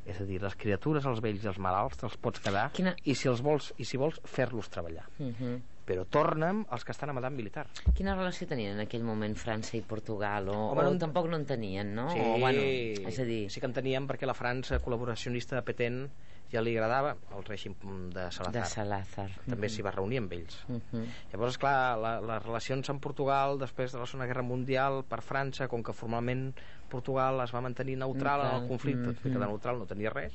És 0.10 0.20
a 0.22 0.26
dir, 0.26 0.40
les 0.42 0.56
criatures, 0.58 1.06
els 1.06 1.20
vells 1.22 1.44
i 1.44 1.50
els 1.52 1.60
malalts 1.62 2.00
te'ls 2.00 2.16
pots 2.22 2.42
quedar 2.42 2.70
Quina... 2.74 2.96
i 3.04 3.14
si 3.20 3.28
els 3.30 3.42
vols, 3.46 3.74
i 3.78 3.86
si 3.86 4.00
vols 4.00 4.18
fer-los 4.26 4.70
treballar. 4.72 5.06
Uh 5.18 5.26
mhm. 5.26 5.36
-huh 5.40 5.79
però 5.90 6.06
torna'm 6.06 6.64
els 6.70 6.86
que 6.86 6.94
estan 6.94 7.10
a 7.10 7.18
edat 7.18 7.34
militar. 7.34 7.66
Quina 7.98 8.14
relació 8.14 8.46
tenien 8.50 8.78
en 8.78 8.86
aquell 8.86 9.06
moment 9.06 9.34
França 9.40 9.74
i 9.80 9.82
Portugal? 9.82 10.52
O, 10.54 10.58
Home, 10.70 10.86
o 10.86 10.94
no... 10.94 11.02
tampoc 11.02 11.30
no 11.32 11.40
en 11.40 11.48
tenien, 11.50 11.96
no? 11.98 12.10
Sí, 12.14 12.22
o, 12.22 12.38
bueno, 12.38 12.62
és 13.10 13.18
a 13.18 13.26
dir... 13.26 13.48
sí 13.50 13.62
que 13.62 13.70
en 13.70 13.74
tenien 13.74 14.06
perquè 14.10 14.30
la 14.30 14.38
França 14.38 14.78
col·laboracionista 14.86 15.58
de 15.58 15.64
Petén 15.66 16.04
ja 16.50 16.62
li 16.66 16.76
agradava 16.76 17.16
el 17.38 17.46
règim 17.46 17.74
de 18.14 18.28
Salazar. 18.34 18.54
De 18.54 18.64
Salazar. 18.70 19.28
També 19.46 19.66
uh 19.66 19.70
-huh. 19.70 19.76
s'hi 19.76 19.86
va 19.86 19.94
reunir 19.96 20.18
amb 20.22 20.34
ells. 20.34 20.60
Uh 20.68 20.78
-huh. 20.78 21.06
Llavors, 21.32 21.58
clar, 21.58 21.98
la, 21.98 22.14
les 22.22 22.44
relacions 22.44 22.90
amb 22.90 23.02
Portugal 23.02 23.58
després 23.58 23.92
de 23.92 24.00
la 24.00 24.06
Segona 24.06 24.28
Guerra 24.28 24.44
Mundial 24.44 25.04
per 25.10 25.22
França, 25.22 25.68
com 25.68 25.84
que 25.84 25.94
formalment 25.94 26.54
Portugal 26.90 27.42
es 27.42 27.54
va 27.54 27.62
mantenir 27.62 27.98
neutral 27.98 28.42
en 28.46 28.62
el 28.62 28.68
conflicte, 28.68 29.10
uh 29.10 29.14
-huh. 29.14 29.22
que 29.24 29.40
de 29.40 29.46
neutral 29.46 29.80
no 29.80 29.86
tenia 29.86 30.10
res, 30.10 30.34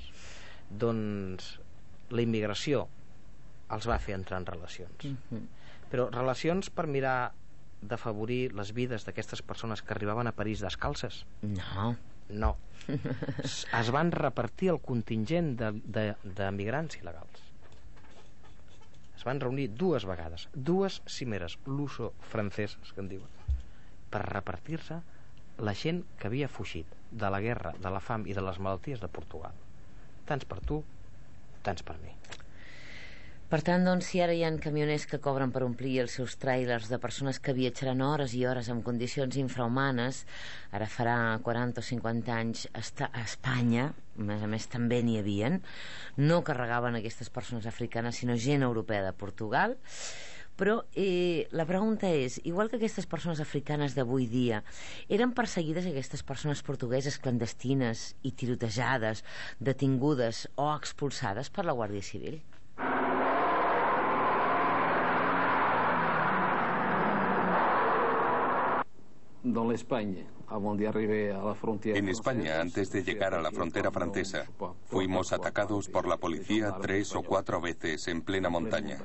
doncs 0.70 1.60
la 2.10 2.22
immigració 2.22 2.88
els 3.72 3.88
va 3.88 3.98
fer 3.98 4.14
entrar 4.18 4.40
en 4.40 4.46
relacions. 4.46 5.04
Uh 5.04 5.16
-huh. 5.30 5.46
Però 5.90 6.10
relacions 6.10 6.70
per 6.70 6.86
mirar 6.86 7.32
d'afavorir 7.82 8.52
les 8.56 8.72
vides 8.72 9.04
d'aquestes 9.04 9.42
persones 9.42 9.82
que 9.82 9.92
arribaven 9.94 10.26
a 10.26 10.32
París 10.32 10.60
descalces? 10.60 11.24
No. 11.42 11.96
No. 12.28 12.56
es 13.80 13.90
van 13.90 14.12
repartir 14.12 14.70
el 14.70 14.80
contingent 14.80 15.56
de, 15.60 15.72
de, 15.84 16.14
de 16.22 16.50
il·legals. 16.50 17.40
Es 19.16 19.24
van 19.24 19.40
reunir 19.40 19.70
dues 19.70 20.04
vegades, 20.04 20.48
dues 20.54 21.02
cimeres, 21.06 21.58
l'uso 21.66 22.12
francès, 22.20 22.76
que 22.94 23.00
en 23.00 23.08
diuen, 23.08 23.28
per 24.10 24.24
repartir-se 24.26 25.00
la 25.58 25.74
gent 25.74 26.02
que 26.18 26.28
havia 26.28 26.48
fugit 26.48 26.86
de 27.10 27.30
la 27.30 27.40
guerra, 27.40 27.72
de 27.78 27.90
la 27.90 28.00
fam 28.00 28.26
i 28.26 28.34
de 28.34 28.42
les 28.42 28.58
malalties 28.58 29.00
de 29.00 29.08
Portugal. 29.08 29.54
Tants 30.26 30.44
per 30.44 30.60
tu, 30.60 30.82
tants 31.62 31.82
per 31.86 31.96
mi. 32.02 32.12
Per 33.54 33.60
tant, 33.62 33.84
doncs, 33.86 34.08
si 34.10 34.18
ara 34.18 34.34
hi 34.34 34.40
ha 34.42 34.48
camioners 34.58 35.04
que 35.06 35.20
cobren 35.22 35.52
per 35.54 35.60
omplir 35.62 35.92
els 36.02 36.16
seus 36.18 36.32
trailers 36.42 36.88
de 36.90 36.96
persones 36.98 37.36
que 37.38 37.52
viatjaran 37.54 38.00
hores 38.02 38.32
i 38.34 38.40
hores 38.50 38.66
en 38.72 38.80
condicions 38.82 39.36
infrahumanes, 39.38 40.24
ara 40.74 40.88
farà 40.90 41.14
40 41.44 41.78
o 41.78 41.84
50 41.86 42.32
anys 42.34 42.64
a 42.74 42.80
Espanya, 43.20 43.84
a 43.94 44.24
més 44.26 44.42
a 44.42 44.48
més 44.50 44.66
també 44.72 44.98
n'hi 45.06 45.20
havien, 45.20 45.60
no 46.18 46.40
carregaven 46.48 46.98
aquestes 46.98 47.30
persones 47.30 47.68
africanes, 47.70 48.18
sinó 48.18 48.34
gent 48.34 48.66
europea 48.66 49.04
de 49.06 49.12
Portugal, 49.20 49.76
però 50.58 50.80
eh, 50.98 51.46
la 51.54 51.68
pregunta 51.70 52.10
és, 52.10 52.40
igual 52.42 52.72
que 52.72 52.80
aquestes 52.82 53.06
persones 53.06 53.38
africanes 53.44 53.94
d'avui 53.94 54.26
dia, 54.34 54.64
eren 55.06 55.30
perseguides 55.30 55.86
aquestes 55.92 56.26
persones 56.26 56.64
portugueses 56.66 57.20
clandestines 57.22 58.16
i 58.26 58.34
tirotejades, 58.34 59.22
detingudes 59.62 60.48
o 60.56 60.72
expulsades 60.74 61.54
per 61.54 61.68
la 61.70 61.78
Guàrdia 61.78 62.02
Civil? 62.02 62.42
En 71.96 72.08
España, 72.08 72.60
antes 72.60 72.90
de 72.90 73.02
llegar 73.02 73.34
a 73.34 73.40
la 73.40 73.50
frontera 73.50 73.90
francesa, 73.90 74.46
fuimos 74.86 75.32
atacados 75.32 75.88
por 75.88 76.06
la 76.06 76.16
policía 76.16 76.76
tres 76.80 77.14
o 77.14 77.22
cuatro 77.22 77.60
veces 77.60 78.08
en 78.08 78.22
plena 78.22 78.48
montaña. 78.48 78.98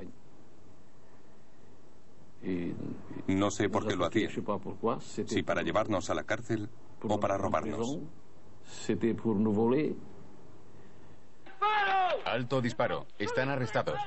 No 3.27 3.51
sé 3.51 3.69
por 3.69 3.87
qué 3.87 3.95
lo 3.95 4.05
hacían. 4.05 4.31
Si 5.25 5.43
para 5.43 5.61
llevarnos 5.61 6.09
a 6.09 6.13
la 6.13 6.23
cárcel 6.23 6.69
o 7.03 7.19
para 7.19 7.37
robarnos. 7.37 7.99
Alto 12.25 12.61
disparo. 12.61 13.07
Están 13.17 13.49
arrestados. 13.49 13.99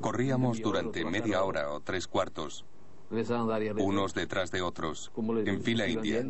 Corríamos 0.00 0.60
durante 0.60 1.04
media 1.04 1.42
hora 1.42 1.72
o 1.72 1.80
tres 1.80 2.06
cuartos, 2.06 2.64
unos 3.78 4.14
detrás 4.14 4.50
de 4.50 4.62
otros, 4.62 5.12
en 5.44 5.62
fila 5.62 5.86
india. 5.88 6.26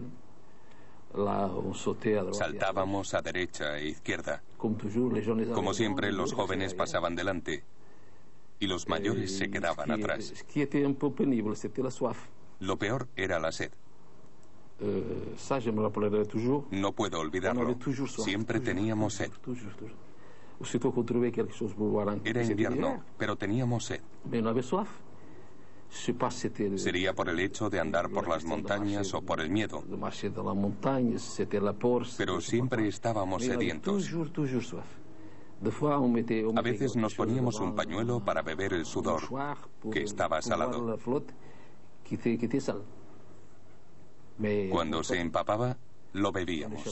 Saltábamos 2.33 3.15
a 3.15 3.23
derecha 3.23 3.79
e 3.79 3.89
izquierda. 3.89 4.43
Como 4.59 5.73
siempre, 5.75 6.13
los 6.13 6.33
jóvenes 6.33 6.75
pasaban 6.75 7.15
delante. 7.17 7.65
y 8.59 8.67
los 8.67 8.89
mayores 8.89 9.37
se 9.37 9.51
quedaban 9.51 9.91
atrás. 9.91 10.33
Lo 12.61 12.79
peor 12.79 13.09
era 13.17 13.39
la 13.39 13.53
sed. 13.53 13.71
No 16.71 16.93
puedo 16.93 17.21
olvidarlo. 17.21 17.77
Siempre 18.09 18.61
teníamos 18.61 19.15
sed. 19.15 19.31
Era 22.25 22.43
invierno, 22.43 23.03
pero 23.19 23.37
teníamos 23.37 23.85
sed. 23.85 24.01
Sería 26.77 27.15
por 27.15 27.29
el 27.29 27.39
hecho 27.41 27.71
de 27.71 27.79
andar 27.81 28.11
por 28.11 28.29
las 28.29 28.45
montañas 28.45 29.15
o 29.15 29.23
por 29.23 29.41
el 29.41 29.51
miedo. 29.51 29.85
Pero 32.19 32.41
siempre 32.41 32.89
estábamos 32.89 33.45
sedientos. 33.45 34.11
A 36.55 36.63
veces 36.63 36.97
nos 36.97 37.15
poníamos 37.15 37.61
un 37.61 37.75
pañuelo 37.75 38.21
para 38.21 38.43
beber 38.43 38.75
el 38.75 38.85
sudor, 38.85 39.23
que 39.91 40.03
estaba 40.03 40.43
salado. 40.43 40.99
Cuando 44.71 45.03
se 45.03 45.21
empapaba, 45.21 45.77
lo 46.13 46.33
bebíamos. 46.33 46.83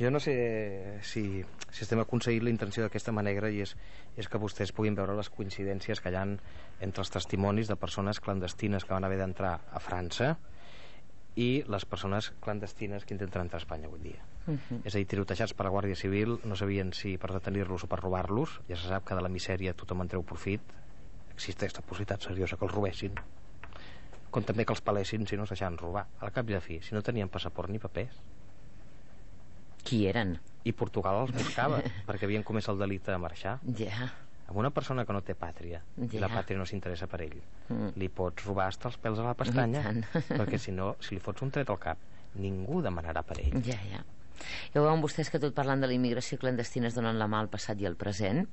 Jo 0.00 0.10
no 0.10 0.18
sé 0.18 0.98
si, 1.04 1.44
si 1.68 1.82
estem 1.84 2.00
aconseguint 2.00 2.46
la 2.46 2.52
intenció 2.54 2.86
d'aquesta 2.86 3.12
manera 3.12 3.50
i 3.52 3.60
és, 3.60 3.74
és 4.16 4.28
que 4.32 4.40
vostès 4.40 4.72
puguin 4.72 4.96
veure 4.96 5.12
les 5.18 5.28
coincidències 5.28 6.00
que 6.00 6.08
hi 6.08 6.16
ha 6.16 6.22
entre 6.24 7.04
els 7.04 7.12
testimonis 7.12 7.68
de 7.68 7.76
persones 7.76 8.20
clandestines 8.24 8.86
que 8.86 8.96
van 8.96 9.04
haver 9.04 9.18
d'entrar 9.20 9.58
a 9.68 9.82
França 9.84 10.38
i 11.36 11.62
les 11.68 11.84
persones 11.84 12.30
clandestines 12.40 13.04
que 13.04 13.12
intenten 13.14 13.44
entrar 13.44 13.60
a 13.60 13.62
Espanya 13.62 13.92
avui 13.92 14.00
dia. 14.00 14.24
Uh 14.46 14.56
-huh. 14.56 14.80
És 14.84 14.94
a 14.94 14.98
dir, 14.98 15.06
tirotejats 15.06 15.52
per 15.52 15.66
la 15.66 15.70
Guàrdia 15.70 15.96
Civil, 15.96 16.40
no 16.44 16.56
sabien 16.56 16.92
si 16.92 17.18
per 17.18 17.32
detenir-los 17.32 17.84
o 17.84 17.86
per 17.86 18.00
robar-los, 18.00 18.60
ja 18.68 18.76
se 18.76 18.88
sap 18.88 19.04
que 19.04 19.14
de 19.14 19.20
la 19.20 19.28
misèria 19.28 19.74
tothom 19.74 20.00
en 20.00 20.08
treu 20.08 20.22
profit, 20.22 20.60
existeix 21.34 21.74
la 21.76 21.82
possibilitat 21.82 22.22
seriosa 22.22 22.56
que 22.56 22.64
els 22.64 22.74
robessin, 22.74 23.12
com 24.30 24.44
també 24.44 24.64
que 24.64 24.72
els 24.72 24.80
palessin 24.80 25.26
si 25.26 25.36
no 25.36 25.42
es 25.42 25.50
deixaven 25.50 25.78
robar. 25.78 26.06
Al 26.20 26.32
cap 26.32 26.48
i 26.50 26.54
a 26.54 26.60
fi, 26.60 26.80
si 26.80 26.94
no 26.94 27.02
tenien 27.02 27.28
passaport 27.28 27.68
ni 27.68 27.78
papers, 27.78 28.22
qui 29.86 30.04
eren? 30.10 30.36
I 30.64 30.74
Portugal 30.76 31.22
els 31.22 31.32
buscava, 31.36 31.80
perquè 32.08 32.28
havien 32.28 32.44
comès 32.46 32.68
el 32.72 32.80
delicte 32.80 33.12
de 33.12 33.20
marxar. 33.22 33.58
Ja. 33.70 33.86
Yeah. 33.86 34.10
Amb 34.50 34.58
una 34.58 34.72
persona 34.74 35.04
que 35.06 35.14
no 35.14 35.22
té 35.22 35.36
pàtria, 35.38 35.78
yeah. 35.96 36.14
i 36.16 36.22
la 36.22 36.30
pàtria 36.32 36.58
no 36.58 36.66
s'interessa 36.66 37.06
per 37.10 37.20
ell, 37.22 37.36
mm. 37.68 37.92
li 38.02 38.08
pots 38.10 38.48
robar 38.48 38.66
hasta 38.72 38.90
els 38.90 38.96
pèls 38.98 39.20
a 39.22 39.28
la 39.28 39.36
pestanya, 39.38 39.84
perquè 40.40 40.58
si 40.58 40.74
no, 40.74 40.96
si 40.98 41.14
li 41.14 41.22
fots 41.22 41.46
un 41.46 41.52
tret 41.54 41.70
al 41.70 41.78
cap, 41.82 42.00
ningú 42.34 42.82
demanarà 42.82 43.22
per 43.26 43.38
ell. 43.44 43.60
Ja, 43.66 43.78
ja. 43.92 44.02
Ja 44.74 44.80
veuen 44.80 45.02
vostès 45.04 45.30
que 45.30 45.40
tot 45.42 45.54
parlant 45.56 45.82
de 45.82 45.88
la 45.90 45.96
immigració 45.96 46.38
clandestina 46.40 46.88
es 46.88 46.96
donen 46.96 47.18
la 47.20 47.28
mà 47.30 47.42
al 47.42 47.50
passat 47.52 47.80
i 47.82 47.88
al 47.88 47.96
present. 48.00 48.46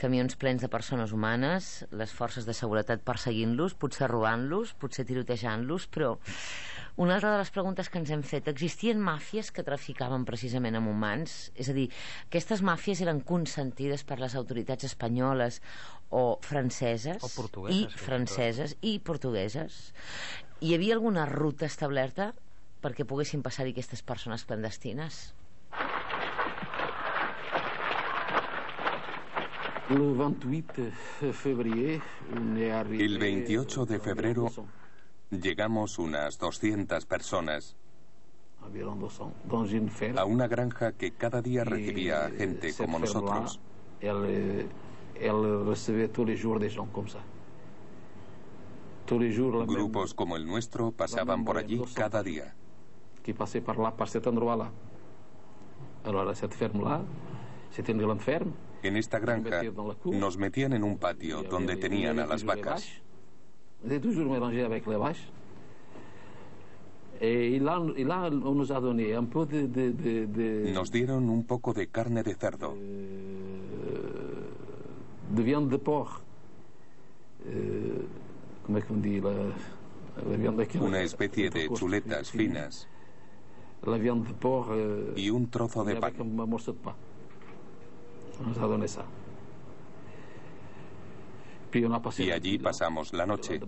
Camions 0.00 0.36
plens 0.40 0.64
de 0.64 0.70
persones 0.72 1.14
humanes, 1.14 1.70
les 1.94 2.12
forces 2.12 2.48
de 2.48 2.56
seguretat 2.56 3.04
perseguint-los, 3.06 3.76
potser 3.78 4.10
robant-los, 4.10 4.74
potser 4.82 5.06
tirotejant-los, 5.08 5.86
però 5.94 6.16
una 6.96 7.14
altra 7.14 7.32
de 7.32 7.38
les 7.40 7.50
preguntes 7.50 7.88
que 7.88 7.96
ens 8.00 8.10
hem 8.12 8.22
fet, 8.26 8.48
existien 8.52 9.00
màfies 9.00 9.48
que 9.54 9.64
traficaven 9.64 10.26
precisament 10.28 10.76
amb 10.76 10.90
humans? 10.92 11.50
És 11.56 11.70
a 11.72 11.74
dir, 11.76 11.86
aquestes 12.26 12.60
màfies 12.60 13.00
eren 13.00 13.22
consentides 13.24 14.04
per 14.04 14.18
les 14.20 14.36
autoritats 14.36 14.84
espanyoles 14.90 15.62
o 16.12 16.38
franceses 16.44 17.24
o 17.24 17.30
portugueses, 17.32 17.96
i 17.96 18.04
franceses 18.04 18.76
i 18.82 18.98
portugueses. 19.00 19.92
Hi 20.60 20.74
havia 20.76 20.98
alguna 20.98 21.24
ruta 21.30 21.64
establerta 21.66 22.34
perquè 22.84 23.06
poguessin 23.08 23.40
passar-hi 23.46 23.72
aquestes 23.72 24.02
persones 24.04 24.44
clandestines? 24.44 25.32
El 33.00 33.18
28 33.18 33.86
de 33.86 33.98
febrero 33.98 34.52
llegamos 35.40 35.98
unas 35.98 36.38
200 36.38 37.06
personas. 37.06 37.76
A 40.16 40.24
una 40.24 40.46
granja 40.46 40.92
que 40.92 41.12
cada 41.12 41.42
día 41.42 41.64
recibía 41.64 42.26
a 42.26 42.30
gente 42.30 42.72
como 42.74 42.98
nosotros. 42.98 43.60
Grupos 49.66 50.14
como 50.14 50.36
el 50.36 50.46
nuestro 50.46 50.92
pasaban 50.92 51.44
por 51.44 51.58
allí 51.58 51.82
cada 51.94 52.22
día. 52.22 52.54
Que 53.22 53.34
lá, 53.34 53.94
lá. 56.82 57.02
Tenen 57.82 58.06
l'enferm... 58.06 58.52
En 58.82 58.96
esta 58.96 59.18
granja 59.18 59.62
nos 60.04 60.36
metían 60.36 60.72
en 60.72 60.82
un 60.82 60.98
patio 60.98 61.42
donde 61.44 61.76
tenían 61.76 62.18
a 62.18 62.26
las 62.26 62.44
vacas. 62.44 63.00
De 63.84 63.98
toujours 63.98 64.30
mélangé 64.30 64.62
avec 64.62 64.86
les 64.86 64.96
vaches. 64.96 65.28
Et 67.20 67.60
on 67.60 68.54
nous 68.54 68.72
a 68.72 68.80
donné 68.80 69.14
un 69.14 69.24
peu 69.24 69.46
de, 69.46 69.66
de, 69.66 69.92
de, 69.92 70.26
de 70.26 70.72
Nos 70.72 70.90
dieron 70.90 71.28
un 71.28 71.42
poco 71.42 71.72
de 71.72 71.84
carne 71.84 72.22
de 72.22 72.34
cerdo. 72.34 72.74
De, 72.74 72.80
de 75.36 75.42
viande 75.42 75.70
de 75.70 75.78
porc. 75.78 76.20
Eh, 77.46 78.02
¿Cómo 78.64 78.78
es 78.78 78.84
que 78.84 78.92
on 78.92 79.02
dit 79.02 79.20
la, 79.20 79.32
la 80.30 80.36
viande 80.36 80.68
Una 80.80 81.02
especie 81.02 81.50
de 81.50 81.68
chuletas 81.74 82.30
finas 82.30 82.86
la 83.84 83.98
viande 83.98 84.28
de 84.28 84.34
porc 84.34 84.70
eh, 84.72 85.12
y 85.16 85.30
un 85.30 85.50
trozo 85.50 85.84
de 85.84 85.96
pan. 85.96 86.12
Nos 88.46 88.58
ha 88.58 88.66
donné 88.66 88.88
ça. 88.88 89.04
Y 92.18 92.30
allí 92.30 92.58
pasamos 92.58 93.12
la 93.12 93.26
noche. 93.26 93.60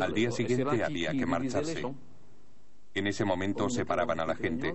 Al 0.00 0.14
día 0.14 0.30
siguiente 0.30 0.84
había 0.84 1.12
que 1.12 1.26
marcharse. 1.26 1.82
En 2.94 3.06
ese 3.06 3.24
momento 3.24 3.68
separaban 3.70 4.20
a 4.20 4.26
la 4.26 4.34
gente. 4.34 4.74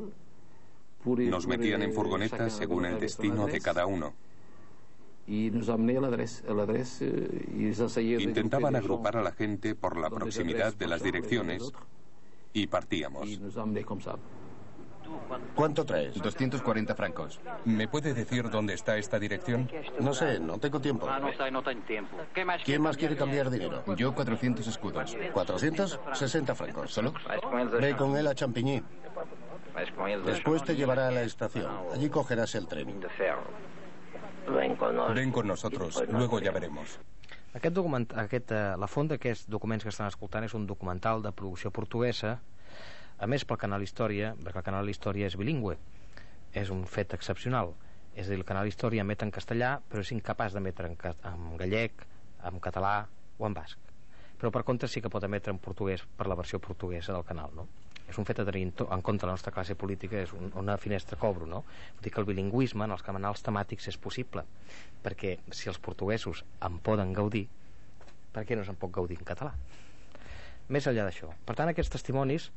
Nos 1.05 1.47
metían 1.47 1.83
en 1.83 1.93
furgonetas 1.93 2.53
según 2.53 2.85
el 2.85 2.99
destino 2.99 3.47
de 3.47 3.61
cada 3.61 3.85
uno. 3.85 4.13
Intentaban 8.19 8.75
agrupar 8.75 9.17
a 9.17 9.21
la 9.21 9.31
gente 9.31 9.75
por 9.75 9.97
la 9.97 10.09
proximidad 10.09 10.73
de 10.73 10.87
las 10.87 11.03
direcciones 11.03 11.71
y 12.53 12.67
partíamos. 12.67 13.39
¿Cuánto 15.55 15.85
traes? 15.85 16.21
240 16.21 16.95
francos. 16.95 17.39
¿Me 17.65 17.87
puede 17.87 18.13
decir 18.13 18.49
dónde 18.49 18.73
está 18.73 18.97
esta 18.97 19.19
dirección? 19.19 19.69
No 19.99 20.13
sé, 20.13 20.39
no 20.39 20.57
tengo 20.59 20.79
tiempo. 20.79 21.07
¿Quién 22.63 22.81
más 22.81 22.97
quiere 22.97 23.15
cambiar 23.15 23.49
dinero? 23.49 23.83
Yo 23.95 24.13
400 24.13 24.67
escudos. 24.67 25.15
¿400? 25.33 25.99
60 26.13 26.55
francos. 26.55 26.93
¿Solo? 26.93 27.13
Ve 27.79 27.95
con 27.95 28.15
él 28.15 28.27
a 28.27 28.35
Champigny. 28.35 28.83
Después 30.25 30.63
te 30.63 30.75
llevará 30.75 31.07
a 31.07 31.11
la 31.11 31.21
estación. 31.21 31.71
Allí 31.93 32.09
cogerás 32.09 32.55
el 32.55 32.67
tren. 32.67 32.99
Ven 35.13 35.31
con 35.31 35.47
nosotros. 35.47 36.03
Luego 36.09 36.39
ya 36.39 36.51
veremos. 36.51 36.99
Aquest 37.57 37.73
document, 37.73 38.11
aquest, 38.13 38.51
eh, 38.51 38.75
la 38.77 38.85
font 38.91 39.07
d'aquests 39.09 39.47
documents 39.49 39.81
que 39.81 39.89
estan 39.89 40.11
escoltant 40.11 40.45
és 40.45 40.53
un 40.53 40.67
documental 40.69 41.23
de 41.23 41.31
producció 41.33 41.71
portuguesa, 41.73 42.35
a 43.17 43.27
més 43.27 43.45
pel 43.45 43.59
Canal 43.61 43.83
Història, 43.83 44.33
perquè 44.43 44.61
el 44.61 44.67
Canal 44.67 44.89
Història 44.89 45.29
és 45.29 45.37
bilingüe, 45.39 45.77
és 46.53 46.69
un 46.73 46.85
fet 46.85 47.15
excepcional. 47.17 47.73
És 48.13 48.27
a 48.27 48.33
dir, 48.33 48.39
el 48.39 48.45
Canal 48.49 48.69
Història 48.69 49.05
emet 49.05 49.25
en 49.25 49.33
castellà, 49.33 49.77
però 49.89 50.03
és 50.05 50.13
incapaç 50.13 50.53
d'emetre 50.53 50.89
en, 50.91 50.95
en 51.31 51.57
gallec, 51.57 52.05
en 52.49 52.61
català 52.61 52.95
o 53.37 53.49
en 53.49 53.57
basc. 53.57 53.81
Però 54.37 54.53
per 54.53 54.63
contra 54.65 54.89
sí 54.89 55.01
que 55.01 55.09
pot 55.09 55.25
emetre 55.25 55.53
en 55.53 55.61
portuguès 55.61 56.05
per 56.17 56.29
la 56.29 56.37
versió 56.37 56.61
portuguesa 56.61 57.13
del 57.13 57.25
canal, 57.25 57.53
no? 57.57 57.67
és 58.07 58.17
un 58.17 58.23
fet 58.23 58.39
a 58.39 58.45
tenir 58.47 58.69
en 58.69 59.01
compte 59.03 59.27
la 59.27 59.33
nostra 59.35 59.51
classe 59.51 59.75
política 59.75 60.21
és 60.21 60.31
un, 60.35 60.51
una 60.55 60.77
finestra 60.79 61.17
cobro 61.19 61.45
no? 61.45 61.63
Vull 61.97 62.05
dir 62.05 62.13
que 62.13 62.21
el 62.21 62.27
bilingüisme 62.29 62.85
en 62.87 62.93
els 62.95 63.03
canals 63.03 63.43
temàtics 63.43 63.89
és 63.91 63.97
possible 63.99 64.45
perquè 65.03 65.35
si 65.51 65.67
els 65.71 65.79
portuguesos 65.83 66.45
en 66.63 66.79
poden 66.83 67.11
gaudir 67.17 67.47
per 68.31 68.45
què 68.47 68.55
no 68.55 68.63
se'n 68.63 68.79
pot 68.79 68.93
gaudir 68.95 69.19
en 69.19 69.27
català 69.27 69.51
més 70.71 70.87
enllà 70.87 71.07
d'això 71.07 71.33
per 71.45 71.57
tant 71.59 71.73
aquests 71.73 71.97
testimonis 71.97 72.47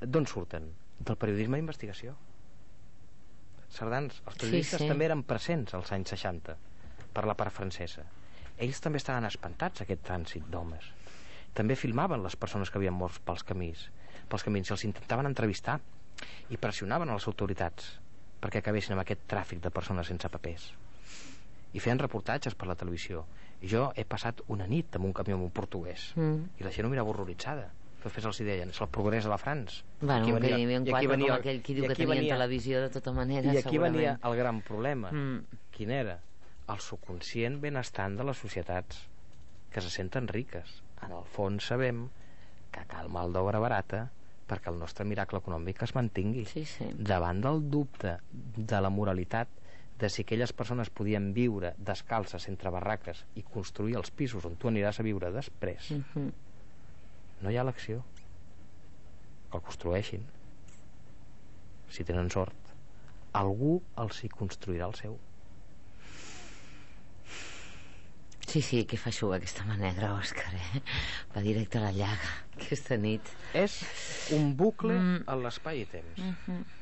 d'on 0.00 0.26
surten? 0.26 0.72
del 0.98 1.18
periodisme 1.20 1.58
d'investigació 1.60 2.14
Sardans, 3.76 4.22
els 4.24 4.38
periodistes 4.38 4.80
sí, 4.80 4.86
sí. 4.86 4.88
també 4.88 5.08
eren 5.08 5.24
presents 5.28 5.74
als 5.76 5.92
anys 5.92 6.14
60 6.14 6.54
per 7.16 7.24
la 7.28 7.36
part 7.36 7.52
francesa 7.52 8.06
ells 8.56 8.80
també 8.80 9.02
estaven 9.02 9.28
espantats 9.28 9.84
aquest 9.84 10.04
trànsit 10.06 10.46
d'homes 10.52 10.88
també 11.56 11.76
filmaven 11.76 12.24
les 12.24 12.36
persones 12.36 12.70
que 12.70 12.80
havien 12.80 12.96
mort 12.96 13.20
pels 13.26 13.44
camins 13.44 13.88
pels 14.30 14.46
camins 14.46 14.70
i 14.70 14.74
els 14.76 14.86
intentaven 14.88 15.28
entrevistar 15.28 15.78
i 16.50 16.56
pressionaven 16.56 17.10
a 17.10 17.18
les 17.18 17.28
autoritats 17.28 17.96
perquè 18.40 18.62
acabessin 18.62 18.96
amb 18.96 19.04
aquest 19.04 19.26
tràfic 19.28 19.60
de 19.64 19.72
persones 19.74 20.08
sense 20.12 20.30
papers 20.32 20.70
i 21.76 21.82
feien 21.82 22.00
reportatges 22.00 22.56
per 22.56 22.70
la 22.70 22.78
televisió 22.78 23.26
i 23.60 23.68
jo 23.72 23.90
he 23.96 24.04
passat 24.08 24.40
una 24.52 24.68
nit 24.70 24.96
amb 24.96 25.08
un 25.08 25.16
camió 25.16 25.36
amb 25.36 25.48
un 25.48 25.52
portuguès 25.52 26.12
mm. 26.16 26.60
i 26.60 26.64
la 26.64 26.72
gent 26.72 26.88
ho 26.88 26.92
mirava 26.92 27.12
horroritzada 27.12 27.68
després 28.06 28.28
els 28.30 28.40
hi 28.40 28.46
deien 28.48 28.72
és 28.72 28.80
el 28.84 28.90
progrés 28.92 29.26
a 29.26 29.32
la 29.32 29.38
France 29.42 29.82
bueno, 30.00 30.20
aquí 30.22 30.32
venia, 30.32 30.54
que 30.56 30.62
hi 30.62 30.94
havia 30.94 31.12
venia, 31.12 31.32
com 31.32 31.42
aquell 31.42 31.60
qui 31.66 31.76
diu 31.78 31.88
que 31.88 31.98
tenia 31.98 32.14
venia, 32.14 32.34
televisió 32.34 32.82
de 32.84 32.90
tota 32.94 33.14
manera 33.16 33.52
i 33.52 33.60
aquí 33.62 33.82
venia 33.82 34.16
el 34.22 34.38
gran 34.38 34.62
problema 34.66 35.12
mm. 35.12 35.60
quin 35.76 35.94
era? 35.98 36.20
el 36.72 36.82
subconscient 36.82 37.60
benestant 37.62 38.16
de 38.18 38.26
les 38.26 38.38
societats 38.42 39.04
que 39.72 39.82
se 39.84 39.92
senten 39.92 40.28
riques 40.32 40.80
en 41.04 41.12
el 41.12 41.26
fons 41.36 41.68
sabem 41.72 42.06
que 42.74 42.84
cal 42.90 43.10
mal 43.12 43.34
d'obra 43.34 43.60
barata 43.62 44.06
perquè 44.46 44.70
el 44.70 44.78
nostre 44.78 45.06
miracle 45.08 45.40
econòmic 45.42 45.82
es 45.86 45.94
mantingui 45.96 46.46
sí, 46.50 46.64
sí. 46.70 46.88
davant 46.96 47.42
del 47.42 47.64
dubte 47.70 48.16
de 48.30 48.80
la 48.82 48.90
moralitat 48.94 49.50
de 49.98 50.10
si 50.12 50.22
aquelles 50.22 50.52
persones 50.52 50.90
podien 50.92 51.30
viure 51.36 51.72
descalces 51.78 52.48
entre 52.50 52.70
barraques 52.70 53.24
i 53.34 53.42
construir 53.42 53.96
els 54.00 54.12
pisos 54.12 54.44
on 54.44 54.58
tu 54.60 54.70
aniràs 54.70 55.00
a 55.00 55.06
viure 55.06 55.32
després 55.32 55.90
mm 55.90 56.02
-hmm. 56.14 56.32
No 57.42 57.52
hi 57.52 57.58
ha 57.58 57.64
elecció 57.66 58.02
que 59.50 59.58
el 59.58 59.64
construeixin 59.68 60.26
si 61.92 62.04
tenen 62.04 62.30
sort 62.32 62.74
algú 63.36 63.78
els 64.02 64.22
hi 64.24 64.32
construirà 64.32 64.90
el 64.90 64.98
seu 64.98 65.18
Sí, 68.46 68.60
sí, 68.62 68.84
que 68.88 68.96
fa 68.96 69.10
xuga 69.12 69.36
aquesta 69.36 69.64
manera, 69.66 70.12
Òscar, 70.16 70.52
eh? 70.54 70.80
Va 71.34 71.42
directe 71.44 71.80
a 71.80 71.82
la 71.82 71.90
llaga 71.92 72.28
aquesta 72.54 72.96
nit. 72.96 73.26
És 73.58 73.74
un 74.32 74.52
bucle 74.56 74.94
mm. 74.94 75.24
a 75.28 75.34
l'espai 75.42 75.82
i 75.82 75.88
temps. 75.90 76.22
Mm 76.22 76.36
-hmm 76.46 76.76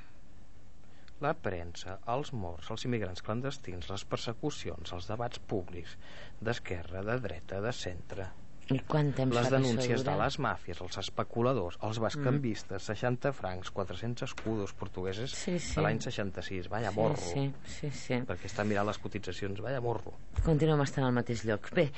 la 1.24 1.32
premsa, 1.46 1.98
els 2.14 2.32
morts, 2.36 2.70
els 2.74 2.84
immigrants 2.84 3.22
clandestins, 3.22 3.88
les 3.88 4.04
persecucions, 4.04 4.92
els 4.96 5.06
debats 5.08 5.40
públics, 5.52 5.96
d'esquerra, 6.40 7.04
de 7.06 7.18
dreta, 7.26 7.60
de 7.64 7.72
centre, 7.72 8.26
i 8.72 8.78
quant 8.88 9.10
temps 9.16 9.34
les 9.36 9.50
denúncies 9.52 10.04
de 10.06 10.14
les 10.16 10.38
màfies, 10.40 10.78
els 10.80 10.96
especuladors, 11.02 11.76
els 11.84 11.98
bascanvistes, 12.00 12.78
mm. 12.80 12.94
60 12.94 13.32
francs, 13.36 13.70
400 13.76 14.24
escudos 14.28 14.72
portugueses 14.78 15.34
sí, 15.36 15.58
sí. 15.58 15.74
de 15.76 15.84
l'any 15.84 16.00
66, 16.00 16.70
vaya 16.72 16.92
sí, 16.92 16.96
morro. 16.96 17.20
Sí, 17.20 17.44
sí, 17.68 17.90
sí. 17.92 18.20
Perquè 18.28 18.48
està 18.48 18.64
mirant 18.64 18.88
les 18.88 19.00
cotitzacions, 19.02 19.60
vaya 19.64 19.82
morro. 19.84 20.14
Continuem 20.46 20.80
estant 20.86 21.08
al 21.08 21.16
mateix 21.16 21.44
lloc. 21.48 21.68
Bé, 21.76 21.90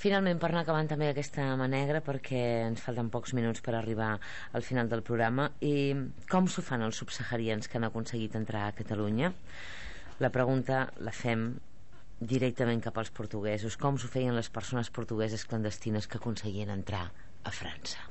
finalment 0.00 0.38
per 0.42 0.52
anar 0.52 0.62
acabant 0.62 0.92
també 0.94 1.10
aquesta 1.10 1.50
mà 1.58 1.68
negra, 1.70 2.04
perquè 2.04 2.44
ens 2.68 2.84
falten 2.84 3.10
pocs 3.10 3.34
minuts 3.34 3.64
per 3.64 3.74
arribar 3.74 4.14
al 4.52 4.66
final 4.66 4.90
del 4.92 5.02
programa, 5.06 5.50
i 5.66 5.92
com 6.30 6.46
s'ho 6.46 6.62
fan 6.62 6.86
els 6.86 7.02
subsaharians 7.02 7.66
que 7.66 7.80
han 7.80 7.90
aconseguit 7.90 8.38
entrar 8.38 8.68
a 8.68 8.74
Catalunya? 8.76 9.34
La 10.22 10.30
pregunta 10.30 10.86
la 11.02 11.10
fem 11.10 11.48
directament 12.20 12.82
cap 12.84 12.98
als 12.98 13.10
portuguesos, 13.10 13.76
com 13.76 13.98
s'ho 13.98 14.08
feien 14.08 14.36
les 14.36 14.50
persones 14.50 14.90
portugueses 14.90 15.44
clandestines 15.44 16.06
que 16.06 16.18
aconseguien 16.18 16.70
entrar 16.70 17.10
a 17.44 17.50
França. 17.50 18.10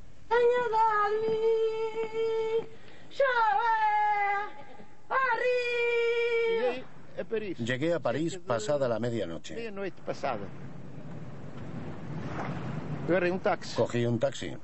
Llegué 7.58 7.94
a 7.94 8.00
París 8.00 8.40
pasada 8.46 8.88
la 8.88 9.00
medianoche. 9.00 9.72
Cogí 13.76 14.06
un 14.06 14.20
taxi. 14.20 14.56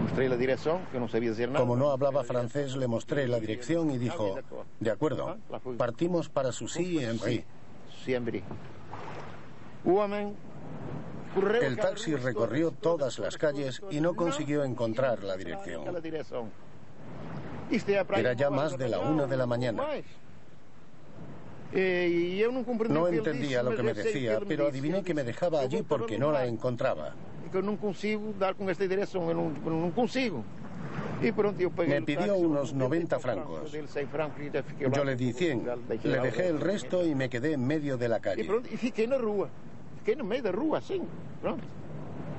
Mostré 0.00 0.28
la 0.28 0.36
dirección, 0.36 0.80
que 0.90 0.98
no 0.98 1.08
sabía 1.08 1.30
decir 1.30 1.48
nada. 1.48 1.60
Como 1.60 1.76
no 1.76 1.90
hablaba 1.90 2.24
francés, 2.24 2.76
le 2.76 2.88
mostré 2.88 3.28
la 3.28 3.38
dirección 3.38 3.90
y 3.90 3.98
dijo, 3.98 4.38
de 4.80 4.90
acuerdo, 4.90 5.38
partimos 5.76 6.28
para 6.28 6.50
Sucy 6.50 6.98
y 6.98 7.04
Henry. 7.04 7.44
Siempre. 8.02 8.42
El 11.60 11.76
taxi 11.76 12.14
recorrió 12.14 12.70
todas 12.70 13.18
las 13.18 13.38
calles 13.38 13.82
y 13.90 14.00
no 14.00 14.14
consiguió 14.14 14.64
encontrar 14.64 15.22
la 15.22 15.36
dirección. 15.36 15.84
Era 18.14 18.34
ya 18.34 18.50
más 18.50 18.76
de 18.76 18.88
la 18.88 18.98
una 18.98 19.26
de 19.26 19.36
la 19.36 19.46
mañana. 19.46 19.82
No 22.88 23.08
entendía 23.08 23.62
lo 23.62 23.74
que 23.74 23.82
me 23.82 23.94
decía, 23.94 24.40
pero 24.46 24.66
adiviné 24.66 25.02
que 25.02 25.14
me 25.14 25.24
dejaba 25.24 25.60
allí 25.60 25.82
porque 25.82 26.18
no 26.18 26.30
la 26.30 26.44
encontraba. 26.44 27.14
No 27.52 27.76
consigo 27.78 28.32
dar 28.38 28.54
con 28.54 28.68
esta 28.70 28.86
dirección, 28.86 29.54
no 29.64 29.92
consigo. 29.94 30.44
Me 31.86 32.02
pidió 32.02 32.36
unos 32.36 32.74
90 32.74 33.18
francos. 33.20 33.72
Yo 34.92 35.04
le 35.04 35.16
di 35.16 35.32
100. 35.32 35.70
Le 36.02 36.20
dejé 36.20 36.48
el 36.48 36.60
resto 36.60 37.06
y 37.06 37.14
me 37.14 37.28
quedé 37.28 37.52
en 37.52 37.66
medio 37.66 37.96
de 37.96 38.08
la 38.08 38.20
calle. 38.20 38.48
Y 38.70 38.76
fiqué 38.76 39.04
en 39.04 39.10
la 39.10 39.18
rúa. 39.18 39.48
Fiqué 39.98 40.12
en 40.12 40.26
medio 40.26 40.42
de 40.42 40.50
la 40.50 40.56
rúa, 40.56 40.80
sí. 40.80 41.00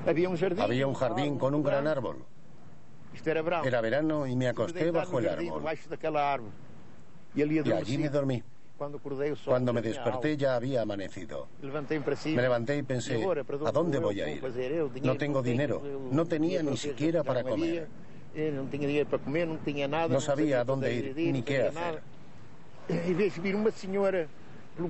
Había 0.05 0.27
un 0.29 0.35
jardín. 0.37 0.61
Había 0.61 0.87
un 0.87 0.93
jardín 0.93 1.37
con 1.37 1.55
un 1.55 1.63
gran 1.63 1.87
árbol. 1.87 2.17
Era 3.63 3.81
verano 3.81 4.27
y 4.27 4.35
me 4.35 4.47
acosté 4.47 4.91
bajo 4.91 5.19
el 5.19 5.29
árbol. 5.29 5.63
Y 7.35 7.41
allí 7.71 7.97
me 7.97 8.09
dormí. 8.09 8.43
Cuando 9.45 9.71
me 9.71 9.81
desperté 9.81 10.35
ya 10.35 10.55
había 10.55 10.81
amanecido. 10.81 11.47
Me 11.61 12.41
levanté 12.41 12.77
y 12.77 12.83
pensé, 12.83 13.23
¿a 13.65 13.71
dónde 13.71 13.99
voy 13.99 14.19
a 14.19 14.29
ir? 14.29 14.43
No 15.03 15.15
tengo 15.15 15.41
dinero, 15.41 15.81
no 16.11 16.25
tenía 16.25 16.61
ni 16.63 16.75
siquiera 16.75 17.23
para 17.23 17.43
comer. 17.43 17.87
Eh, 18.35 18.51
no 18.53 18.63
tenía 18.63 18.87
dinero 18.87 19.09
para 19.09 19.23
comer, 19.23 19.47
no 19.47 19.57
tenía 19.57 19.87
nada. 19.87 20.07
No 20.07 20.19
sabía 20.19 20.61
a 20.61 20.63
dónde 20.63 20.93
ir 20.93 21.15
ni 21.15 21.43
qué 21.43 21.63
hacer. 21.63 22.01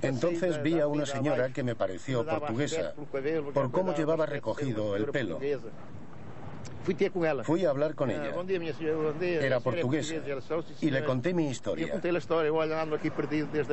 Entonces 0.01 0.63
vi 0.63 0.79
a 0.79 0.87
una 0.87 1.05
señora 1.05 1.49
que 1.49 1.63
me 1.63 1.75
pareció 1.75 2.25
portuguesa 2.25 2.93
por 3.53 3.71
cómo 3.71 3.93
llevaba 3.93 4.25
recogido 4.25 4.95
el 4.95 5.05
pelo. 5.07 5.39
Fui 7.43 7.65
a 7.65 7.69
hablar 7.69 7.95
con 7.95 8.11
ella. 8.11 8.33
Era 9.21 9.59
portuguesa. 9.59 10.15
Y 10.81 10.91
le 10.91 11.03
conté 11.03 11.33
mi 11.33 11.47
historia. 11.49 12.01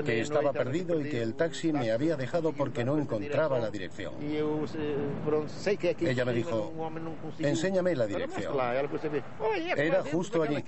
Que 0.05 0.21
estaba 0.21 0.53
perdido 0.53 1.01
y 1.01 1.09
que 1.09 1.23
el 1.23 1.35
taxi 1.35 1.73
me 1.73 1.91
había 1.91 2.17
dejado 2.17 2.53
porque 2.53 2.85
no 2.85 2.99
encontraba 2.99 3.59
la 3.59 3.71
dirección. 3.71 4.15
Ella 6.01 6.25
me 6.25 6.33
dijo, 6.33 6.73
enséñame 7.39 7.97
la 7.97 8.07
dirección. 8.07 8.57
Era 9.77 10.03
justo 10.05 10.43
allí. 10.43 10.65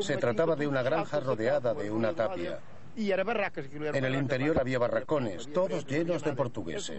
Se 0.00 0.16
trataba 0.16 0.56
de 0.56 0.66
una 0.66 0.82
granja 0.82 1.20
rodeada 1.20 1.74
de 1.74 1.90
una 1.90 2.12
tapia. 2.12 2.58
En 2.96 4.04
el 4.04 4.14
interior 4.14 4.58
había 4.58 4.78
barracones, 4.78 5.52
todos 5.52 5.86
llenos 5.86 6.22
de 6.24 6.32
portugueses. 6.32 6.98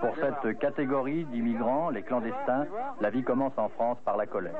Pour 0.00 0.16
cette 0.16 0.58
catégorie 0.58 1.24
d'immigrants, 1.26 1.90
les 1.90 2.02
clandestins, 2.02 2.66
la 3.00 3.10
vie 3.10 3.22
commence 3.22 3.52
en 3.56 3.68
France 3.68 3.98
par 4.04 4.16
la 4.16 4.26
colère. 4.26 4.54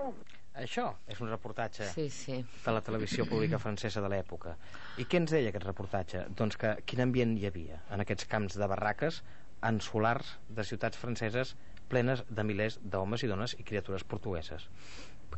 Això 0.52 0.90
és 1.08 1.20
un 1.24 1.30
reportatge 1.30 1.86
sí, 1.94 2.10
sí. 2.12 2.34
de 2.44 2.72
la 2.74 2.82
televisió 2.84 3.24
pública 3.28 3.58
francesa 3.62 4.02
de 4.04 4.10
l'època. 4.12 4.56
I 5.00 5.06
què 5.08 5.22
ens 5.22 5.32
deia 5.32 5.48
aquest 5.48 5.64
reportatge? 5.64 6.26
Doncs 6.36 6.58
que 6.60 6.74
quin 6.84 7.00
ambient 7.06 7.32
hi 7.38 7.46
havia 7.48 7.78
en 7.94 8.04
aquests 8.04 8.28
camps 8.28 8.58
de 8.60 8.68
barraques 8.68 9.22
en 9.64 9.80
solars 9.80 10.34
de 10.50 10.66
ciutats 10.68 11.00
franceses 11.00 11.54
plenes 11.88 12.24
de 12.28 12.44
milers 12.44 12.78
d'homes 12.82 13.24
i 13.24 13.30
dones 13.30 13.56
i 13.58 13.64
criatures 13.64 14.04
portugueses. 14.04 14.68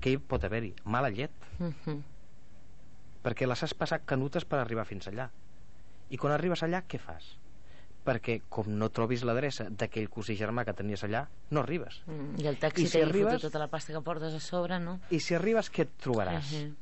Què 0.01 0.17
hi 0.17 0.19
pot 0.19 0.43
haver-hi? 0.45 0.75
Mala 0.85 1.11
llet. 1.11 1.31
Mhm. 1.59 1.75
-huh. 1.85 2.03
Perquè 3.23 3.47
les 3.47 3.63
has 3.63 3.75
passat 3.75 4.05
canutes 4.05 4.45
per 4.45 4.59
arribar 4.59 4.85
fins 4.85 5.09
allà. 5.09 5.31
I 6.11 6.17
quan 6.17 6.33
arribes 6.33 6.63
allà, 6.63 6.83
què 6.87 6.99
fas? 6.99 7.39
Perquè 8.05 8.39
com 8.53 8.69
no 8.79 8.91
trobis 8.93 9.25
l'adreça 9.25 9.67
d'aquell 9.73 10.11
cosí 10.13 10.37
germà 10.37 10.67
que 10.69 10.75
tenies 10.77 11.03
allà, 11.07 11.25
no 11.51 11.63
arribes. 11.65 12.03
Mm, 12.05 12.41
I 12.43 12.49
el 12.51 12.59
taxi 12.61 12.85
I 12.85 12.91
si 12.93 13.01
arribes... 13.01 13.41
tota 13.43 13.63
la 13.63 13.71
pasta 13.73 13.95
que 13.97 14.03
portes 14.05 14.37
a 14.37 14.41
sobre, 14.45 14.79
no? 14.81 14.99
I 15.11 15.21
si 15.25 15.37
arribes, 15.37 15.71
què 15.73 15.87
et 15.87 15.95
trobaràs? 16.05 16.53
Uh 16.53 16.61
-huh. 16.61 16.75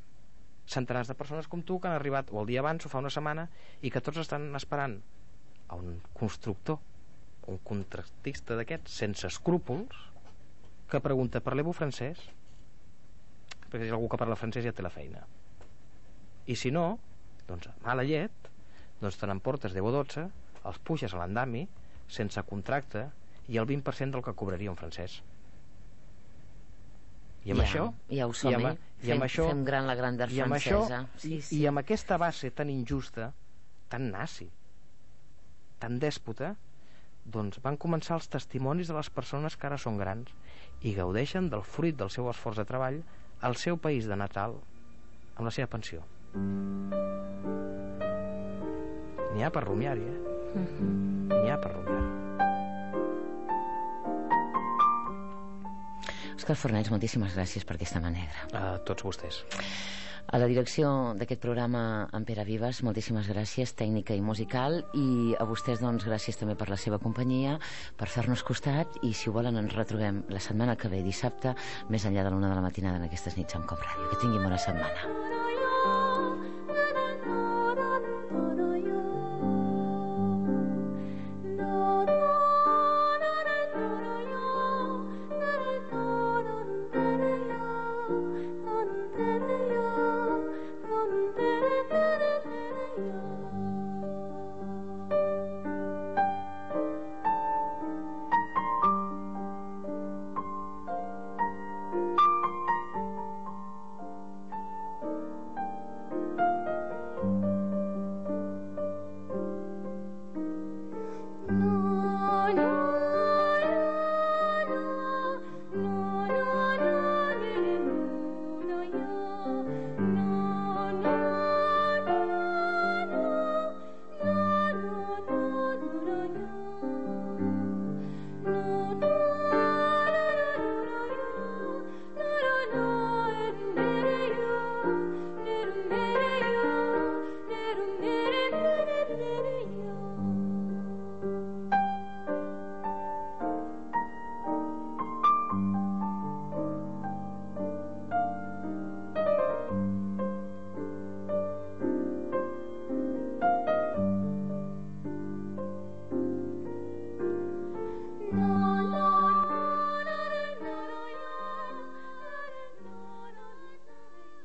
Centenars 0.67 1.07
de 1.07 1.15
persones 1.15 1.47
com 1.47 1.63
tu 1.63 1.79
que 1.79 1.87
han 1.87 1.95
arribat 1.95 2.31
o 2.31 2.41
el 2.41 2.47
dia 2.47 2.59
abans 2.59 2.85
o 2.85 2.89
fa 2.89 2.99
una 2.99 3.09
setmana 3.09 3.49
i 3.81 3.91
que 3.91 4.01
tots 4.01 4.17
estan 4.17 4.55
esperant 4.55 5.01
a 5.67 5.75
un 5.75 6.01
constructor, 6.13 6.79
un 7.47 7.57
contractista 7.57 8.55
d'aquests, 8.55 8.91
sense 8.91 9.27
escrúpols, 9.27 9.95
que 10.89 10.99
pregunta, 10.99 11.41
parleu 11.41 11.73
francès? 11.73 12.19
Perquè 13.71 13.85
si 13.85 13.89
algú 13.89 14.09
que 14.09 14.17
parla 14.17 14.35
francès 14.35 14.63
ja 14.63 14.71
té 14.71 14.83
la 14.83 14.89
feina. 14.89 15.25
I 16.45 16.55
si 16.55 16.71
no, 16.71 16.99
doncs, 17.47 17.69
mala 17.81 18.03
llet, 18.03 18.31
doncs 19.01 19.17
te 19.17 19.27
n'emportes 19.27 19.73
10 19.73 19.83
o 19.83 19.91
12 19.91 20.42
els 20.69 20.79
puges 20.79 21.13
a 21.13 21.21
l'andami 21.21 21.67
sense 22.07 22.41
contracte 22.49 23.07
i 23.51 23.59
el 23.59 23.67
20% 23.69 24.15
del 24.15 24.23
que 24.23 24.35
cobraria 24.39 24.71
un 24.71 24.79
francès 24.79 25.21
i 27.43 27.51
amb 27.51 27.59
ja, 27.59 27.67
això 27.67 27.85
ja 28.09 28.27
ho 28.27 28.35
som, 28.37 28.51
i 28.51 28.55
amb, 28.55 28.67
eh? 28.71 28.91
i 29.03 29.11
amb 29.11 29.23
fem, 29.23 29.27
això, 29.27 29.47
fem 29.51 29.63
gran 29.67 29.87
la 29.89 29.95
grandeur 29.99 30.31
i 30.31 30.43
amb 30.43 30.55
francesa 30.55 30.99
això, 31.03 31.23
sí, 31.25 31.39
sí. 31.41 31.59
i 31.59 31.67
amb 31.67 31.83
aquesta 31.83 32.19
base 32.21 32.51
tan 32.55 32.71
injusta 32.71 33.31
tan 33.91 34.11
nazi 34.13 34.47
tan 35.83 35.99
dèspota 35.99 36.53
doncs 37.23 37.59
van 37.63 37.77
començar 37.79 38.17
els 38.19 38.29
testimonis 38.31 38.91
de 38.91 38.95
les 38.97 39.09
persones 39.09 39.55
que 39.59 39.67
ara 39.67 39.79
són 39.79 39.99
grans 39.99 40.31
i 40.83 40.93
gaudeixen 40.95 41.49
del 41.51 41.63
fruit 41.63 41.95
del 41.99 42.11
seu 42.11 42.27
esforç 42.31 42.59
de 42.59 42.67
treball 42.67 43.01
al 43.43 43.55
seu 43.59 43.79
país 43.79 44.07
de 44.07 44.15
Natal 44.19 44.57
amb 45.35 45.47
la 45.47 45.51
seva 45.55 45.71
pensió. 45.71 46.03
N'hi 49.33 49.43
ha 49.43 49.49
per 49.53 49.65
rumiar-hi, 49.65 50.05
eh? 50.11 50.32
Mm 50.53 50.67
-hmm. 50.67 51.41
N'hi 51.41 51.49
ha 51.49 51.57
per 51.57 51.71
rumiar-hi. 51.73 52.23
Òscar 56.35 56.55
Fornells, 56.55 56.89
moltíssimes 56.91 57.35
gràcies 57.37 57.63
per 57.63 57.75
aquesta 57.75 57.99
mà 57.99 58.09
negra. 58.11 58.47
A 58.53 58.77
tots 58.83 59.03
vostès. 59.03 59.43
A 60.33 60.39
la 60.41 60.47
direcció 60.47 61.13
d'aquest 61.19 61.41
programa, 61.43 62.09
en 62.17 62.25
Pere 62.25 62.45
Vives, 62.47 62.81
moltíssimes 62.83 63.27
gràcies, 63.29 63.75
tècnica 63.75 64.15
i 64.17 64.21
musical, 64.21 64.79
i 64.97 65.35
a 65.39 65.45
vostès, 65.45 65.79
doncs, 65.83 66.07
gràcies 66.09 66.39
també 66.39 66.55
per 66.55 66.69
la 66.71 66.77
seva 66.77 66.97
companyia, 66.97 67.59
per 67.99 68.07
fer-nos 68.07 68.43
costat, 68.43 68.97
i 69.03 69.13
si 69.13 69.29
ho 69.29 69.33
volen 69.33 69.61
ens 69.61 69.75
retrobem 69.75 70.23
la 70.33 70.39
setmana 70.39 70.75
que 70.75 70.89
ve, 70.89 71.03
dissabte, 71.05 71.53
més 71.89 72.05
enllà 72.09 72.23
de 72.23 72.33
l'una 72.33 72.49
de 72.49 72.55
la 72.55 72.65
matinada 72.65 72.97
en 72.97 73.09
aquestes 73.09 73.37
nits 73.37 73.59
amb 73.59 73.69
Com 73.69 73.77
Ràdio. 73.77 74.09
Que 74.09 74.21
tinguin 74.25 74.43
bona 74.43 74.57
setmana. 74.57 75.52